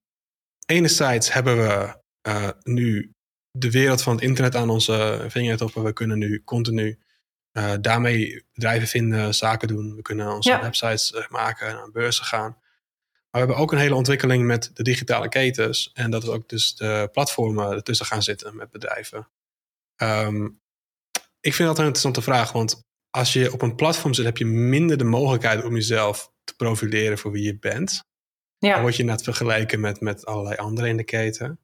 enerzijds 0.66 1.32
hebben 1.32 1.56
we 1.56 1.96
uh, 2.28 2.48
nu 2.62 3.12
de 3.50 3.70
wereld 3.70 4.02
van 4.02 4.14
het 4.14 4.22
internet 4.22 4.56
aan 4.56 4.70
onze 4.70 5.24
vingertoppen. 5.28 5.82
We 5.82 5.92
kunnen 5.92 6.18
nu 6.18 6.42
continu 6.44 6.98
uh, 7.52 7.72
daarmee 7.80 8.44
bedrijven 8.52 8.88
vinden, 8.88 9.34
zaken 9.34 9.68
doen. 9.68 9.94
We 9.94 10.02
kunnen 10.02 10.32
onze 10.32 10.58
websites 10.60 11.12
uh, 11.12 11.28
maken, 11.28 11.74
naar 11.74 11.90
beurzen 11.90 12.24
gaan. 12.24 12.50
Maar 12.50 12.60
we 13.30 13.38
hebben 13.38 13.56
ook 13.56 13.72
een 13.72 13.78
hele 13.78 13.94
ontwikkeling 13.94 14.46
met 14.46 14.70
de 14.74 14.82
digitale 14.82 15.28
ketens. 15.28 15.90
En 15.94 16.10
dat 16.10 16.22
is 16.22 16.28
ook 16.28 16.48
dus 16.48 16.74
de 16.74 17.08
platformen 17.12 17.70
ertussen 17.70 18.06
gaan 18.06 18.22
zitten 18.22 18.56
met 18.56 18.70
bedrijven. 18.70 19.28
Um, 20.02 20.60
ik 21.40 21.54
vind 21.54 21.68
dat 21.68 21.78
een 21.78 21.84
interessante 21.84 22.22
vraag, 22.22 22.52
want 22.52 22.82
als 23.10 23.32
je 23.32 23.52
op 23.52 23.62
een 23.62 23.74
platform 23.74 24.14
zit, 24.14 24.24
heb 24.24 24.36
je 24.36 24.46
minder 24.46 24.98
de 24.98 25.04
mogelijkheid 25.04 25.64
om 25.64 25.74
jezelf 25.74 26.32
te 26.44 26.56
profileren 26.56 27.18
voor 27.18 27.30
wie 27.30 27.44
je 27.44 27.58
bent. 27.58 28.04
Ja. 28.58 28.72
Dan 28.72 28.82
word 28.82 28.96
je 28.96 29.04
net 29.04 29.22
vergeleken 29.22 29.80
met, 29.80 30.00
met 30.00 30.26
allerlei 30.26 30.56
anderen 30.56 30.90
in 30.90 30.96
de 30.96 31.04
keten 31.04 31.60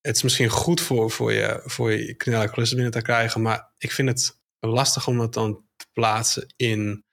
het 0.00 0.16
is 0.16 0.22
misschien 0.22 0.48
goed 0.48 0.80
voor, 0.80 1.10
voor 1.10 1.32
je, 1.32 1.60
voor 1.64 1.92
je 1.92 2.14
knelle 2.14 2.50
klussen 2.50 2.76
binnen 2.76 2.94
te 2.94 3.02
krijgen, 3.02 3.42
maar 3.42 3.72
ik 3.78 3.92
vind 3.92 4.08
het 4.08 4.40
lastig 4.60 5.06
om 5.06 5.18
dat 5.18 5.34
dan 5.34 5.64
te 5.76 5.86
plaatsen 5.92 6.52
in 6.56 7.04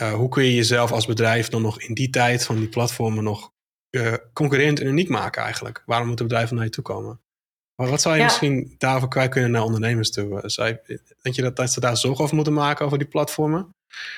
uh, 0.00 0.12
hoe 0.12 0.28
kun 0.28 0.44
je 0.44 0.54
jezelf 0.54 0.92
als 0.92 1.06
bedrijf 1.06 1.48
dan 1.48 1.62
nog 1.62 1.80
in 1.80 1.94
die 1.94 2.10
tijd 2.10 2.44
van 2.44 2.56
die 2.56 2.68
platformen 2.68 3.24
nog 3.24 3.52
uh, 3.90 4.14
concurrerend 4.32 4.80
en 4.80 4.86
uniek 4.86 5.08
maken 5.08 5.42
eigenlijk? 5.42 5.82
Waarom 5.86 6.06
moeten 6.06 6.26
bedrijven 6.26 6.56
naar 6.56 6.64
je 6.64 6.70
toe 6.70 6.84
komen? 6.84 7.20
Maar 7.78 7.88
wat 7.88 8.00
zou 8.00 8.16
je 8.16 8.22
misschien 8.22 8.74
daarvoor 8.78 9.08
kwijt 9.08 9.30
kunnen 9.30 9.50
naar 9.50 9.62
ondernemers 9.62 10.10
toe? 10.10 10.42
Zou 10.44 10.68
je, 10.68 11.00
denk 11.22 11.36
je 11.36 11.42
dat, 11.42 11.56
dat 11.56 11.70
ze 11.72 11.80
daar 11.80 11.96
zorgen 11.96 12.24
over 12.24 12.34
moeten 12.34 12.52
maken 12.52 12.84
over 12.84 12.98
die 12.98 13.06
platformen? 13.06 13.74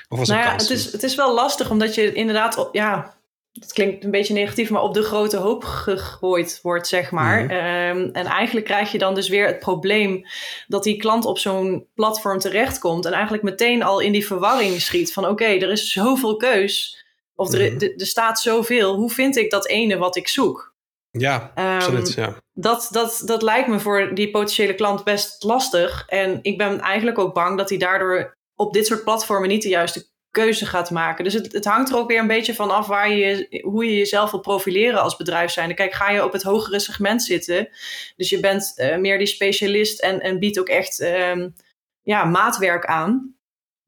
Of 0.09 0.17
was 0.17 0.27
nou 0.27 0.41
ja, 0.41 0.51
het 0.51 0.69
is, 0.69 0.91
het 0.91 1.03
is 1.03 1.15
wel 1.15 1.33
lastig 1.33 1.69
omdat 1.69 1.95
je 1.95 2.13
inderdaad, 2.13 2.69
ja, 2.71 3.13
dat 3.51 3.73
klinkt 3.73 4.03
een 4.03 4.11
beetje 4.11 4.33
negatief, 4.33 4.69
maar 4.69 4.81
op 4.81 4.93
de 4.93 5.03
grote 5.03 5.37
hoop 5.37 5.63
gegooid 5.63 6.59
wordt, 6.61 6.87
zeg 6.87 7.11
maar. 7.11 7.43
Mhm. 7.43 7.51
Ehm, 7.51 8.09
en 8.11 8.25
eigenlijk 8.25 8.65
krijg 8.65 8.91
je 8.91 8.97
dan 8.97 9.15
dus 9.15 9.29
weer 9.29 9.47
het 9.47 9.59
probleem 9.59 10.25
dat 10.67 10.83
die 10.83 10.97
klant 10.97 11.25
op 11.25 11.37
zo'n 11.37 11.87
platform 11.95 12.39
terechtkomt 12.39 13.05
en 13.05 13.11
eigenlijk 13.11 13.43
meteen 13.43 13.83
al 13.83 13.99
in 13.99 14.11
die 14.11 14.25
verwarring 14.25 14.81
schiet 14.81 15.13
van 15.13 15.27
oké, 15.27 15.45
er 15.45 15.71
is 15.71 15.91
zoveel 15.91 16.37
keus 16.37 17.05
of 17.35 17.53
er, 17.53 17.73
mhm. 17.73 17.83
er, 17.83 18.05
staat 18.05 18.39
zoveel. 18.39 18.95
Hoe 18.95 19.09
vind 19.09 19.37
ik 19.37 19.51
dat 19.51 19.67
ene 19.67 19.97
wat 19.97 20.15
ik 20.15 20.27
zoek? 20.27 20.73
Ja, 21.11 21.51
um, 21.55 21.65
absoluut. 21.65 22.13
Ja. 22.13 22.35
Dat, 22.61 22.87
dat, 22.91 23.21
dat 23.25 23.41
lijkt 23.41 23.67
me 23.67 23.79
voor 23.79 24.15
die 24.15 24.31
potentiële 24.31 24.75
klant 24.75 25.03
best 25.03 25.43
lastig. 25.43 26.05
En 26.07 26.39
ik 26.41 26.57
ben 26.57 26.79
eigenlijk 26.79 27.19
ook 27.19 27.33
bang 27.33 27.57
dat 27.57 27.69
hij 27.69 27.77
daardoor 27.77 28.33
op 28.55 28.73
dit 28.73 28.87
soort 28.87 29.03
platformen 29.03 29.49
niet 29.49 29.61
de 29.61 29.69
juiste 29.69 30.09
keuze 30.31 30.65
gaat 30.65 30.91
maken. 30.91 31.23
Dus 31.23 31.33
het, 31.33 31.53
het 31.53 31.65
hangt 31.65 31.89
er 31.89 31.97
ook 31.97 32.07
weer 32.07 32.19
een 32.19 32.27
beetje 32.27 32.55
van 32.55 32.71
af 32.71 32.87
waar 32.87 33.11
je, 33.11 33.61
hoe 33.63 33.85
je 33.85 33.97
jezelf 33.97 34.31
wil 34.31 34.39
profileren 34.39 35.01
als 35.01 35.15
bedrijf 35.15 35.51
zijn. 35.51 35.75
Kijk, 35.75 35.93
ga 35.93 36.09
je 36.09 36.23
op 36.23 36.31
het 36.31 36.43
hogere 36.43 36.79
segment 36.79 37.23
zitten, 37.23 37.69
dus 38.15 38.29
je 38.29 38.39
bent 38.39 38.73
uh, 38.75 38.97
meer 38.97 39.17
die 39.17 39.27
specialist 39.27 40.01
en, 40.01 40.21
en 40.21 40.39
biedt 40.39 40.59
ook 40.59 40.69
echt 40.69 41.01
um, 41.01 41.55
ja, 42.01 42.23
maatwerk 42.23 42.85
aan, 42.85 43.35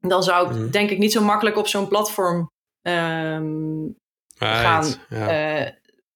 dan 0.00 0.22
zou 0.22 0.50
ik 0.50 0.56
mm. 0.56 0.70
denk 0.70 0.90
ik 0.90 0.98
niet 0.98 1.12
zo 1.12 1.22
makkelijk 1.22 1.56
op 1.56 1.68
zo'n 1.68 1.88
platform 1.88 2.50
um, 2.82 3.96
gaan 4.38 4.86
ja. 5.08 5.62
uh, 5.62 5.70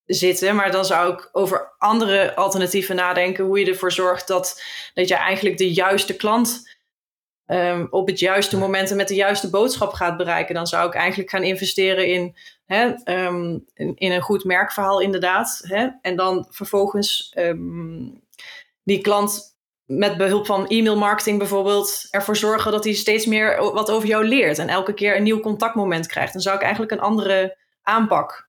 zitten. 0.09 0.57
Maar 0.57 0.71
dan 0.71 0.85
zou 0.85 1.13
ik 1.13 1.29
over 1.33 1.75
andere 1.79 2.35
alternatieven 2.35 2.97
nadenken, 2.97 3.45
hoe 3.45 3.59
je 3.59 3.67
ervoor 3.67 3.93
zorgt 3.93 4.29
dat, 4.29 4.63
dat 4.95 5.09
je 5.09 5.15
eigenlijk 5.15 5.59
de 5.59 5.73
juiste 5.73 6.17
klant 6.17 6.77
um, 7.47 7.87
op 7.91 8.07
het 8.07 8.19
juiste 8.19 8.59
moment 8.59 8.91
en 8.91 8.97
met 8.97 9.09
de 9.09 9.15
juiste 9.15 9.51
boodschap 9.51 9.93
gaat 9.93 10.17
bereiken, 10.17 10.55
dan 10.55 10.67
zou 10.67 10.89
ik 10.89 10.95
eigenlijk 10.95 11.31
gaan 11.31 11.43
investeren 11.43 12.07
in, 12.07 12.37
hè, 12.67 12.93
um, 13.05 13.65
in, 13.75 13.97
in, 13.97 14.13
een 14.13 14.21
goed 14.21 14.45
merkverhaal, 14.45 15.01
inderdaad. 15.01 15.61
Hè, 15.63 15.89
en 16.03 16.17
dan 16.17 16.47
vervolgens 16.51 17.33
um, 17.39 18.21
die 18.83 19.01
klant 19.01 19.57
met 19.85 20.17
behulp 20.17 20.47
van 20.47 20.67
e-mailmarketing 20.67 21.39
bijvoorbeeld 21.39 22.07
ervoor 22.11 22.37
zorgen 22.37 22.73
dat 22.73 22.85
hij 22.85 22.93
steeds 22.93 23.27
meer 23.27 23.73
wat 23.73 23.91
over 23.91 24.09
jou 24.09 24.25
leert 24.25 24.59
en 24.59 24.69
elke 24.69 24.95
keer 24.95 25.17
een 25.17 25.23
nieuw 25.23 25.41
contactmoment 25.41 26.07
krijgt. 26.07 26.33
Dan 26.33 26.43
zou 26.43 26.57
ik 26.57 26.63
eigenlijk 26.63 26.93
een 26.93 27.01
andere 27.01 27.57
aanpak 27.83 28.48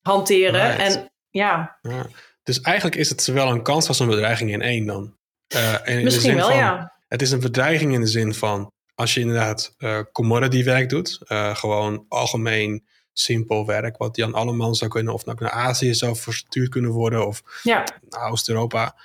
hanteren. 0.00 0.78
En 0.78 1.12
ja. 1.30 1.78
ja. 1.82 2.06
Dus 2.42 2.60
eigenlijk 2.60 2.96
is 2.96 3.08
het 3.08 3.22
zowel 3.22 3.50
een 3.50 3.62
kans 3.62 3.88
als 3.88 3.98
een 3.98 4.08
bedreiging 4.08 4.50
in 4.50 4.62
één 4.62 4.86
dan. 4.86 5.16
Uh, 5.54 5.74
in 5.84 6.04
Misschien 6.04 6.34
wel, 6.34 6.50
ja 6.52 6.92
het 7.12 7.22
is 7.22 7.30
een 7.30 7.40
bedreiging 7.40 7.92
in 7.92 8.00
de 8.00 8.06
zin 8.06 8.34
van 8.34 8.72
als 8.94 9.14
je 9.14 9.20
inderdaad 9.20 9.74
uh, 9.78 9.98
commodity 10.12 10.64
werk 10.64 10.88
doet, 10.88 11.20
uh, 11.28 11.56
gewoon 11.56 12.04
algemeen 12.08 12.86
simpel 13.12 13.66
werk, 13.66 13.96
wat 13.96 14.16
Jan 14.16 14.34
Alleman 14.34 14.74
zou 14.74 14.90
kunnen, 14.90 15.12
of 15.12 15.24
naar 15.24 15.50
Azië 15.50 15.94
zou 15.94 16.16
verstuurd 16.16 16.68
kunnen 16.68 16.90
worden, 16.90 17.26
of 17.26 17.42
ja. 17.62 17.84
naar 18.08 18.30
Oost-Europa, 18.30 18.96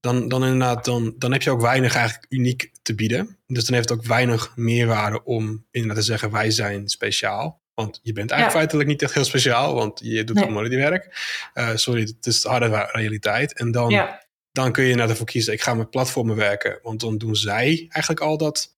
dan, 0.00 0.28
dan 0.28 0.44
inderdaad, 0.44 0.84
dan, 0.84 1.14
dan 1.18 1.32
heb 1.32 1.42
je 1.42 1.50
ook 1.50 1.60
weinig 1.60 1.94
eigenlijk 1.94 2.32
uniek 2.32 2.70
te 2.82 2.94
bieden. 2.94 3.38
Dus 3.46 3.64
dan 3.64 3.74
heeft 3.74 3.88
het 3.88 3.98
ook 3.98 4.06
weinig 4.06 4.52
meerwaarde 4.56 5.24
om 5.24 5.66
inderdaad 5.70 5.98
te 5.98 6.10
zeggen, 6.10 6.30
wij 6.30 6.50
zijn 6.50 6.88
speciaal. 6.88 7.61
Want 7.74 8.00
je 8.02 8.12
bent 8.12 8.30
eigenlijk 8.30 8.60
feitelijk 8.60 8.88
niet 8.88 9.02
echt 9.02 9.14
heel 9.14 9.24
speciaal, 9.24 9.74
want 9.74 10.00
je 10.02 10.24
doet 10.24 10.36
nee. 10.36 10.44
commodity 10.44 10.76
werk. 10.76 11.04
Uh, 11.54 11.70
sorry, 11.74 12.00
het 12.00 12.26
is 12.26 12.40
de 12.40 12.48
harde 12.48 12.88
realiteit. 12.92 13.58
En 13.58 13.70
dan 13.70 13.90
ja 13.90 14.22
dan 14.52 14.72
kun 14.72 14.84
je 14.84 14.94
naar 14.94 15.08
ervoor 15.08 15.26
kiezen, 15.26 15.52
ik 15.52 15.62
ga 15.62 15.74
met 15.74 15.90
platformen 15.90 16.36
werken. 16.36 16.78
Want 16.82 17.00
dan 17.00 17.18
doen 17.18 17.36
zij 17.36 17.86
eigenlijk 17.88 18.20
al 18.20 18.36
dat 18.36 18.76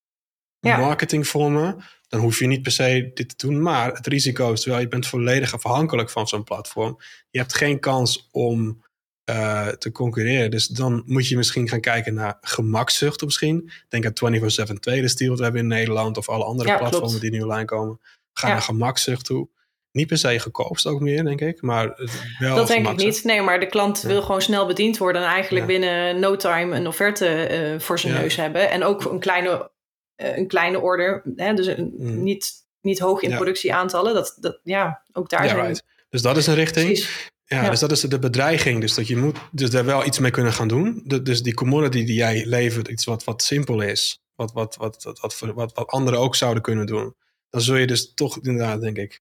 marketing 0.60 1.26
voor 1.26 1.50
me. 1.50 1.76
Dan 2.08 2.20
hoef 2.20 2.38
je 2.38 2.46
niet 2.46 2.62
per 2.62 2.72
se 2.72 3.10
dit 3.14 3.38
te 3.38 3.46
doen. 3.46 3.62
Maar 3.62 3.92
het 3.92 4.06
risico 4.06 4.52
is, 4.52 4.60
terwijl 4.60 4.82
je 4.82 4.88
bent 4.88 5.06
volledig 5.06 5.54
afhankelijk 5.54 6.10
van 6.10 6.28
zo'n 6.28 6.44
platform. 6.44 6.98
Je 7.30 7.38
hebt 7.38 7.54
geen 7.54 7.80
kans 7.80 8.28
om 8.32 8.84
uh, 9.30 9.68
te 9.68 9.92
concurreren. 9.92 10.50
Dus 10.50 10.66
dan 10.66 11.02
moet 11.06 11.28
je 11.28 11.36
misschien 11.36 11.68
gaan 11.68 11.80
kijken 11.80 12.14
naar 12.14 12.38
gemakzucht 12.40 13.24
misschien. 13.24 13.70
Denk 13.88 14.06
aan 14.06 14.40
24-7 14.70 14.72
tweede 14.80 15.08
stil 15.08 15.28
wat 15.28 15.38
we 15.38 15.44
hebben 15.44 15.62
in 15.62 15.68
Nederland. 15.68 16.16
Of 16.16 16.28
alle 16.28 16.44
andere 16.44 16.78
platformen 16.78 17.20
die 17.20 17.30
nu 17.30 17.40
online 17.40 17.64
komen. 17.64 18.00
Ga 18.34 18.48
naar 18.48 18.62
gemakzucht 18.62 19.24
toe 19.24 19.48
niet 19.94 20.06
per 20.06 20.18
se 20.18 20.38
gekoopst 20.38 20.86
ook 20.86 21.00
meer, 21.00 21.24
denk 21.24 21.40
ik. 21.40 21.62
Maar 21.62 21.98
wel 22.38 22.56
dat 22.56 22.66
denk 22.66 22.88
ik 22.88 22.96
niet. 22.96 23.24
Nee, 23.24 23.42
maar 23.42 23.60
de 23.60 23.66
klant 23.66 24.00
wil 24.00 24.22
gewoon 24.22 24.42
snel 24.42 24.66
bediend 24.66 24.98
worden 24.98 25.22
en 25.22 25.28
eigenlijk 25.28 25.66
binnen 25.66 26.20
no 26.20 26.36
time 26.36 26.76
een 26.76 26.86
offerte 26.86 27.48
uh, 27.74 27.80
voor 27.80 27.98
zijn 27.98 28.14
neus 28.14 28.36
hebben. 28.36 28.70
En 28.70 28.84
ook 28.84 29.04
een 29.04 29.18
kleine, 29.18 29.70
uh, 30.16 30.36
een 30.36 30.46
kleine 30.46 30.80
order. 30.80 31.22
Hè? 31.36 31.54
Dus 31.54 31.66
een, 31.66 31.94
mm. 31.96 32.22
niet, 32.22 32.52
niet 32.80 32.98
hoog 32.98 33.22
in 33.22 33.34
productieaantallen. 33.34 34.14
Dat, 34.14 34.36
dat, 34.40 34.60
ja, 34.62 35.02
ook 35.12 35.28
daar 35.28 35.48
zijn... 35.48 35.60
Right. 35.60 35.84
Dus 36.10 36.22
dat 36.22 36.36
is 36.36 36.46
een 36.46 36.54
richting. 36.54 37.08
Ja, 37.44 37.70
dus 37.70 37.80
dat 37.80 37.90
is 37.90 38.00
de 38.00 38.18
bedreiging. 38.18 38.80
Dus 38.80 38.94
dat 38.94 39.06
je 39.06 39.16
moet 39.16 39.38
dus 39.52 39.70
daar 39.70 39.84
wel 39.84 40.04
iets 40.04 40.18
mee 40.18 40.30
kunnen 40.30 40.52
gaan 40.52 40.68
doen. 40.68 41.02
De, 41.04 41.22
dus 41.22 41.42
die 41.42 41.54
commodity 41.54 42.04
die 42.04 42.14
jij 42.14 42.46
levert, 42.46 42.88
iets 42.88 43.04
wat, 43.04 43.24
wat 43.24 43.42
simpel 43.42 43.80
is. 43.80 44.22
Wat, 44.34 44.52
wat, 44.52 44.76
wat, 44.76 45.02
wat, 45.02 45.20
wat, 45.20 45.38
wat, 45.54 45.72
wat 45.74 45.86
anderen 45.86 46.18
ook 46.18 46.36
zouden 46.36 46.62
kunnen 46.62 46.86
doen. 46.86 47.14
Dan 47.54 47.62
zul 47.62 47.76
je 47.76 47.86
dus 47.86 48.14
toch 48.14 48.38
inderdaad, 48.42 48.80
denk 48.80 48.96
ik, 48.96 49.20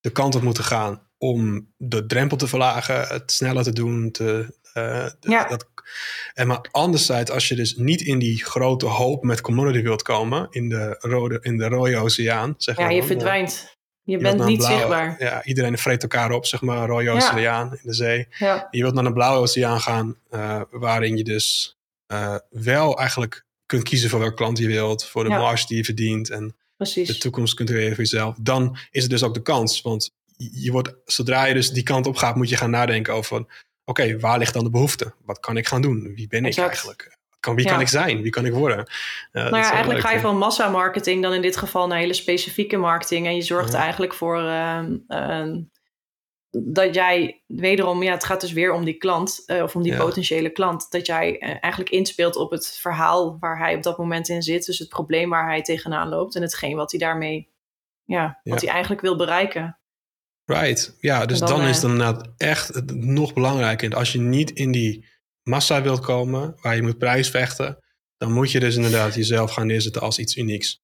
de 0.00 0.10
kant 0.10 0.34
op 0.34 0.42
moeten 0.42 0.64
gaan 0.64 1.02
om 1.18 1.68
de 1.76 2.06
drempel 2.06 2.36
te 2.36 2.46
verlagen, 2.46 3.06
het 3.06 3.32
sneller 3.32 3.62
te 3.62 3.72
doen. 3.72 4.10
Te, 4.10 4.54
uh, 4.74 5.06
ja. 5.20 5.48
dat, 5.48 5.68
en 6.34 6.46
maar 6.46 6.68
anderzijds, 6.70 7.30
als 7.30 7.48
je 7.48 7.54
dus 7.54 7.76
niet 7.76 8.00
in 8.00 8.18
die 8.18 8.44
grote 8.44 8.86
hoop 8.86 9.24
met 9.24 9.40
commodity 9.40 9.82
wilt 9.82 10.02
komen, 10.02 10.46
in 10.50 10.68
de 10.68 10.96
rode, 10.98 11.38
in 11.42 11.56
de 11.56 11.68
rode 11.68 11.96
oceaan, 11.96 12.54
zeg 12.56 12.76
ja, 12.76 12.88
je 12.88 13.02
verdwijnt. 13.02 13.78
Je, 14.02 14.18
bent 14.18 14.44
niet 14.44 14.62
zichtbaar. 14.62 15.16
Ja, 15.18 15.44
iedereen 15.44 15.78
vreet 15.78 16.02
elkaar 16.02 16.30
op, 16.30 16.46
zeg 16.46 16.60
maar, 16.60 16.88
rode 16.88 17.10
oceaan 17.10 17.72
in 17.72 17.80
de 17.82 17.94
zee. 17.94 18.28
Ja. 18.38 18.68
Je 18.70 18.82
wilt 18.82 18.94
naar 18.94 19.04
een 19.04 19.12
blauwe 19.12 19.40
oceaan 19.40 19.80
gaan, 19.80 20.16
uh, 20.30 20.60
waarin 20.70 21.16
je 21.16 21.24
dus 21.24 21.78
uh, 22.12 22.36
wel 22.50 22.98
eigenlijk 22.98 23.44
kunt 23.66 23.82
kiezen 23.82 24.10
voor 24.10 24.18
welke 24.18 24.34
klant 24.34 24.58
je 24.58 24.66
wilt, 24.66 25.06
voor 25.06 25.24
de 25.24 25.30
marge 25.30 25.66
die 25.66 25.76
je 25.76 25.84
verdient 25.84 26.30
en 26.30 26.54
Precies. 26.80 27.08
de 27.08 27.18
toekomst 27.18 27.54
kunt 27.54 27.68
creëren 27.70 27.94
voor 27.94 28.04
jezelf. 28.04 28.36
Dan 28.40 28.76
is 28.90 29.02
het 29.02 29.10
dus 29.10 29.22
ook 29.22 29.34
de 29.34 29.42
kans. 29.42 29.82
Want 29.82 30.10
je 30.36 30.70
wordt, 30.72 30.94
zodra 31.04 31.44
je 31.44 31.54
dus 31.54 31.70
die 31.70 31.82
kant 31.82 32.06
op 32.06 32.16
gaat, 32.16 32.36
moet 32.36 32.48
je 32.48 32.56
gaan 32.56 32.70
nadenken 32.70 33.14
over 33.14 33.28
van, 33.28 33.48
oké, 33.84 34.18
waar 34.18 34.38
ligt 34.38 34.54
dan 34.54 34.64
de 34.64 34.70
behoefte? 34.70 35.14
Wat 35.24 35.40
kan 35.40 35.56
ik 35.56 35.66
gaan 35.66 35.82
doen? 35.82 36.12
Wie 36.14 36.28
ben 36.28 36.44
ik 36.44 36.56
eigenlijk? 36.56 37.18
Kan, 37.40 37.54
wie 37.54 37.64
Ja. 37.64 37.70
kan 37.70 37.80
ik 37.80 37.88
zijn? 37.88 38.22
Wie 38.22 38.30
kan 38.30 38.46
ik 38.46 38.52
worden? 38.52 38.76
Dat 38.76 39.50
Nou 39.50 39.56
ja, 39.56 39.70
eigenlijk 39.70 40.00
ga 40.00 40.12
je 40.12 40.20
van 40.20 40.38
massamarketing 40.38 41.22
dan 41.22 41.32
in 41.34 41.42
dit 41.42 41.56
geval 41.56 41.86
naar 41.86 41.98
hele 41.98 42.14
specifieke 42.14 42.76
marketing. 42.76 43.26
En 43.26 43.36
je 43.36 43.42
zorgt 43.42 43.72
Ja. 43.72 43.78
eigenlijk 43.78 44.14
voor 44.14 44.38
ehm, 44.38 44.96
ehm, 45.08 45.58
dat 46.50 46.94
jij 46.94 47.42
wederom, 47.46 48.02
ja, 48.02 48.12
het 48.12 48.24
gaat 48.24 48.40
dus 48.40 48.52
weer 48.52 48.72
om 48.72 48.84
die 48.84 48.96
klant 48.96 49.42
eh, 49.46 49.62
of 49.62 49.76
om 49.76 49.82
die 49.82 49.92
Ja. 49.92 49.98
potentiële 49.98 50.50
klant. 50.50 50.90
Dat 50.90 51.06
jij 51.06 51.38
eh, 51.38 51.48
eigenlijk 51.48 51.90
inspeelt 51.90 52.36
op 52.36 52.50
het 52.50 52.78
verhaal 52.80 53.38
waar 53.38 53.58
hij 53.58 53.74
op 53.74 53.82
dat 53.82 53.98
moment 53.98 54.28
in 54.28 54.42
zit. 54.42 54.66
Dus 54.66 54.78
het 54.78 54.88
probleem 54.88 55.30
waar 55.30 55.48
hij 55.48 55.62
tegenaan 55.62 56.08
loopt 56.08 56.34
en 56.34 56.42
hetgeen 56.42 56.76
wat 56.76 56.90
hij 56.90 57.00
daarmee, 57.00 57.48
ja, 58.04 58.40
wat 58.42 58.60
hij 58.60 58.70
eigenlijk 58.70 59.00
wil 59.02 59.16
bereiken. 59.16 59.78
Right, 60.44 60.96
ja, 61.00 61.26
dus 61.26 61.40
En 61.40 61.46
dan, 61.46 61.58
dan, 61.58 61.68
is 61.68 61.76
eh, 61.76 61.82
het 61.82 61.90
inderdaad 61.92 62.28
echt 62.36 62.94
nog 62.94 63.32
belangrijker. 63.32 63.94
Als 63.94 64.12
je 64.12 64.20
niet 64.20 64.50
in 64.50 64.72
die 64.72 65.06
massa 65.42 65.82
wilt 65.82 66.00
komen, 66.00 66.56
waar 66.60 66.76
je 66.76 66.82
moet 66.82 66.98
prijsvechten, 66.98 67.78
dan 68.16 68.32
moet 68.32 68.50
je 68.50 68.60
dus 68.60 68.76
inderdaad 68.76 69.14
jezelf 69.14 69.50
gaan 69.52 69.66
neerzetten 69.66 70.02
als 70.02 70.18
iets 70.18 70.36
unieks. 70.36 70.80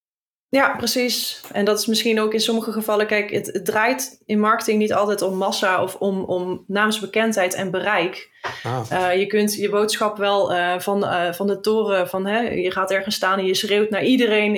Ja, 0.49 0.76
precies. 0.76 1.40
En 1.53 1.64
dat 1.64 1.78
is 1.78 1.86
misschien 1.86 2.20
ook 2.20 2.32
in 2.32 2.40
sommige 2.40 2.72
gevallen, 2.72 3.07
kijk, 3.07 3.30
het, 3.30 3.47
het 3.47 3.64
draait 3.64 4.22
in 4.26 4.40
marketing 4.40 4.78
niet 4.78 4.92
altijd 4.92 5.22
om 5.22 5.36
massa 5.36 5.82
of 5.82 5.94
om, 5.94 6.24
om 6.24 6.64
naamsbekendheid 6.66 7.55
en 7.55 7.70
bereik. 7.70 8.30
Ah, 8.62 8.90
Eh, 8.90 9.18
je 9.18 9.26
kunt 9.26 9.55
je 9.55 9.68
boodschap 9.68 10.16
wel 10.16 10.53
eh, 10.53 10.78
van, 10.78 11.05
eh, 11.05 11.32
van 11.32 11.47
de 11.47 11.61
toren, 11.61 12.09
van 12.09 12.26
hè, 12.26 12.40
je 12.40 12.70
gaat 12.70 12.90
ergens 12.90 13.14
staan 13.14 13.38
en 13.38 13.47
je 13.47 13.55
schreeuwt 13.55 13.90
naar 13.90 14.05
iedereen: 14.05 14.55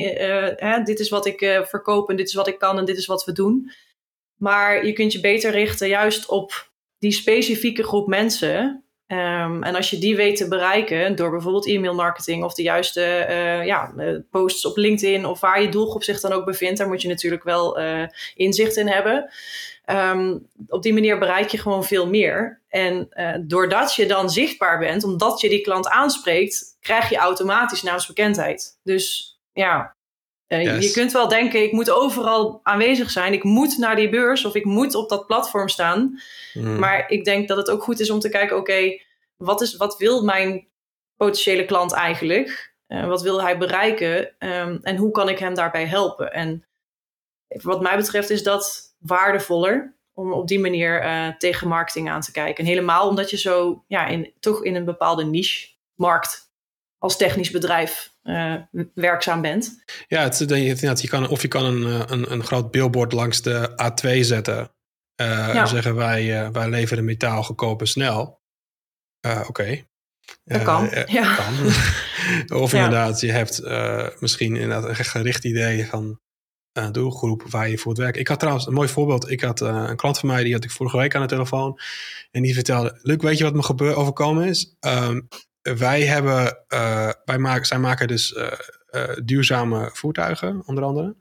hè, 0.57 0.83
dit 0.83 1.01
is 1.01 1.09
wat 1.09 1.27
ik 1.27 1.63
verkoop 1.65 2.11
en 2.11 2.17
dit 2.17 2.29
is 2.29 2.35
wat 2.35 2.49
ik 2.49 2.59
kan 2.59 2.79
en 2.79 2.85
dit 2.85 2.97
is 2.97 3.07
wat 3.07 3.25
we 3.25 3.33
doen. 3.33 3.71
Maar 4.37 4.87
je 4.87 4.93
kunt 4.93 5.13
je 5.13 5.21
beter 5.21 5.51
richten 5.51 5.89
juist 5.89 6.29
op 6.29 6.71
die 6.99 7.13
specifieke 7.13 7.83
groep 7.83 8.07
mensen. 8.07 8.88
Ehm, 9.09 9.63
en 9.63 9.75
als 9.75 9.91
je 9.91 9.99
die 9.99 10.17
weet 10.17 10.37
te 10.37 10.49
bereiken 10.49 11.17
door 11.17 11.31
bijvoorbeeld 11.31 11.67
e-mail 11.67 11.95
marketing 11.95 12.45
of 12.45 12.55
de 12.55 12.63
juiste 12.63 13.03
eh, 13.05 13.67
ja, 13.67 13.93
eh, 13.97 14.15
posts 14.31 14.67
op 14.67 14.77
LinkedIn 14.77 15.27
of 15.27 15.41
waar 15.41 15.63
je 15.63 15.69
doelgroep 15.69 16.03
zich 16.03 16.21
dan 16.21 16.33
ook 16.33 16.45
bevindt, 16.45 16.79
daar 16.79 16.89
moet 16.89 17.03
je 17.03 17.09
natuurlijk 17.09 17.45
wel 17.45 17.79
eh, 17.79 18.03
inzicht 18.35 18.77
in 18.77 18.89
hebben. 18.89 19.31
Ehm, 19.85 20.39
op 20.67 20.83
die 20.83 20.93
manier 20.93 21.19
bereik 21.19 21.49
je 21.49 21.59
gewoon 21.59 21.85
veel 21.85 22.09
meer. 22.09 22.63
En 22.69 23.07
eh, 23.11 23.35
doordat 23.41 23.95
je 23.95 24.07
dan 24.07 24.31
zichtbaar 24.31 24.79
bent, 24.79 25.05
omdat 25.05 25.41
je 25.41 25.49
die 25.49 25.61
klant 25.61 25.89
aanspreekt, 25.89 26.77
krijg 26.81 27.11
je 27.11 27.17
automatisch 27.17 27.83
naamsbekendheid. 27.83 28.79
Dus 28.83 29.37
ja, 29.53 29.97
Yes. 30.49 30.87
je 30.87 30.93
kunt 30.93 31.13
wel 31.13 31.29
denken, 31.29 31.63
ik 31.63 31.73
moet 31.73 31.91
overal 31.91 32.61
aanwezig 32.63 33.11
zijn. 33.11 33.33
Ik 33.33 33.45
moet 33.45 33.79
naar 33.79 33.97
die 33.97 34.09
beurs 34.09 34.45
of 34.45 34.55
ik 34.55 34.65
moet 34.65 34.95
op 34.95 35.09
dat 35.09 35.27
platform 35.27 35.69
staan. 35.69 36.21
mm, 36.55 36.79
Maar 36.79 37.11
ik 37.11 37.25
denk 37.25 37.49
dat 37.49 37.57
het 37.57 37.71
ook 37.71 37.83
goed 37.83 38.01
is 38.01 38.11
om 38.11 38.21
te 38.21 38.29
kijken, 38.29 38.57
oké, 38.57 39.01
wat 39.37 39.61
wat, 39.61 39.75
wat 39.77 39.97
wil 39.97 40.25
mijn 40.25 40.67
potentiële 41.17 41.65
klant 41.65 41.93
eigenlijk? 41.93 42.75
Eh, 42.87 43.07
wat 43.07 43.23
wil 43.23 43.43
hij 43.43 43.59
bereiken? 43.59 44.35
Ehm, 44.39 44.79
en 44.83 44.97
hoe 44.97 45.11
kan 45.11 45.29
ik 45.29 45.39
hem 45.39 45.55
daarbij 45.55 45.87
helpen? 45.87 46.33
En 46.33 46.67
wat 47.49 47.81
mij 47.81 47.97
betreft 47.97 48.31
is 48.31 48.43
dat 48.43 48.95
waardevoller 48.99 49.97
om 50.13 50.33
op 50.33 50.49
die 50.49 50.61
manier 50.61 51.01
eh, 51.01 51.29
tegen 51.39 51.69
marketing 51.69 52.11
aan 52.11 52.21
te 52.21 52.33
kijken. 52.33 52.65
En 52.65 52.71
helemaal 52.71 53.09
omdat 53.09 53.31
je 53.31 53.39
zo 53.39 53.85
ja, 53.87 54.07
in, 54.07 54.33
toch 54.41 54.65
in 54.65 54.75
een 54.75 54.85
bepaalde 54.85 55.25
niche-markt 55.25 56.48
als 56.99 57.17
technisch 57.17 57.51
bedrijf 57.51 58.13
eh, 58.23 58.55
werkzaam 58.95 59.41
bent. 59.43 59.85
Ja, 60.09 60.23
het, 60.23 60.41
is- 60.41 60.47
dat 60.81 61.01
je- 61.01 61.09
kan, 61.09 61.29
of 61.29 61.43
je 61.43 61.49
kan 61.49 61.65
een, 61.65 61.85
eh, 61.85 62.03
een, 62.07 62.33
een 62.33 62.45
groot 62.45 62.71
billboard 62.71 63.13
langs 63.13 63.43
de 63.43 63.71
A2 63.83 64.21
zetten. 64.25 64.73
eh, 65.15 65.27
Ja. 65.29 65.55
En 65.61 65.69
zeggen 65.69 65.95
wij, 65.95 66.41
eh, 66.45 66.49
wij 66.51 66.69
leveren 66.69 67.05
metaal 67.05 67.43
goedkoop 67.43 67.81
en 67.81 67.87
snel. 67.89 68.41
Eh, 69.21 69.45
Oké. 69.49 69.87
Dat 70.45 70.59
Eh, 70.59 70.65
kan. 70.65 70.91
eh, 70.91 71.07
ja. 71.07 71.35
kan. 71.35 71.55
of 72.63 72.73
inderdaad, 72.73 73.21
je 73.21 73.33
hebt 73.33 73.59
eh, 73.59 74.07
misschien 74.19 74.57
inderdaad 74.57 74.89
een 74.89 75.05
gericht 75.05 75.45
idee 75.45 75.87
van 75.87 76.21
doelgroep 76.93 77.43
waar 77.51 77.69
je 77.69 77.79
voor 77.79 77.93
het 77.93 78.01
werk. 78.01 78.17
Ik 78.17 78.29
had 78.29 78.39
trouwens 78.39 78.67
een 78.67 78.73
mooi 78.73 78.89
voorbeeld. 78.89 79.31
Ik 79.31 79.41
had 79.41 79.61
eh, 79.61 79.85
een 79.89 79.97
klant 79.97 80.19
van 80.19 80.29
mij, 80.29 80.43
die 80.45 80.53
had 80.53 80.65
ik 80.65 80.71
vorige 80.71 80.97
week 80.97 81.15
aan 81.15 81.23
de 81.23 81.29
telefoon. 81.29 81.81
En 82.31 82.43
die 82.43 82.55
vertelde, 82.55 82.99
Luc, 83.03 83.17
weet 83.23 83.39
je 83.39 83.45
wat 83.45 83.55
me 83.55 83.63
gebeur, 83.63 83.95
overkomen 83.97 84.45
is? 84.49 84.77
Ehm, 84.81 85.21
wij 85.77 86.03
hebben, 86.03 86.59
eh, 86.69 87.11
wij 87.25 87.39
maken, 87.39 87.67
zij 87.67 87.79
maken 87.79 88.09
dus 88.09 88.35
eh, 88.35 88.47
eh, 88.89 89.17
duurzame 89.25 89.91
voertuigen, 89.93 90.63
onder 90.67 90.85
andere. 90.85 91.17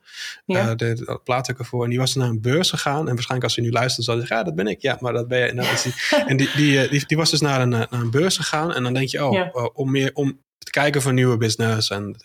Ja. 0.45 0.75
De, 0.75 1.19
plaat 1.23 1.47
ervoor. 1.47 1.83
En 1.83 1.89
die 1.89 1.99
was 1.99 2.15
naar 2.15 2.27
een 2.27 2.41
beurs 2.41 2.69
gegaan. 2.69 2.99
En 2.99 3.05
waarschijnlijk 3.05 3.43
als 3.43 3.53
ze 3.53 3.61
nu 3.61 3.71
luistert, 3.71 4.05
zal 4.05 4.13
ze 4.13 4.19
zeggen, 4.19 4.37
ja, 4.37 4.43
dat 4.43 4.55
ben 4.55 4.67
ik. 4.67 4.81
Ja, 4.81 4.97
maar 4.99 5.13
dat 5.13 5.27
ben 5.27 5.39
je. 5.39 5.53
Nou, 5.53 5.67
dat 5.67 5.75
is 5.77 5.81
die. 5.81 5.93
En 6.27 6.37
die, 6.37 6.49
die, 6.55 6.87
die, 6.89 7.05
die 7.05 7.17
was 7.17 7.29
dus 7.29 7.41
naar 7.41 7.61
een, 7.61 7.69
naar 7.69 7.87
een 7.91 8.11
beurs 8.11 8.37
gegaan. 8.37 8.73
En 8.73 8.83
dan 8.83 8.93
denk 8.93 9.09
je, 9.09 9.25
oh, 9.25 9.33
Ja. 9.33 9.51
eh, 9.51 9.67
om 9.73 9.91
meer 9.91 10.11
om 10.13 10.39
te 10.57 10.71
kijken 10.71 11.01
voor 11.01 11.13
nieuwe 11.13 11.37
business. 11.37 11.89
En, 11.89 12.15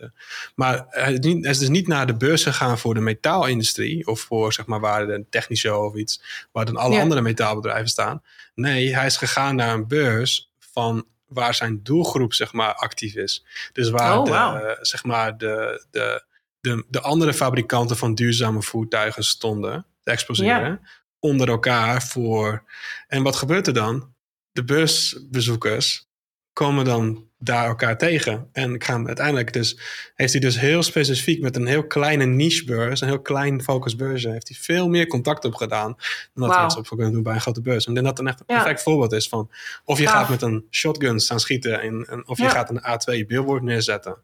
maar 0.54 0.84
hij 0.88 1.12
is, 1.12 1.18
niet, 1.18 1.42
hij 1.42 1.50
is 1.50 1.58
dus 1.58 1.68
niet 1.68 1.86
naar 1.88 2.06
de 2.06 2.16
beurs 2.16 2.42
gegaan 2.42 2.78
voor 2.78 2.94
de 2.94 3.00
metaalindustrie. 3.00 4.06
Of 4.06 4.20
voor, 4.20 4.52
zeg 4.52 4.66
maar, 4.66 4.80
waar 4.80 5.06
de 5.06 5.24
technische 5.30 5.76
of 5.76 5.94
iets. 5.94 6.22
Waar 6.52 6.64
dan 6.64 6.76
alle 6.76 6.94
Ja. 6.94 7.00
andere 7.00 7.20
metaalbedrijven 7.20 7.88
staan. 7.88 8.22
Nee, 8.54 8.94
hij 8.94 9.06
is 9.06 9.16
gegaan 9.16 9.56
naar 9.56 9.74
een 9.74 9.88
beurs 9.88 10.52
van 10.72 11.06
waar 11.32 11.54
zijn 11.54 11.82
doelgroep, 11.82 12.32
zeg 12.34 12.52
maar, 12.52 12.74
actief 12.74 13.14
is. 13.14 13.44
Dus 13.72 13.90
waar 13.90 14.18
Oh, 14.18 14.24
de, 14.24 14.78
zeg 14.80 15.04
maar, 15.04 15.38
de, 15.38 15.84
de, 15.90 16.24
de, 16.60 16.84
de 16.88 17.00
andere 17.00 17.34
fabrikanten 17.34 17.96
van 17.96 18.14
duurzame 18.14 18.62
voertuigen 18.62 19.24
stonden 19.24 19.86
te 20.02 20.10
exposeren. 20.10 20.80
Onder 21.18 21.48
elkaar 21.48 22.02
voor. 22.02 22.64
En 23.06 23.22
wat 23.22 23.36
gebeurt 23.36 23.66
er 23.66 23.72
dan? 23.72 24.14
De 24.52 24.64
beursbezoekers 24.64 26.06
komen 26.52 26.84
dan 26.84 27.30
daar 27.38 27.66
elkaar 27.66 27.98
tegen. 27.98 28.48
En 28.52 28.82
gaan 28.82 29.06
uiteindelijk 29.06 29.52
dus, 29.52 29.78
heeft 30.14 30.32
hij 30.32 30.40
dus 30.40 30.60
heel 30.60 30.82
specifiek 30.82 31.40
met 31.40 31.56
een 31.56 31.66
heel 31.66 31.86
kleine 31.86 32.24
nichebeurs, 32.24 33.00
een 33.00 33.08
heel 33.08 33.20
klein 33.20 33.62
focusbeurs, 33.62 34.24
heeft 34.24 34.48
hij 34.48 34.56
veel 34.60 34.88
meer 34.88 35.06
contact 35.06 35.44
op 35.44 35.54
gedaan 35.54 35.86
dan 35.96 35.96
dat 36.34 36.46
Wauw. 36.48 36.60
mensen 36.60 36.80
op 36.80 36.86
kunnen 36.86 37.12
doen 37.12 37.22
bij 37.22 37.34
een 37.34 37.40
grote 37.40 37.60
beurs. 37.62 37.84
En 37.86 37.88
ik 37.90 37.94
denk 38.02 38.06
dat 38.06 38.16
dat 38.16 38.24
een 38.26 38.32
echt 38.32 38.40
een 38.40 38.54
Ja. 38.54 38.62
perfect 38.62 38.82
voorbeeld 38.82 39.12
is 39.12 39.28
van 39.28 39.50
of 39.84 39.98
je 39.98 40.06
gaat 40.06 40.28
met 40.28 40.42
een 40.42 40.66
shotgun 40.70 41.20
staan 41.20 41.40
schieten 41.40 41.80
en, 41.80 42.06
en 42.08 42.28
of 42.28 42.36
je 42.38 42.42
Ja. 42.44 42.50
gaat 42.50 42.70
een 42.70 42.80
A2 43.22 43.26
billboard 43.26 43.62
neerzetten. 43.62 44.16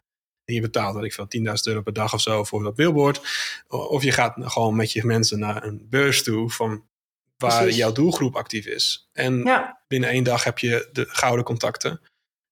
En 0.45 0.55
je 0.55 0.61
betaalt, 0.61 0.95
weet 0.95 1.05
ik 1.05 1.13
veel, 1.13 1.27
10.000 1.29 1.67
euro 1.67 1.81
per 1.83 1.93
dag 1.93 2.15
of 2.15 2.21
zo 2.21 2.45
voor 2.45 2.63
dat 2.63 2.75
billboard. 2.75 3.21
Of 3.69 4.03
je 4.03 4.13
gaat 4.13 4.35
gewoon 4.39 4.77
met 4.77 4.93
je 4.93 5.05
mensen 5.05 5.39
naar 5.39 5.65
een 5.65 5.87
beurs 5.91 6.23
toe 6.23 6.51
van 6.51 6.85
waar 7.37 7.59
Precies. 7.61 7.77
jouw 7.77 7.93
doelgroep 7.93 8.37
actief 8.37 8.67
is. 8.67 9.09
En 9.13 9.43
binnen 9.89 10.09
één 10.11 10.25
dag 10.25 10.45
heb 10.45 10.59
je 10.59 10.89
de 10.93 11.05
gouden 11.09 11.45
contacten. 11.45 12.01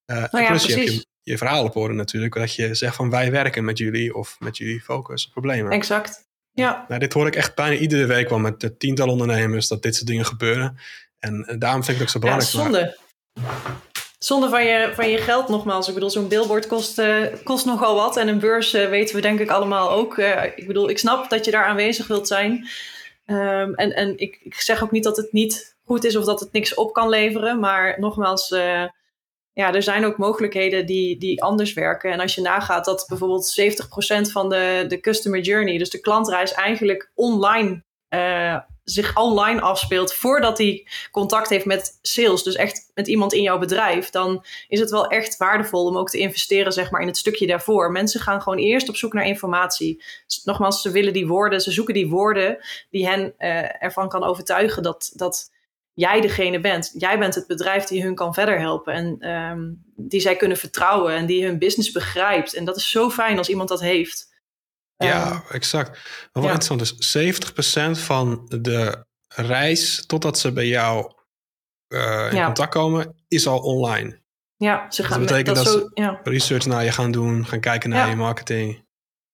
Uh, 0.06 0.16
Nou 0.30 0.44
ja, 0.44 0.48
plus 0.50 0.64
je 0.64 0.74
hebt 0.74 0.92
je, 0.92 1.06
je 1.22 1.38
verhaal 1.38 1.64
op 1.64 1.88
natuurlijk. 1.88 2.34
Dat 2.34 2.54
je 2.54 2.74
zegt 2.74 2.96
van 2.96 3.10
wij 3.10 3.30
werken 3.30 3.64
met 3.64 3.78
jullie 3.78 4.14
of 4.14 4.36
met 4.38 4.56
jullie 4.56 4.80
focus 4.80 5.26
op 5.26 5.32
problemen. 5.32 5.72
exact. 5.72 6.24
Ja, 6.52 6.84
Nou, 6.88 7.00
dit 7.00 7.12
hoor 7.12 7.26
ik 7.26 7.36
echt 7.36 7.54
bijna 7.54 7.76
iedere 7.76 8.06
week 8.06 8.28
wel 8.28 8.38
met 8.38 8.60
de 8.60 8.76
tientallen 8.76 9.12
ondernemers 9.12 9.68
dat 9.68 9.82
dit 9.82 9.94
soort 9.94 10.06
dingen 10.06 10.24
gebeuren. 10.26 10.78
En 11.18 11.44
eh, 11.46 11.56
daarom 11.58 11.84
vind 11.84 12.00
ik 12.00 12.06
het 12.06 12.16
ook 12.16 12.22
zo 12.22 12.28
ja 12.28 12.36
belangrijk. 12.36 12.72
maar- 12.72 12.94
zonde. 13.34 13.84
Zonde 14.18 14.48
van 14.48 14.64
je, 14.64 14.92
van 14.94 15.08
je 15.08 15.18
geld 15.18 15.48
nogmaals. 15.48 15.88
Ik 15.88 15.94
bedoel, 15.94 16.10
zo'n 16.10 16.28
billboard 16.28 16.66
kost, 16.66 16.98
eh, 16.98 17.22
kost 17.44 17.64
nogal 17.66 17.94
wat. 17.94 18.16
En 18.16 18.28
een 18.28 18.38
beurs 18.38 18.72
eh, 18.74 18.88
weten 18.88 19.14
we 19.14 19.20
denk 19.20 19.40
ik 19.40 19.50
allemaal 19.50 19.90
ook. 19.90 20.18
Eh, 20.18 20.44
ik 20.56 20.66
bedoel, 20.66 20.90
ik 20.90 20.98
snap 20.98 21.30
dat 21.30 21.44
je 21.44 21.50
daar 21.50 21.64
aanwezig 21.64 22.06
wilt 22.06 22.28
zijn. 22.28 22.68
Ehm, 23.26 23.72
en 23.74 23.92
en 23.94 24.18
ik, 24.18 24.38
ik 24.42 24.54
zeg 24.54 24.82
ook 24.82 24.90
niet 24.90 25.04
dat 25.04 25.16
het 25.16 25.32
niet 25.32 25.76
goed 25.84 26.04
is 26.04 26.16
of 26.16 26.24
dat 26.24 26.40
het 26.40 26.52
niks 26.52 26.74
op 26.74 26.92
kan 26.92 27.08
leveren. 27.08 27.60
Maar 27.60 28.00
nogmaals, 28.00 28.50
eh, 28.50 28.84
ja, 29.56 29.74
er 29.74 29.82
zijn 29.82 30.04
ook 30.04 30.16
mogelijkheden 30.16 30.86
die, 30.86 31.18
die 31.18 31.42
anders 31.42 31.72
werken. 31.72 32.12
En 32.12 32.20
als 32.20 32.34
je 32.34 32.40
nagaat 32.40 32.84
dat 32.84 33.04
bijvoorbeeld 33.08 33.60
70% 34.28 34.30
van 34.30 34.48
de, 34.48 34.84
de 34.88 35.00
customer 35.00 35.40
journey, 35.40 35.78
dus 35.78 35.90
de 35.90 36.00
klantreis, 36.00 36.52
eigenlijk 36.52 37.10
online 37.14 37.84
eh, 38.08 38.56
zich 38.84 39.16
online 39.16 39.60
afspeelt 39.60 40.14
voordat 40.14 40.58
hij 40.58 40.86
contact 41.10 41.48
heeft 41.48 41.64
met 41.64 41.98
sales, 42.02 42.42
dus 42.42 42.54
echt 42.54 42.90
met 42.94 43.08
iemand 43.08 43.32
in 43.32 43.42
jouw 43.42 43.58
bedrijf, 43.58 44.10
dan 44.10 44.44
is 44.68 44.80
het 44.80 44.90
wel 44.90 45.06
echt 45.06 45.36
waardevol 45.36 45.86
om 45.86 45.96
ook 45.96 46.10
te 46.10 46.18
investeren 46.18 46.72
zeg 46.72 46.90
maar, 46.90 47.00
in 47.00 47.06
het 47.06 47.16
stukje 47.16 47.46
daarvoor. 47.46 47.92
Mensen 47.92 48.20
gaan 48.20 48.42
gewoon 48.42 48.58
eerst 48.58 48.88
op 48.88 48.96
zoek 48.96 49.12
naar 49.12 49.26
informatie. 49.26 50.02
Nogmaals, 50.44 50.82
ze 50.82 50.90
willen 50.90 51.12
die 51.12 51.26
woorden, 51.26 51.60
ze 51.60 51.70
zoeken 51.70 51.94
die 51.94 52.08
woorden 52.08 52.58
die 52.90 53.06
hen 53.06 53.34
eh, 53.38 53.82
ervan 53.82 54.08
kan 54.08 54.24
overtuigen 54.24 54.82
dat, 54.82 55.12
dat 55.14 55.50
jij 55.96 56.20
degene 56.20 56.60
bent. 56.60 56.90
Jij 56.98 57.18
bent 57.18 57.34
het 57.34 57.46
bedrijf 57.46 57.84
die 57.84 58.02
hun 58.02 58.14
kan 58.14 58.34
verder 58.34 58.60
helpen 58.60 58.92
en 58.92 59.16
ehm, 59.18 59.60
die 59.96 60.20
zij 60.20 60.36
kunnen 60.36 60.56
vertrouwen 60.56 61.14
en 61.14 61.26
die 61.26 61.44
hun 61.44 61.58
business 61.58 61.90
begrijpt. 61.92 62.54
En 62.54 62.64
dat 62.64 62.76
is 62.76 62.90
zo 62.90 63.10
fijn 63.10 63.38
als 63.38 63.48
iemand 63.48 63.68
dat 63.68 63.80
heeft. 63.80 64.34
Ja, 64.96 65.30
Ehm, 65.30 65.54
exact. 65.54 65.88
Maar 65.90 66.42
wel 66.42 66.42
ja. 66.42 66.50
interessant. 66.52 66.80
Dus 66.80 66.94
70% 66.98 67.98
van 67.98 68.46
de 68.60 69.04
reis 69.28 70.06
totdat 70.06 70.38
ze 70.38 70.52
bij 70.52 70.66
jou 70.66 71.12
eh, 71.86 72.26
in 72.30 72.36
Ja. 72.36 72.44
contact 72.44 72.70
komen, 72.72 73.14
is 73.28 73.46
al 73.46 73.58
online. 73.58 74.20
Ja, 74.56 74.86
ze 74.90 75.02
Dus 75.02 75.10
gaan 75.10 75.18
dat 75.20 75.28
betekent 75.28 75.56
dat 75.56 75.64
dat 75.64 75.74
zo, 75.74 75.90
ja. 75.94 76.20
Research 76.22 76.66
naar 76.66 76.84
je 76.84 76.92
gaan 76.92 77.10
doen, 77.12 77.46
gaan 77.46 77.60
kijken 77.60 77.90
naar 77.90 78.08
je 78.08 78.16
marketing. 78.16 78.85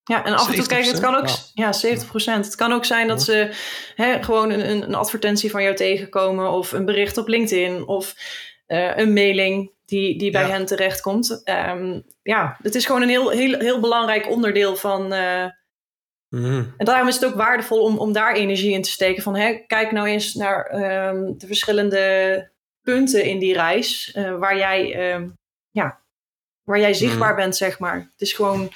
Ja, 0.04 0.24
en 0.24 0.34
af 0.34 0.48
en 0.48 0.54
toe, 0.54 0.66
kijk, 0.66 0.84
het 0.84 1.00
kan 1.00 1.14
ook, 1.14 1.28
70%? 1.28 1.52
ja, 1.54 1.72
70%. 1.72 2.46
Het 2.46 2.54
kan 2.54 2.72
ook 2.72 2.84
zijn 2.84 3.08
dat 3.08 3.22
ze 3.22 3.50
hè, 3.94 4.22
gewoon 4.22 4.50
een, 4.50 4.70
een, 4.82 4.94
advertentie 4.94 5.50
van 5.50 5.62
jou 5.62 5.74
tegenkomen, 5.74 6.50
of 6.50 6.72
een 6.72 6.84
bericht 6.84 7.16
op 7.18 7.28
LinkedIn, 7.28 7.86
of 7.86 8.14
eh, 8.66 8.96
een 8.96 9.12
mailing 9.12 9.70
die, 9.84 10.18
die 10.18 10.30
bij 10.30 10.42
Ja. 10.42 10.48
hen 10.48 10.66
terechtkomt. 10.66 11.40
Ehm 11.44 12.00
ja, 12.22 12.56
het 12.62 12.74
is 12.74 12.86
gewoon 12.86 13.02
een 13.02 13.08
heel, 13.08 13.30
heel, 13.30 13.58
heel 13.58 13.80
belangrijk 13.80 14.30
onderdeel 14.30 14.76
van. 14.76 15.12
eh, 15.12 15.44
Mhm. 16.28 16.64
en 16.76 16.84
daarom 16.84 17.08
is 17.08 17.14
het 17.14 17.24
ook 17.24 17.34
waardevol 17.34 17.82
om, 17.82 17.98
om 17.98 18.12
daar 18.12 18.34
energie 18.34 18.72
in 18.72 18.82
te 18.82 18.90
steken. 18.90 19.22
Van 19.22 19.36
hè, 19.36 19.52
kijk 19.66 19.92
nou 19.92 20.06
eens 20.08 20.34
naar 20.34 20.66
ehm, 20.66 21.32
de 21.36 21.46
verschillende 21.46 22.50
punten 22.82 23.24
in 23.24 23.38
die 23.38 23.52
reis 23.54 24.12
eh, 24.12 24.38
waar 24.38 24.56
jij, 24.56 24.94
ehm, 24.94 25.28
ja, 25.70 26.00
waar 26.62 26.78
jij 26.80 26.94
zichtbaar 26.94 27.34
bent, 27.34 27.56
zeg 27.56 27.78
maar. 27.78 27.96
Het 27.96 28.20
is 28.20 28.32
gewoon, 28.32 28.72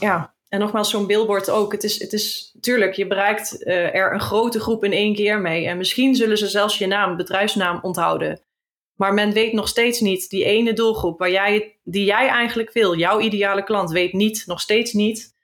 ja. 0.00 0.36
En 0.48 0.60
nogmaals, 0.60 0.90
zo'n 0.90 1.06
billboard 1.06 1.50
ook. 1.50 1.72
Het 1.72 1.84
is, 1.84 2.00
het 2.00 2.12
is 2.12 2.56
tuurlijk, 2.60 2.94
je 2.94 3.06
bereikt 3.06 3.62
eh, 3.62 3.94
er 3.94 4.12
een 4.12 4.20
grote 4.20 4.60
groep 4.60 4.84
in 4.84 4.92
één 4.92 5.14
keer 5.14 5.40
mee. 5.40 5.66
En 5.66 5.76
misschien 5.76 6.14
zullen 6.14 6.38
ze 6.38 6.48
zelfs 6.48 6.78
je 6.78 6.86
naam, 6.86 7.16
bedrijfsnaam 7.16 7.78
onthouden. 7.82 8.40
Maar 8.94 9.14
men 9.14 9.32
weet 9.32 9.52
nog 9.52 9.68
steeds 9.68 10.00
niet, 10.00 10.30
die 10.30 10.44
ene 10.44 10.72
doelgroep 10.72 11.18
waar 11.18 11.30
jij, 11.30 11.76
die 11.84 12.04
jij 12.04 12.28
eigenlijk 12.28 12.72
wil, 12.72 12.96
jouw 12.96 13.20
ideale 13.20 13.64
klant, 13.64 13.90
weet 13.90 14.12
niet, 14.12 14.42
nog 14.46 14.60
steeds 14.60 14.92
niet 14.92 15.36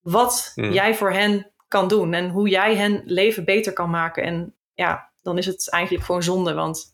wat 0.00 0.52
Hmm. 0.54 0.72
jij 0.72 0.94
voor 0.94 1.12
hen 1.12 1.50
kan 1.68 1.88
doen 1.88 2.14
en 2.14 2.30
hoe 2.30 2.48
jij 2.48 2.76
hen 2.76 3.02
leven 3.04 3.44
beter 3.44 3.72
kan 3.72 3.90
maken. 3.90 4.22
En 4.22 4.54
ja, 4.74 5.10
dan 5.22 5.38
is 5.38 5.46
het 5.46 5.70
eigenlijk 5.70 6.04
gewoon 6.04 6.22
zonde, 6.22 6.54
want 6.54 6.92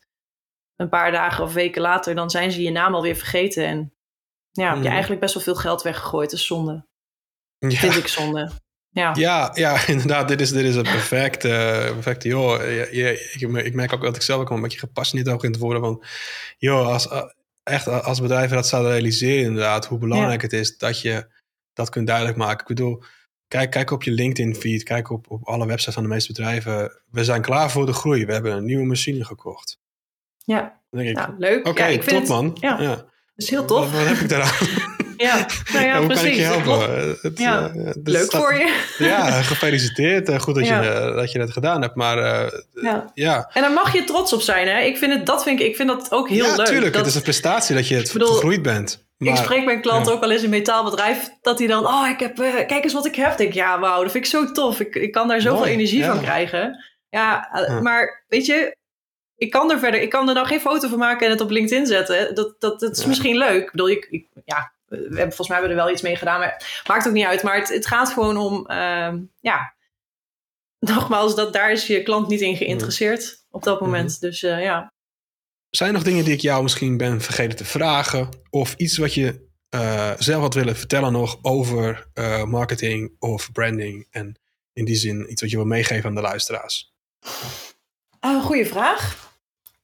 een 0.77 0.89
paar 0.89 1.13
dagen 1.13 1.45
of 1.45 1.53
weken 1.53 1.83
later, 1.83 2.15
dan 2.15 2.31
zijn 2.31 2.53
ze 2.53 2.63
je 2.63 2.71
naam 2.71 2.95
alweer 2.95 3.17
vergeten. 3.17 3.67
En 3.67 3.93
ja, 4.53 4.65
heb 4.67 4.75
je 4.77 4.81
Hmm. 4.83 4.91
eigenlijk 4.91 5.21
best 5.21 5.35
wel 5.35 5.43
veel 5.43 5.55
geld 5.55 5.83
weggegooid. 5.83 6.31
Dat 6.31 6.39
is 6.39 6.47
zonde. 6.47 6.87
Ja. 7.59 7.71
Vind 7.71 7.97
ik 7.97 8.07
zonde. 8.09 8.51
Ja. 8.91 9.15
Ja, 9.19 9.51
ja, 9.55 9.87
inderdaad. 9.87 10.29
Dit 10.29 10.41
is, 10.41 10.51
dit 10.51 10.65
is 10.65 10.75
een 10.75 10.83
perfect, 10.83 11.45
eh 11.45 11.53
perfecte, 11.93 12.29
joh. 12.29 12.61
Je, 12.61 12.89
je- 12.93 13.31
ik, 13.39 13.65
ik 13.67 13.75
merk 13.75 13.93
ook 13.93 14.03
dat 14.03 14.17
ik 14.17 14.23
zelf 14.23 14.41
ook 14.41 14.49
wel 14.49 14.57
een 14.57 14.63
beetje 14.63 14.79
gepassioneerd 14.79 15.29
ook 15.29 15.45
in 15.45 15.53
te 15.53 15.59
worden 15.59 15.83
van, 15.83 16.05
joh, 16.59 16.87
als, 16.87 17.09
eh, 17.09 17.23
echt 17.63 17.87
als 17.87 18.21
bedrijven 18.21 18.57
dat 18.57 18.67
zouden 18.69 18.93
realiseren 18.93 19.45
inderdaad, 19.45 19.87
hoe 19.87 19.99
belangrijk 19.99 20.43
het 20.43 20.53
is 20.53 20.79
dat 20.79 21.01
je 21.01 21.27
dat 21.73 21.89
kunt 21.91 22.07
duidelijk 22.07 22.37
maken. 22.37 22.61
Ik 22.61 22.67
bedoel, 22.67 23.03
kijk, 23.49 23.71
kijk 23.71 23.91
op 23.91 24.03
je 24.03 24.11
LinkedIn 24.11 24.55
feed, 24.55 24.83
kijk 24.83 25.11
op, 25.11 25.31
op 25.31 25.45
alle 25.49 25.67
websites 25.67 25.95
van 25.95 26.03
de 26.03 26.09
meeste 26.09 26.33
bedrijven. 26.33 27.03
We 27.11 27.25
zijn 27.25 27.43
klaar 27.43 27.71
voor 27.71 27.87
de 27.87 27.93
groei. 27.93 28.27
We 28.27 28.33
hebben 28.33 28.53
een 28.53 28.65
nieuwe 28.65 28.85
machine 28.85 29.25
gekocht. 29.25 29.79
ja. 30.45 30.81
Denk 30.91 31.09
ik, 31.09 31.15
Nou, 31.17 31.35
leuk. 31.39 31.67
oké, 31.69 31.83
ja, 31.83 31.89
ik 31.89 32.03
vind 32.03 32.27
top 32.27 32.43
het, 32.45 32.61
man. 32.61 32.81
ja. 32.81 33.11
Ja. 33.35 33.45
Het 33.45 33.45
is 33.45 33.51
heel 33.51 33.65
tof. 33.65 33.93
wat 33.93 34.07
heb 34.07 34.17
ik 34.17 34.29
daaraan? 34.29 34.53
Ja, 35.17 35.47
nou 35.73 35.87
ja, 35.87 35.99
hoe 35.99 36.07
precies. 36.07 36.23
kan 36.23 36.33
ik 36.33 36.37
je 36.39 36.43
Het 36.45 36.65
helpen? 36.67 36.97
Eh, 36.97 37.23
Het, 37.23 37.39
Ja. 37.39 37.67
eh, 37.75 37.91
Leuk 38.05 38.23
staat- 38.25 38.41
voor 38.41 38.55
je. 38.55 38.81
Ja, 39.11 39.43
gefeliciteerd. 39.43 40.29
Eh, 40.29 40.39
Goed 40.41 40.55
dat, 40.55 40.67
Ja. 40.67 40.83
je, 40.83 41.13
dat 41.15 41.33
je 41.33 41.39
dat 41.39 41.51
gedaan 41.53 41.83
hebt. 41.83 41.95
Maar 41.95 42.17
Ja. 42.73 43.11
ja, 43.15 43.51
En 43.53 43.63
daar 43.63 43.73
mag 43.73 43.93
je 43.93 44.05
trots 44.05 44.33
op 44.33 44.41
zijn. 44.41 44.69
Hè? 44.69 44.81
Ik, 44.81 44.97
vind 44.99 45.13
het, 45.13 45.27
dat 45.27 45.43
vind 45.43 45.61
ik, 45.61 45.67
ik 45.67 45.77
vind 45.77 45.89
dat 45.89 46.13
ook 46.13 46.29
heel 46.29 46.45
ja 46.47 46.57
leuk. 46.57 46.67
tuurlijk. 46.67 46.93
Dat- 46.93 47.01
Het 47.01 47.11
is 47.11 47.15
een 47.15 47.23
prestatie 47.23 47.75
dat 47.75 47.89
je 47.89 47.95
het 47.97 48.13
bedoel, 48.13 48.29
gegroeid 48.29 48.63
bent. 48.63 49.05
Ik 49.19 49.29
Maar- 49.29 49.37
spreek 49.37 49.65
mijn 49.65 49.81
klant 49.81 50.07
ja. 50.07 50.13
ook 50.13 50.21
wel 50.21 50.31
eens 50.31 50.39
in 50.43 50.45
een 50.45 50.51
metaalbedrijf. 50.59 51.31
Dat 51.41 51.59
hij 51.59 51.69
dan, 51.69 51.87
oh, 51.87 52.09
ik 52.09 52.21
heb, 52.21 52.35
kijk 52.67 52.85
eens 52.85 52.93
wat 52.93 53.07
ik 53.07 53.15
heb. 53.15 53.31
Ik 53.33 53.39
denk, 53.39 53.53
ja, 53.53 53.79
wauw, 53.81 54.03
dat 54.03 54.11
vind 54.13 54.25
ik 54.25 54.31
zo 54.31 54.53
tof. 54.53 54.81
Ik, 54.81 54.95
ik 54.95 55.13
kan 55.13 55.29
daar 55.29 55.41
zoveel 55.41 55.59
Mooi, 55.59 55.71
energie 55.73 55.99
ja. 55.99 56.13
van 56.15 56.23
krijgen. 56.23 56.85
Ja, 57.09 57.49
Ja. 57.67 57.81
maar 57.81 58.25
weet 58.29 58.47
je, 58.47 58.77
ik 59.43 59.51
kan 59.51 59.71
er 59.71 59.79
verder, 59.79 60.01
ik 60.01 60.11
kan 60.11 60.29
er 60.29 60.35
nou 60.35 60.47
geen 60.47 60.61
foto 60.61 60.89
van 60.89 60.99
maken 60.99 61.27
en 61.27 61.33
het 61.33 61.41
op 61.41 61.51
LinkedIn 61.51 61.87
zetten. 61.87 62.35
Dat, 62.35 62.55
dat, 62.61 62.81
dat 62.81 62.97
is 62.99 63.07
misschien 63.07 63.37
leuk. 63.37 63.63
Ik 63.65 63.71
bedoel, 63.71 63.89
ik, 63.91 64.07
ik- 64.11 64.29
ja, 64.45 64.73
we 64.87 64.97
hebben, 64.97 65.19
volgens 65.19 65.49
mij 65.49 65.57
hebben 65.59 65.77
we 65.77 65.81
er 65.81 65.85
wel 65.85 65.93
iets 65.95 66.03
mee 66.03 66.17
gedaan, 66.17 66.39
maar 66.39 66.83
maakt 66.87 67.07
ook 67.07 67.13
niet 67.13 67.25
uit. 67.25 67.43
Maar 67.43 67.57
het, 67.59 67.69
het 67.69 67.87
gaat 67.87 68.09
gewoon 68.13 68.37
om, 68.37 68.67
ehm, 68.67 69.19
ja, 69.41 69.75
nogmaals, 70.93 71.35
dat, 71.35 71.53
daar 71.53 71.71
is 71.73 71.87
je 71.87 72.03
klant 72.03 72.29
niet 72.29 72.41
in 72.41 72.57
geïnteresseerd 72.57 73.45
op 73.51 73.63
dat 73.63 73.81
moment. 73.81 74.11
Mhm. 74.11 74.21
Dus 74.21 74.43
eh, 74.43 74.63
ja. 74.63 74.93
Zijn 75.71 75.89
er 75.89 75.95
nog 75.95 76.05
dingen 76.05 76.25
die 76.25 76.35
ik 76.35 76.41
jou 76.41 76.63
misschien 76.63 76.97
ben 76.97 77.21
vergeten 77.21 77.57
te 77.57 77.65
vragen? 77.65 78.29
Of 78.51 78.75
iets 78.77 78.97
wat 78.99 79.15
je 79.15 79.51
eh, 79.69 80.11
zelf 80.19 80.43
had 80.43 80.55
willen 80.55 80.77
vertellen 80.77 81.13
nog 81.13 81.39
over 81.43 82.07
eh, 82.15 82.45
marketing 82.45 83.17
of 83.19 83.53
branding? 83.53 84.07
En 84.11 84.39
in 84.73 84.85
die 84.85 84.95
zin 84.97 85.31
iets 85.31 85.41
wat 85.43 85.51
je 85.51 85.57
wil 85.57 85.67
meegeven 85.67 86.09
aan 86.09 86.15
de 86.15 86.21
luisteraars. 86.21 86.93
Ah, 88.21 88.45
goeie 88.45 88.67
vraag. 88.67 89.32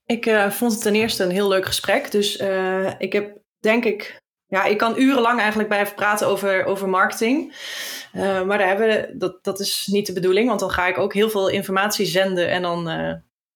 Ik 0.09 0.27
eh, 0.27 0.51
vond 0.51 0.73
het 0.73 0.83
ten 0.83 0.95
eerste 0.95 1.25
een 1.25 1.31
heel 1.31 1.49
leuk 1.49 1.67
gesprek. 1.67 2.11
Dus 2.11 2.37
eh, 2.37 3.01
ik 3.01 3.13
heb, 3.13 3.39
denk 3.61 3.85
ik, 3.85 4.21
ja, 4.47 4.65
ik 4.65 4.79
kan 4.79 4.99
urenlang 4.99 5.39
eigenlijk 5.39 5.69
blijven 5.69 5.95
praten 5.95 6.27
over, 6.27 6.65
over 6.65 6.89
marketing. 6.89 7.55
Eh, 8.13 8.43
maar 8.43 8.59
daar 8.59 8.69
hebben 8.69 9.19
dat, 9.19 9.45
dat 9.45 9.61
is 9.61 9.87
niet 9.91 10.07
de 10.07 10.13
bedoeling, 10.13 10.49
want 10.49 10.61
dan 10.61 10.71
ga 10.71 10.87
ik 10.87 10.99
ook 10.99 11.15
heel 11.15 11.31
veel 11.31 11.49
informatie 11.49 12.07
zenden 12.07 12.51
en 12.51 12.63
dan, 12.63 12.85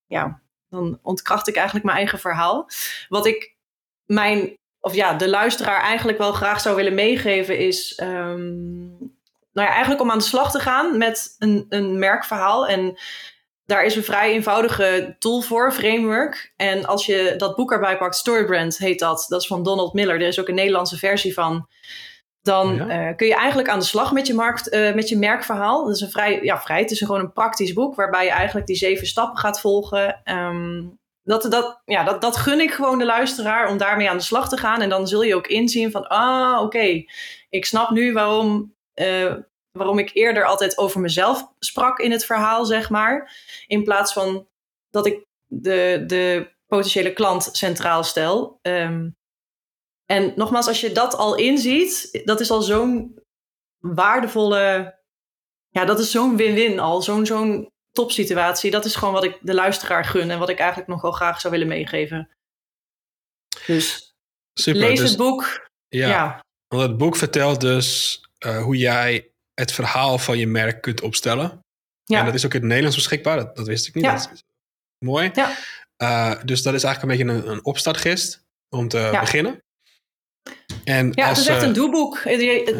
ja, 0.06 0.42
dan 0.68 0.98
ontkracht 1.02 1.48
ik 1.48 1.54
eigenlijk 1.54 1.84
mijn 1.84 1.98
eigen 1.98 2.18
verhaal. 2.18 2.68
Wat 3.08 3.26
ik 3.26 3.56
mijn, 4.04 4.56
of 4.80 4.94
ja, 4.94 5.14
de 5.14 5.28
luisteraar 5.28 5.80
eigenlijk 5.80 6.18
wel 6.18 6.32
graag 6.32 6.60
zou 6.60 6.76
willen 6.76 6.94
meegeven 6.94 7.58
is, 7.58 7.94
ehm, 7.94 8.86
nou 9.52 9.68
ja, 9.68 9.68
eigenlijk 9.68 10.00
om 10.00 10.10
aan 10.10 10.18
de 10.18 10.24
slag 10.24 10.50
te 10.50 10.60
gaan 10.60 10.98
met 10.98 11.34
een, 11.38 11.66
een 11.68 11.98
merkverhaal. 11.98 12.66
En 12.66 12.98
daar 13.72 13.84
is 13.84 13.96
een 13.96 14.04
vrij 14.04 14.32
eenvoudige 14.32 15.16
tool 15.18 15.40
voor, 15.40 15.72
framework. 15.72 16.52
En 16.56 16.84
als 16.84 17.06
je 17.06 17.34
dat 17.36 17.56
boek 17.56 17.72
erbij 17.72 17.98
pakt, 17.98 18.16
Storybrand 18.16 18.78
heet 18.78 18.98
dat. 18.98 19.26
Dat 19.28 19.40
is 19.40 19.46
van 19.46 19.62
Donald 19.62 19.92
Miller. 19.92 20.14
Er 20.14 20.26
is 20.26 20.40
ook 20.40 20.48
een 20.48 20.54
Nederlandse 20.54 20.98
versie 20.98 21.34
van. 21.34 21.68
Dan 22.42 22.70
Oh 22.70 22.76
ja? 22.76 23.08
eh, 23.08 23.16
kun 23.16 23.26
je 23.26 23.34
eigenlijk 23.34 23.68
aan 23.68 23.78
de 23.78 23.84
slag 23.84 24.12
met 24.12 24.26
je, 24.26 24.34
markt, 24.34 24.68
eh, 24.68 24.94
met 24.94 25.08
je 25.08 25.18
merkverhaal. 25.18 25.84
Dat 25.84 25.94
is 25.94 26.00
een 26.00 26.10
vrij, 26.10 26.42
ja, 26.42 26.60
vrij. 26.60 26.80
Het 26.80 26.90
is 26.90 26.98
gewoon 26.98 27.20
een 27.20 27.32
praktisch 27.32 27.72
boek 27.72 27.94
waarbij 27.94 28.24
je 28.24 28.30
eigenlijk 28.30 28.66
die 28.66 28.76
zeven 28.76 29.06
stappen 29.06 29.38
gaat 29.38 29.60
volgen. 29.60 30.20
Ehm, 30.24 30.82
dat, 31.22 31.46
dat, 31.50 31.82
ja, 31.84 32.04
dat, 32.04 32.20
dat 32.20 32.36
gun 32.36 32.60
ik 32.60 32.70
gewoon 32.70 32.98
de 32.98 33.04
luisteraar 33.04 33.68
om 33.68 33.76
daarmee 33.76 34.10
aan 34.10 34.16
de 34.16 34.22
slag 34.22 34.48
te 34.48 34.56
gaan. 34.56 34.80
En 34.80 34.88
dan 34.88 35.08
zul 35.08 35.22
je 35.22 35.34
ook 35.34 35.46
inzien 35.46 35.90
van, 35.90 36.06
ah, 36.06 36.62
oké, 36.62 37.04
ik 37.48 37.64
snap 37.64 37.90
nu 37.90 38.12
waarom, 38.12 38.74
eh, 38.94 39.34
waarom 39.72 39.98
ik 39.98 40.10
eerder 40.14 40.44
altijd 40.44 40.78
over 40.78 41.00
mezelf 41.00 41.52
sprak 41.58 41.98
in 41.98 42.10
het 42.10 42.24
verhaal, 42.24 42.64
zeg 42.64 42.90
maar. 42.90 43.36
In 43.66 43.84
plaats 43.84 44.12
van 44.12 44.48
dat 44.90 45.06
ik 45.06 45.26
de, 45.46 46.04
de 46.06 46.50
potentiële 46.66 47.12
klant 47.12 47.48
centraal 47.52 48.04
stel. 48.04 48.58
Ehm, 48.62 49.10
en 50.06 50.32
nogmaals, 50.36 50.66
als 50.66 50.80
je 50.80 50.92
dat 50.92 51.14
al 51.14 51.36
inziet, 51.36 52.22
dat 52.24 52.40
is 52.40 52.50
al 52.50 52.62
zo'n 52.62 53.18
waardevolle. 53.78 54.94
Ja, 55.68 55.84
dat 55.84 55.98
is 55.98 56.10
zo'n 56.10 56.36
win-win 56.36 56.78
al. 56.78 57.02
Zo'n 57.02 57.26
zo'n 57.26 57.70
topsituatie. 57.90 58.70
Dat 58.70 58.84
is 58.84 58.94
gewoon 58.94 59.14
wat 59.14 59.24
ik 59.24 59.38
de 59.40 59.54
luisteraar 59.54 60.04
gun 60.04 60.30
en 60.30 60.38
wat 60.38 60.48
ik 60.48 60.58
eigenlijk 60.58 60.90
nog 60.90 61.02
wel 61.02 61.12
graag 61.12 61.40
zou 61.40 61.52
willen 61.52 61.68
meegeven. 61.68 62.30
Dus 63.66 64.14
Super. 64.54 64.80
lees 64.80 64.98
dus, 64.98 65.08
het 65.08 65.18
boek. 65.18 65.68
ja, 65.88 66.08
Ja. 66.08 66.44
Want 66.68 66.82
het 66.82 66.96
boek 66.96 67.16
vertelt 67.16 67.60
dus 67.60 68.20
eh, 68.38 68.62
hoe 68.62 68.76
jij 68.76 69.31
het 69.62 69.72
verhaal 69.72 70.18
van 70.18 70.38
je 70.38 70.46
merk 70.46 70.80
kunt 70.82 71.00
opstellen. 71.00 71.60
Ja. 72.04 72.18
En 72.18 72.24
dat 72.24 72.34
is 72.34 72.44
ook 72.44 72.52
in 72.54 72.58
het 72.58 72.68
Nederlands 72.68 72.96
beschikbaar. 72.96 73.36
Dat, 73.36 73.56
dat 73.56 73.66
wist 73.66 73.86
ik 73.88 73.94
niet. 73.94 74.04
Ja. 74.04 74.12
Dat 74.12 74.30
is 74.34 74.42
mooi. 74.98 75.30
Ja. 75.34 75.56
Eh, 75.96 76.42
dus 76.44 76.62
dat 76.62 76.74
is 76.74 76.84
eigenlijk 76.84 77.20
een 77.20 77.26
beetje 77.26 77.46
een, 77.46 77.52
een 77.52 77.64
opstartgist 77.64 78.44
om 78.68 78.88
te 78.88 78.98
Ja. 78.98 79.20
beginnen. 79.20 79.62
En 80.84 81.12
Ja, 81.14 81.28
als, 81.28 81.38
het 81.38 81.48
is 81.48 81.54
echt 81.54 81.62
een 81.62 81.72
doelboek. 81.72 82.18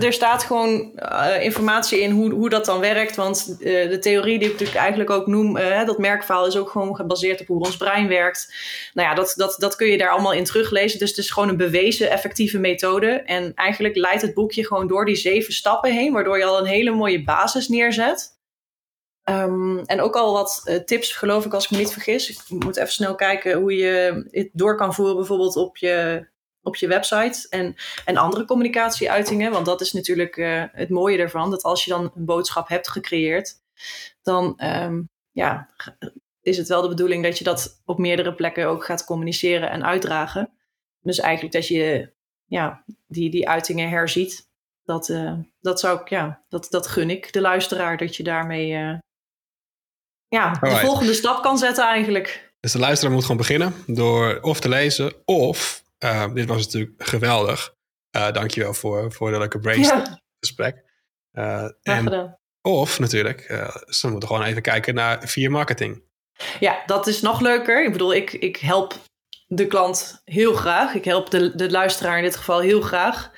Er 0.01 0.13
staat 0.13 0.45
gewoon 0.45 0.99
eh, 0.99 1.45
informatie 1.45 2.01
in 2.01 2.11
hoe, 2.11 2.33
hoe 2.33 2.49
dat 2.49 2.65
dan 2.65 2.81
werkt. 2.81 3.17
Want 3.17 3.57
eh, 3.61 3.89
de 3.89 3.99
theorie 3.99 4.39
die 4.39 4.47
ik 4.47 4.53
natuurlijk 4.53 4.79
eigenlijk 4.79 5.11
ook 5.11 5.27
noem, 5.27 5.57
eh, 5.57 5.87
dat 5.87 5.99
merkverhaal 5.99 6.47
is 6.47 6.57
ook 6.57 6.71
gewoon 6.71 6.97
gebaseerd 6.97 7.41
op 7.41 7.47
hoe 7.47 7.65
ons 7.65 7.77
brein 7.77 8.09
werkt. 8.09 8.55
Nou 8.95 9.09
ja, 9.09 9.15
dat, 9.15 9.33
dat, 9.37 9.55
dat 9.59 9.77
kun 9.77 9.87
je 9.87 9.99
daar 9.99 10.11
allemaal 10.11 10.33
in 10.33 10.45
teruglezen. 10.45 10.99
Dus 10.99 11.09
het 11.09 11.19
is 11.19 11.31
gewoon 11.31 11.49
een 11.49 11.57
bewezen 11.57 12.11
effectieve 12.11 12.59
methode. 12.59 13.09
En 13.11 13.55
eigenlijk 13.55 13.97
leidt 13.97 14.23
het 14.23 14.35
boekje 14.35 14.67
gewoon 14.67 14.89
door 14.89 15.05
die 15.05 15.17
zeven 15.17 15.53
stappen 15.53 15.93
heen, 15.93 16.13
waardoor 16.13 16.39
je 16.39 16.45
al 16.45 16.59
een 16.59 16.67
hele 16.67 16.91
mooie 16.91 17.25
basis 17.25 17.69
neerzet. 17.69 18.41
Ehm, 19.23 19.79
en 19.79 20.01
ook 20.01 20.17
al 20.17 20.33
wat 20.33 20.83
tips, 20.87 21.13
geloof 21.13 21.45
ik, 21.45 21.55
als 21.55 21.65
ik 21.65 21.71
me 21.71 21.77
niet 21.77 21.93
vergis. 21.93 22.31
Ik 22.31 22.39
moet 22.49 22.77
even 22.77 22.93
snel 22.93 23.15
kijken 23.15 23.59
hoe 23.59 23.77
je 23.77 24.25
het 24.31 24.49
door 24.53 24.77
kan 24.77 24.95
voeren, 24.95 25.17
bijvoorbeeld 25.17 25.57
op 25.57 25.77
je, 25.77 26.27
op 26.63 26.77
je 26.77 26.87
website. 26.87 27.47
En 27.49 27.75
en 28.05 28.17
andere 28.17 28.45
communicatieuitingen. 28.45 29.53
Want 29.53 29.67
dat 29.67 29.81
is 29.81 29.93
natuurlijk 29.93 30.37
eh, 30.37 30.65
het 30.73 30.89
mooie 30.89 31.19
ervan. 31.19 31.51
Dat 31.51 31.63
als 31.63 31.85
je 31.85 31.91
dan 31.91 32.13
een 32.15 32.25
boodschap 32.25 32.69
hebt 32.69 32.89
gecreëerd, 32.89 33.55
dan 34.23 34.59
ehm, 34.59 35.03
ja, 35.31 35.69
is 36.43 36.57
het 36.57 36.69
wel 36.69 36.83
de 36.83 36.89
bedoeling 36.89 37.23
dat 37.23 37.39
je 37.39 37.45
dat 37.45 37.81
op 37.85 37.99
meerdere 37.99 38.35
plekken 38.35 38.67
ook 38.67 38.85
gaat 38.85 39.05
communiceren 39.05 39.71
en 39.71 39.85
uitdragen. 39.85 40.51
Dus 41.01 41.19
eigenlijk 41.19 41.55
dat 41.55 41.67
je 41.67 42.13
ja, 42.45 42.85
die, 43.07 43.31
die 43.31 43.49
uitingen 43.49 43.89
herziet. 43.89 44.51
Dat, 44.85 45.09
eh, 45.09 45.35
dat 45.61 45.81
zou 45.81 46.01
ik, 46.01 46.09
ja, 46.09 46.45
dat, 46.49 46.67
dat 46.71 46.87
gun 46.87 47.11
ik 47.11 47.33
de 47.33 47.41
luisteraar. 47.41 47.97
Dat 47.97 48.17
je 48.17 48.23
daarmee 48.23 48.75
eh, 48.75 48.99
ja, 50.29 50.53
de 50.53 50.77
volgende 50.77 51.15
stap 51.15 51.43
kan 51.43 51.59
zetten 51.59 51.85
eigenlijk. 51.85 52.53
Dus 52.61 52.73
de 52.73 52.79
luisteraar 52.79 53.15
moet 53.15 53.23
gewoon 53.23 53.37
beginnen 53.37 53.75
door 53.87 54.39
of 54.41 54.61
te 54.61 54.69
lezen 54.69 55.13
of 55.25 55.82
Uh, 56.05 56.35
dit 56.35 56.49
was 56.49 56.65
natuurlijk 56.65 56.93
geweldig. 56.99 57.75
Uh, 58.17 58.33
dankjewel 58.33 58.75
voor, 58.75 59.13
voor 59.13 59.31
de 59.31 59.39
leuke 59.39 59.59
brainstorm-gesprek. 59.59 60.91
Ja. 61.31 61.75
en, 61.83 62.39
of 62.63 62.99
natuurlijk, 62.99 63.41
ze 63.87 64.11
moeten 64.11 64.29
gewoon 64.29 64.45
even 64.45 64.63
kijken 64.63 64.95
naar 64.95 65.29
via 65.29 65.51
marketing. 65.51 66.03
Ja, 66.61 66.83
dat 66.87 67.07
is 67.07 67.21
nog 67.21 67.41
leuker. 67.41 67.85
Ik 67.85 67.93
bedoel, 67.93 68.15
ik, 68.15 68.33
ik 68.33 68.57
help 68.57 68.95
de 69.47 69.67
klant 69.67 70.21
heel 70.25 70.55
graag. 70.55 70.95
Ik 70.95 71.05
help 71.05 71.31
de, 71.31 71.57
de 71.57 71.71
luisteraar 71.71 72.17
in 72.17 72.25
dit 72.25 72.37
geval 72.37 72.61
heel 72.61 72.81
graag. 72.81 73.31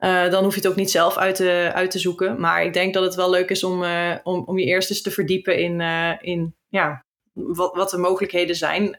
Uh, 0.00 0.30
dan 0.30 0.44
hoef 0.44 0.54
je 0.54 0.60
het 0.60 0.68
ook 0.68 0.76
niet 0.76 0.90
zelf 0.90 1.16
uit 1.16 1.34
te, 1.34 1.70
uit 1.74 1.90
te 1.90 1.98
zoeken. 1.98 2.40
Maar 2.40 2.64
ik 2.64 2.72
denk 2.72 2.94
dat 2.94 3.02
het 3.02 3.14
wel 3.14 3.30
leuk 3.30 3.50
is 3.50 3.64
om, 3.64 3.82
uh, 3.82 4.16
om, 4.22 4.42
om 4.44 4.58
je 4.58 4.64
eerst 4.64 4.90
eens 4.90 5.02
te 5.02 5.10
verdiepen 5.10 5.58
in, 5.58 5.80
uh, 5.80 6.12
in 6.20 6.56
ja, 6.68 7.04
wat, 7.32 7.74
wat 7.74 7.90
de 7.90 7.98
mogelijkheden 7.98 8.56
zijn. 8.56 8.98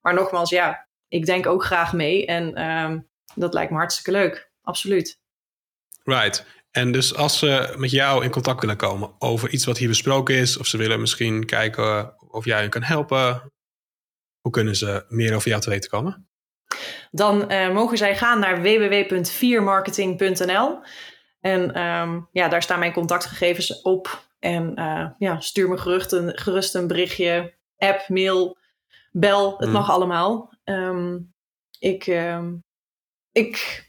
maar 0.00 0.14
nogmaals, 0.14 0.50
ja, 0.50 0.88
ik 1.10 1.26
denk 1.26 1.46
ook 1.46 1.64
graag 1.64 1.92
mee. 1.92 2.26
En 2.26 2.54
ehm, 2.54 2.98
dat 3.34 3.54
lijkt 3.54 3.70
me 3.70 3.76
hartstikke 3.76 4.10
leuk. 4.10 4.50
Absoluut. 4.62 5.20
Right. 6.04 6.44
En 6.70 6.92
dus 6.92 7.14
als 7.14 7.38
ze 7.38 7.74
met 7.76 7.90
jou 7.90 8.24
in 8.24 8.30
contact 8.30 8.60
willen 8.60 8.76
komen 8.76 9.12
over 9.18 9.50
iets 9.50 9.64
wat 9.64 9.78
hier 9.78 9.88
besproken 9.88 10.34
is, 10.34 10.58
of 10.58 10.66
ze 10.66 10.76
willen 10.76 11.00
misschien 11.00 11.46
kijken 11.46 12.14
of 12.32 12.44
jij 12.44 12.60
hen 12.60 12.70
kan 12.70 12.82
helpen, 12.82 13.52
hoe 14.40 14.52
kunnen 14.52 14.76
ze 14.76 15.04
meer 15.08 15.34
over 15.34 15.48
jou 15.48 15.60
te 15.60 15.70
weten 15.70 15.90
komen? 15.90 16.28
Dan 17.10 17.52
uh, 17.52 17.72
mogen 17.72 17.98
zij 17.98 18.16
gaan 18.16 18.38
naar 18.38 18.62
www.viermarketing.nl. 18.62 20.78
En 21.40 21.82
um, 21.82 22.28
ja, 22.32 22.48
daar 22.48 22.62
staan 22.62 22.78
mijn 22.78 22.92
contactgegevens 22.92 23.82
op. 23.82 24.28
En 24.38 24.72
uh, 24.78 25.06
ja, 25.18 25.40
stuur 25.40 25.68
me 25.68 25.78
gerust 25.78 26.12
een, 26.12 26.38
gerust 26.38 26.74
een 26.74 26.86
berichtje, 26.86 27.54
app, 27.76 28.08
mail, 28.08 28.58
bel. 29.10 29.54
Het 29.58 29.66
mm. 29.66 29.72
mag 29.72 29.90
allemaal. 29.90 30.49
Um, 30.70 31.32
ik, 31.78 32.06
um, 32.06 32.64
ik 33.32 33.84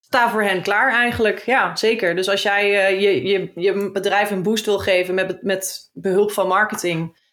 sta 0.00 0.30
voor 0.30 0.42
hen 0.42 0.62
klaar 0.62 0.92
eigenlijk. 0.92 1.38
Ja, 1.38 1.76
zeker. 1.76 2.16
Dus 2.16 2.28
als 2.28 2.42
jij 2.42 2.92
uh, 2.92 3.00
je, 3.00 3.22
je, 3.22 3.52
je 3.54 3.90
bedrijf 3.92 4.30
een 4.30 4.42
boost 4.42 4.64
wil 4.64 4.78
geven 4.78 5.14
met, 5.14 5.42
met 5.42 5.90
behulp 5.92 6.30
van 6.30 6.46
marketing, 6.46 7.26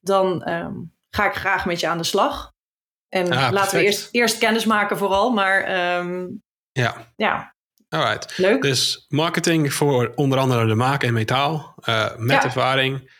dan 0.00 0.42
ga 1.10 1.26
ik 1.26 1.34
graag 1.34 1.66
met 1.66 1.80
je 1.80 1.88
aan 1.88 1.98
de 1.98 2.04
slag. 2.04 2.52
En 3.08 3.32
ah, 3.32 3.52
laten 3.52 3.78
we 3.78 3.84
eerst, 3.84 4.08
eerst 4.10 4.38
kennis 4.38 4.64
maken 4.64 4.98
vooral, 4.98 5.30
maar 5.30 5.70
ja. 6.72 7.12
ja. 7.16 7.54
Alright. 7.88 8.38
Leuk. 8.38 8.62
Dus 8.62 9.04
marketing 9.08 9.72
voor 9.72 10.12
onder 10.14 10.38
andere 10.38 10.66
de 10.66 10.74
maak 10.74 11.02
en 11.02 11.12
metaal, 11.12 11.74
uh, 11.88 12.16
met 12.16 12.44
ervaring. 12.44 13.13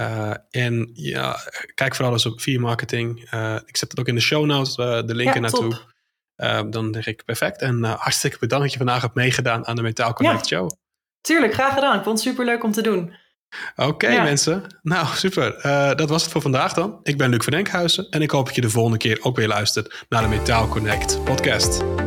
Uh, 0.00 0.34
en 0.50 0.90
ja, 0.92 1.36
kijk 1.74 1.94
vooral 1.94 2.12
eens 2.12 2.26
op 2.26 2.40
via 2.40 2.60
marketing. 2.60 3.32
Uh, 3.34 3.56
ik 3.66 3.76
zet 3.76 3.90
het 3.90 4.00
ook 4.00 4.08
in 4.08 4.14
de 4.14 4.20
show 4.20 4.44
notes, 4.44 4.74
de 4.74 5.14
link 5.14 5.34
ja, 5.34 5.40
naartoe. 5.40 5.78
dan 6.70 6.92
denk 6.92 7.06
ik 7.06 7.24
perfect. 7.24 7.60
En 7.60 7.84
hartstikke 7.84 8.38
bedankt 8.38 8.64
dat 8.64 8.72
je 8.72 8.78
vandaag 8.78 9.02
hebt 9.02 9.14
meegedaan 9.14 9.66
aan 9.66 9.76
de 9.76 9.82
Metaal 9.82 10.12
Connect 10.12 10.48
ja. 10.48 10.56
Show. 10.56 10.70
Tuurlijk, 11.20 11.54
graag 11.54 11.74
gedaan. 11.74 11.96
Ik 11.96 12.04
vond 12.04 12.18
het 12.18 12.28
super 12.28 12.44
leuk 12.44 12.64
om 12.64 12.72
te 12.72 12.82
doen. 12.82 13.14
Oké 13.76 14.08
mensen, 14.08 14.78
nou 14.82 15.06
super. 15.14 15.66
Uh, 15.66 15.94
dat 15.94 16.08
was 16.08 16.22
het 16.22 16.32
voor 16.32 16.42
vandaag 16.42 16.72
dan. 16.72 17.00
Ik 17.02 17.16
ben 17.16 17.30
Luc 17.30 17.44
van 17.44 17.52
Enkhuizen 17.52 18.06
en 18.10 18.22
ik 18.22 18.30
hoop 18.30 18.46
dat 18.46 18.54
je 18.54 18.60
de 18.60 18.70
volgende 18.70 18.98
keer 18.98 19.18
ook 19.22 19.36
weer 19.36 19.48
luistert 19.48 20.04
naar 20.08 20.22
de 20.22 20.28
Metaal 20.28 20.68
Connect 20.68 21.24
podcast. 21.24 22.05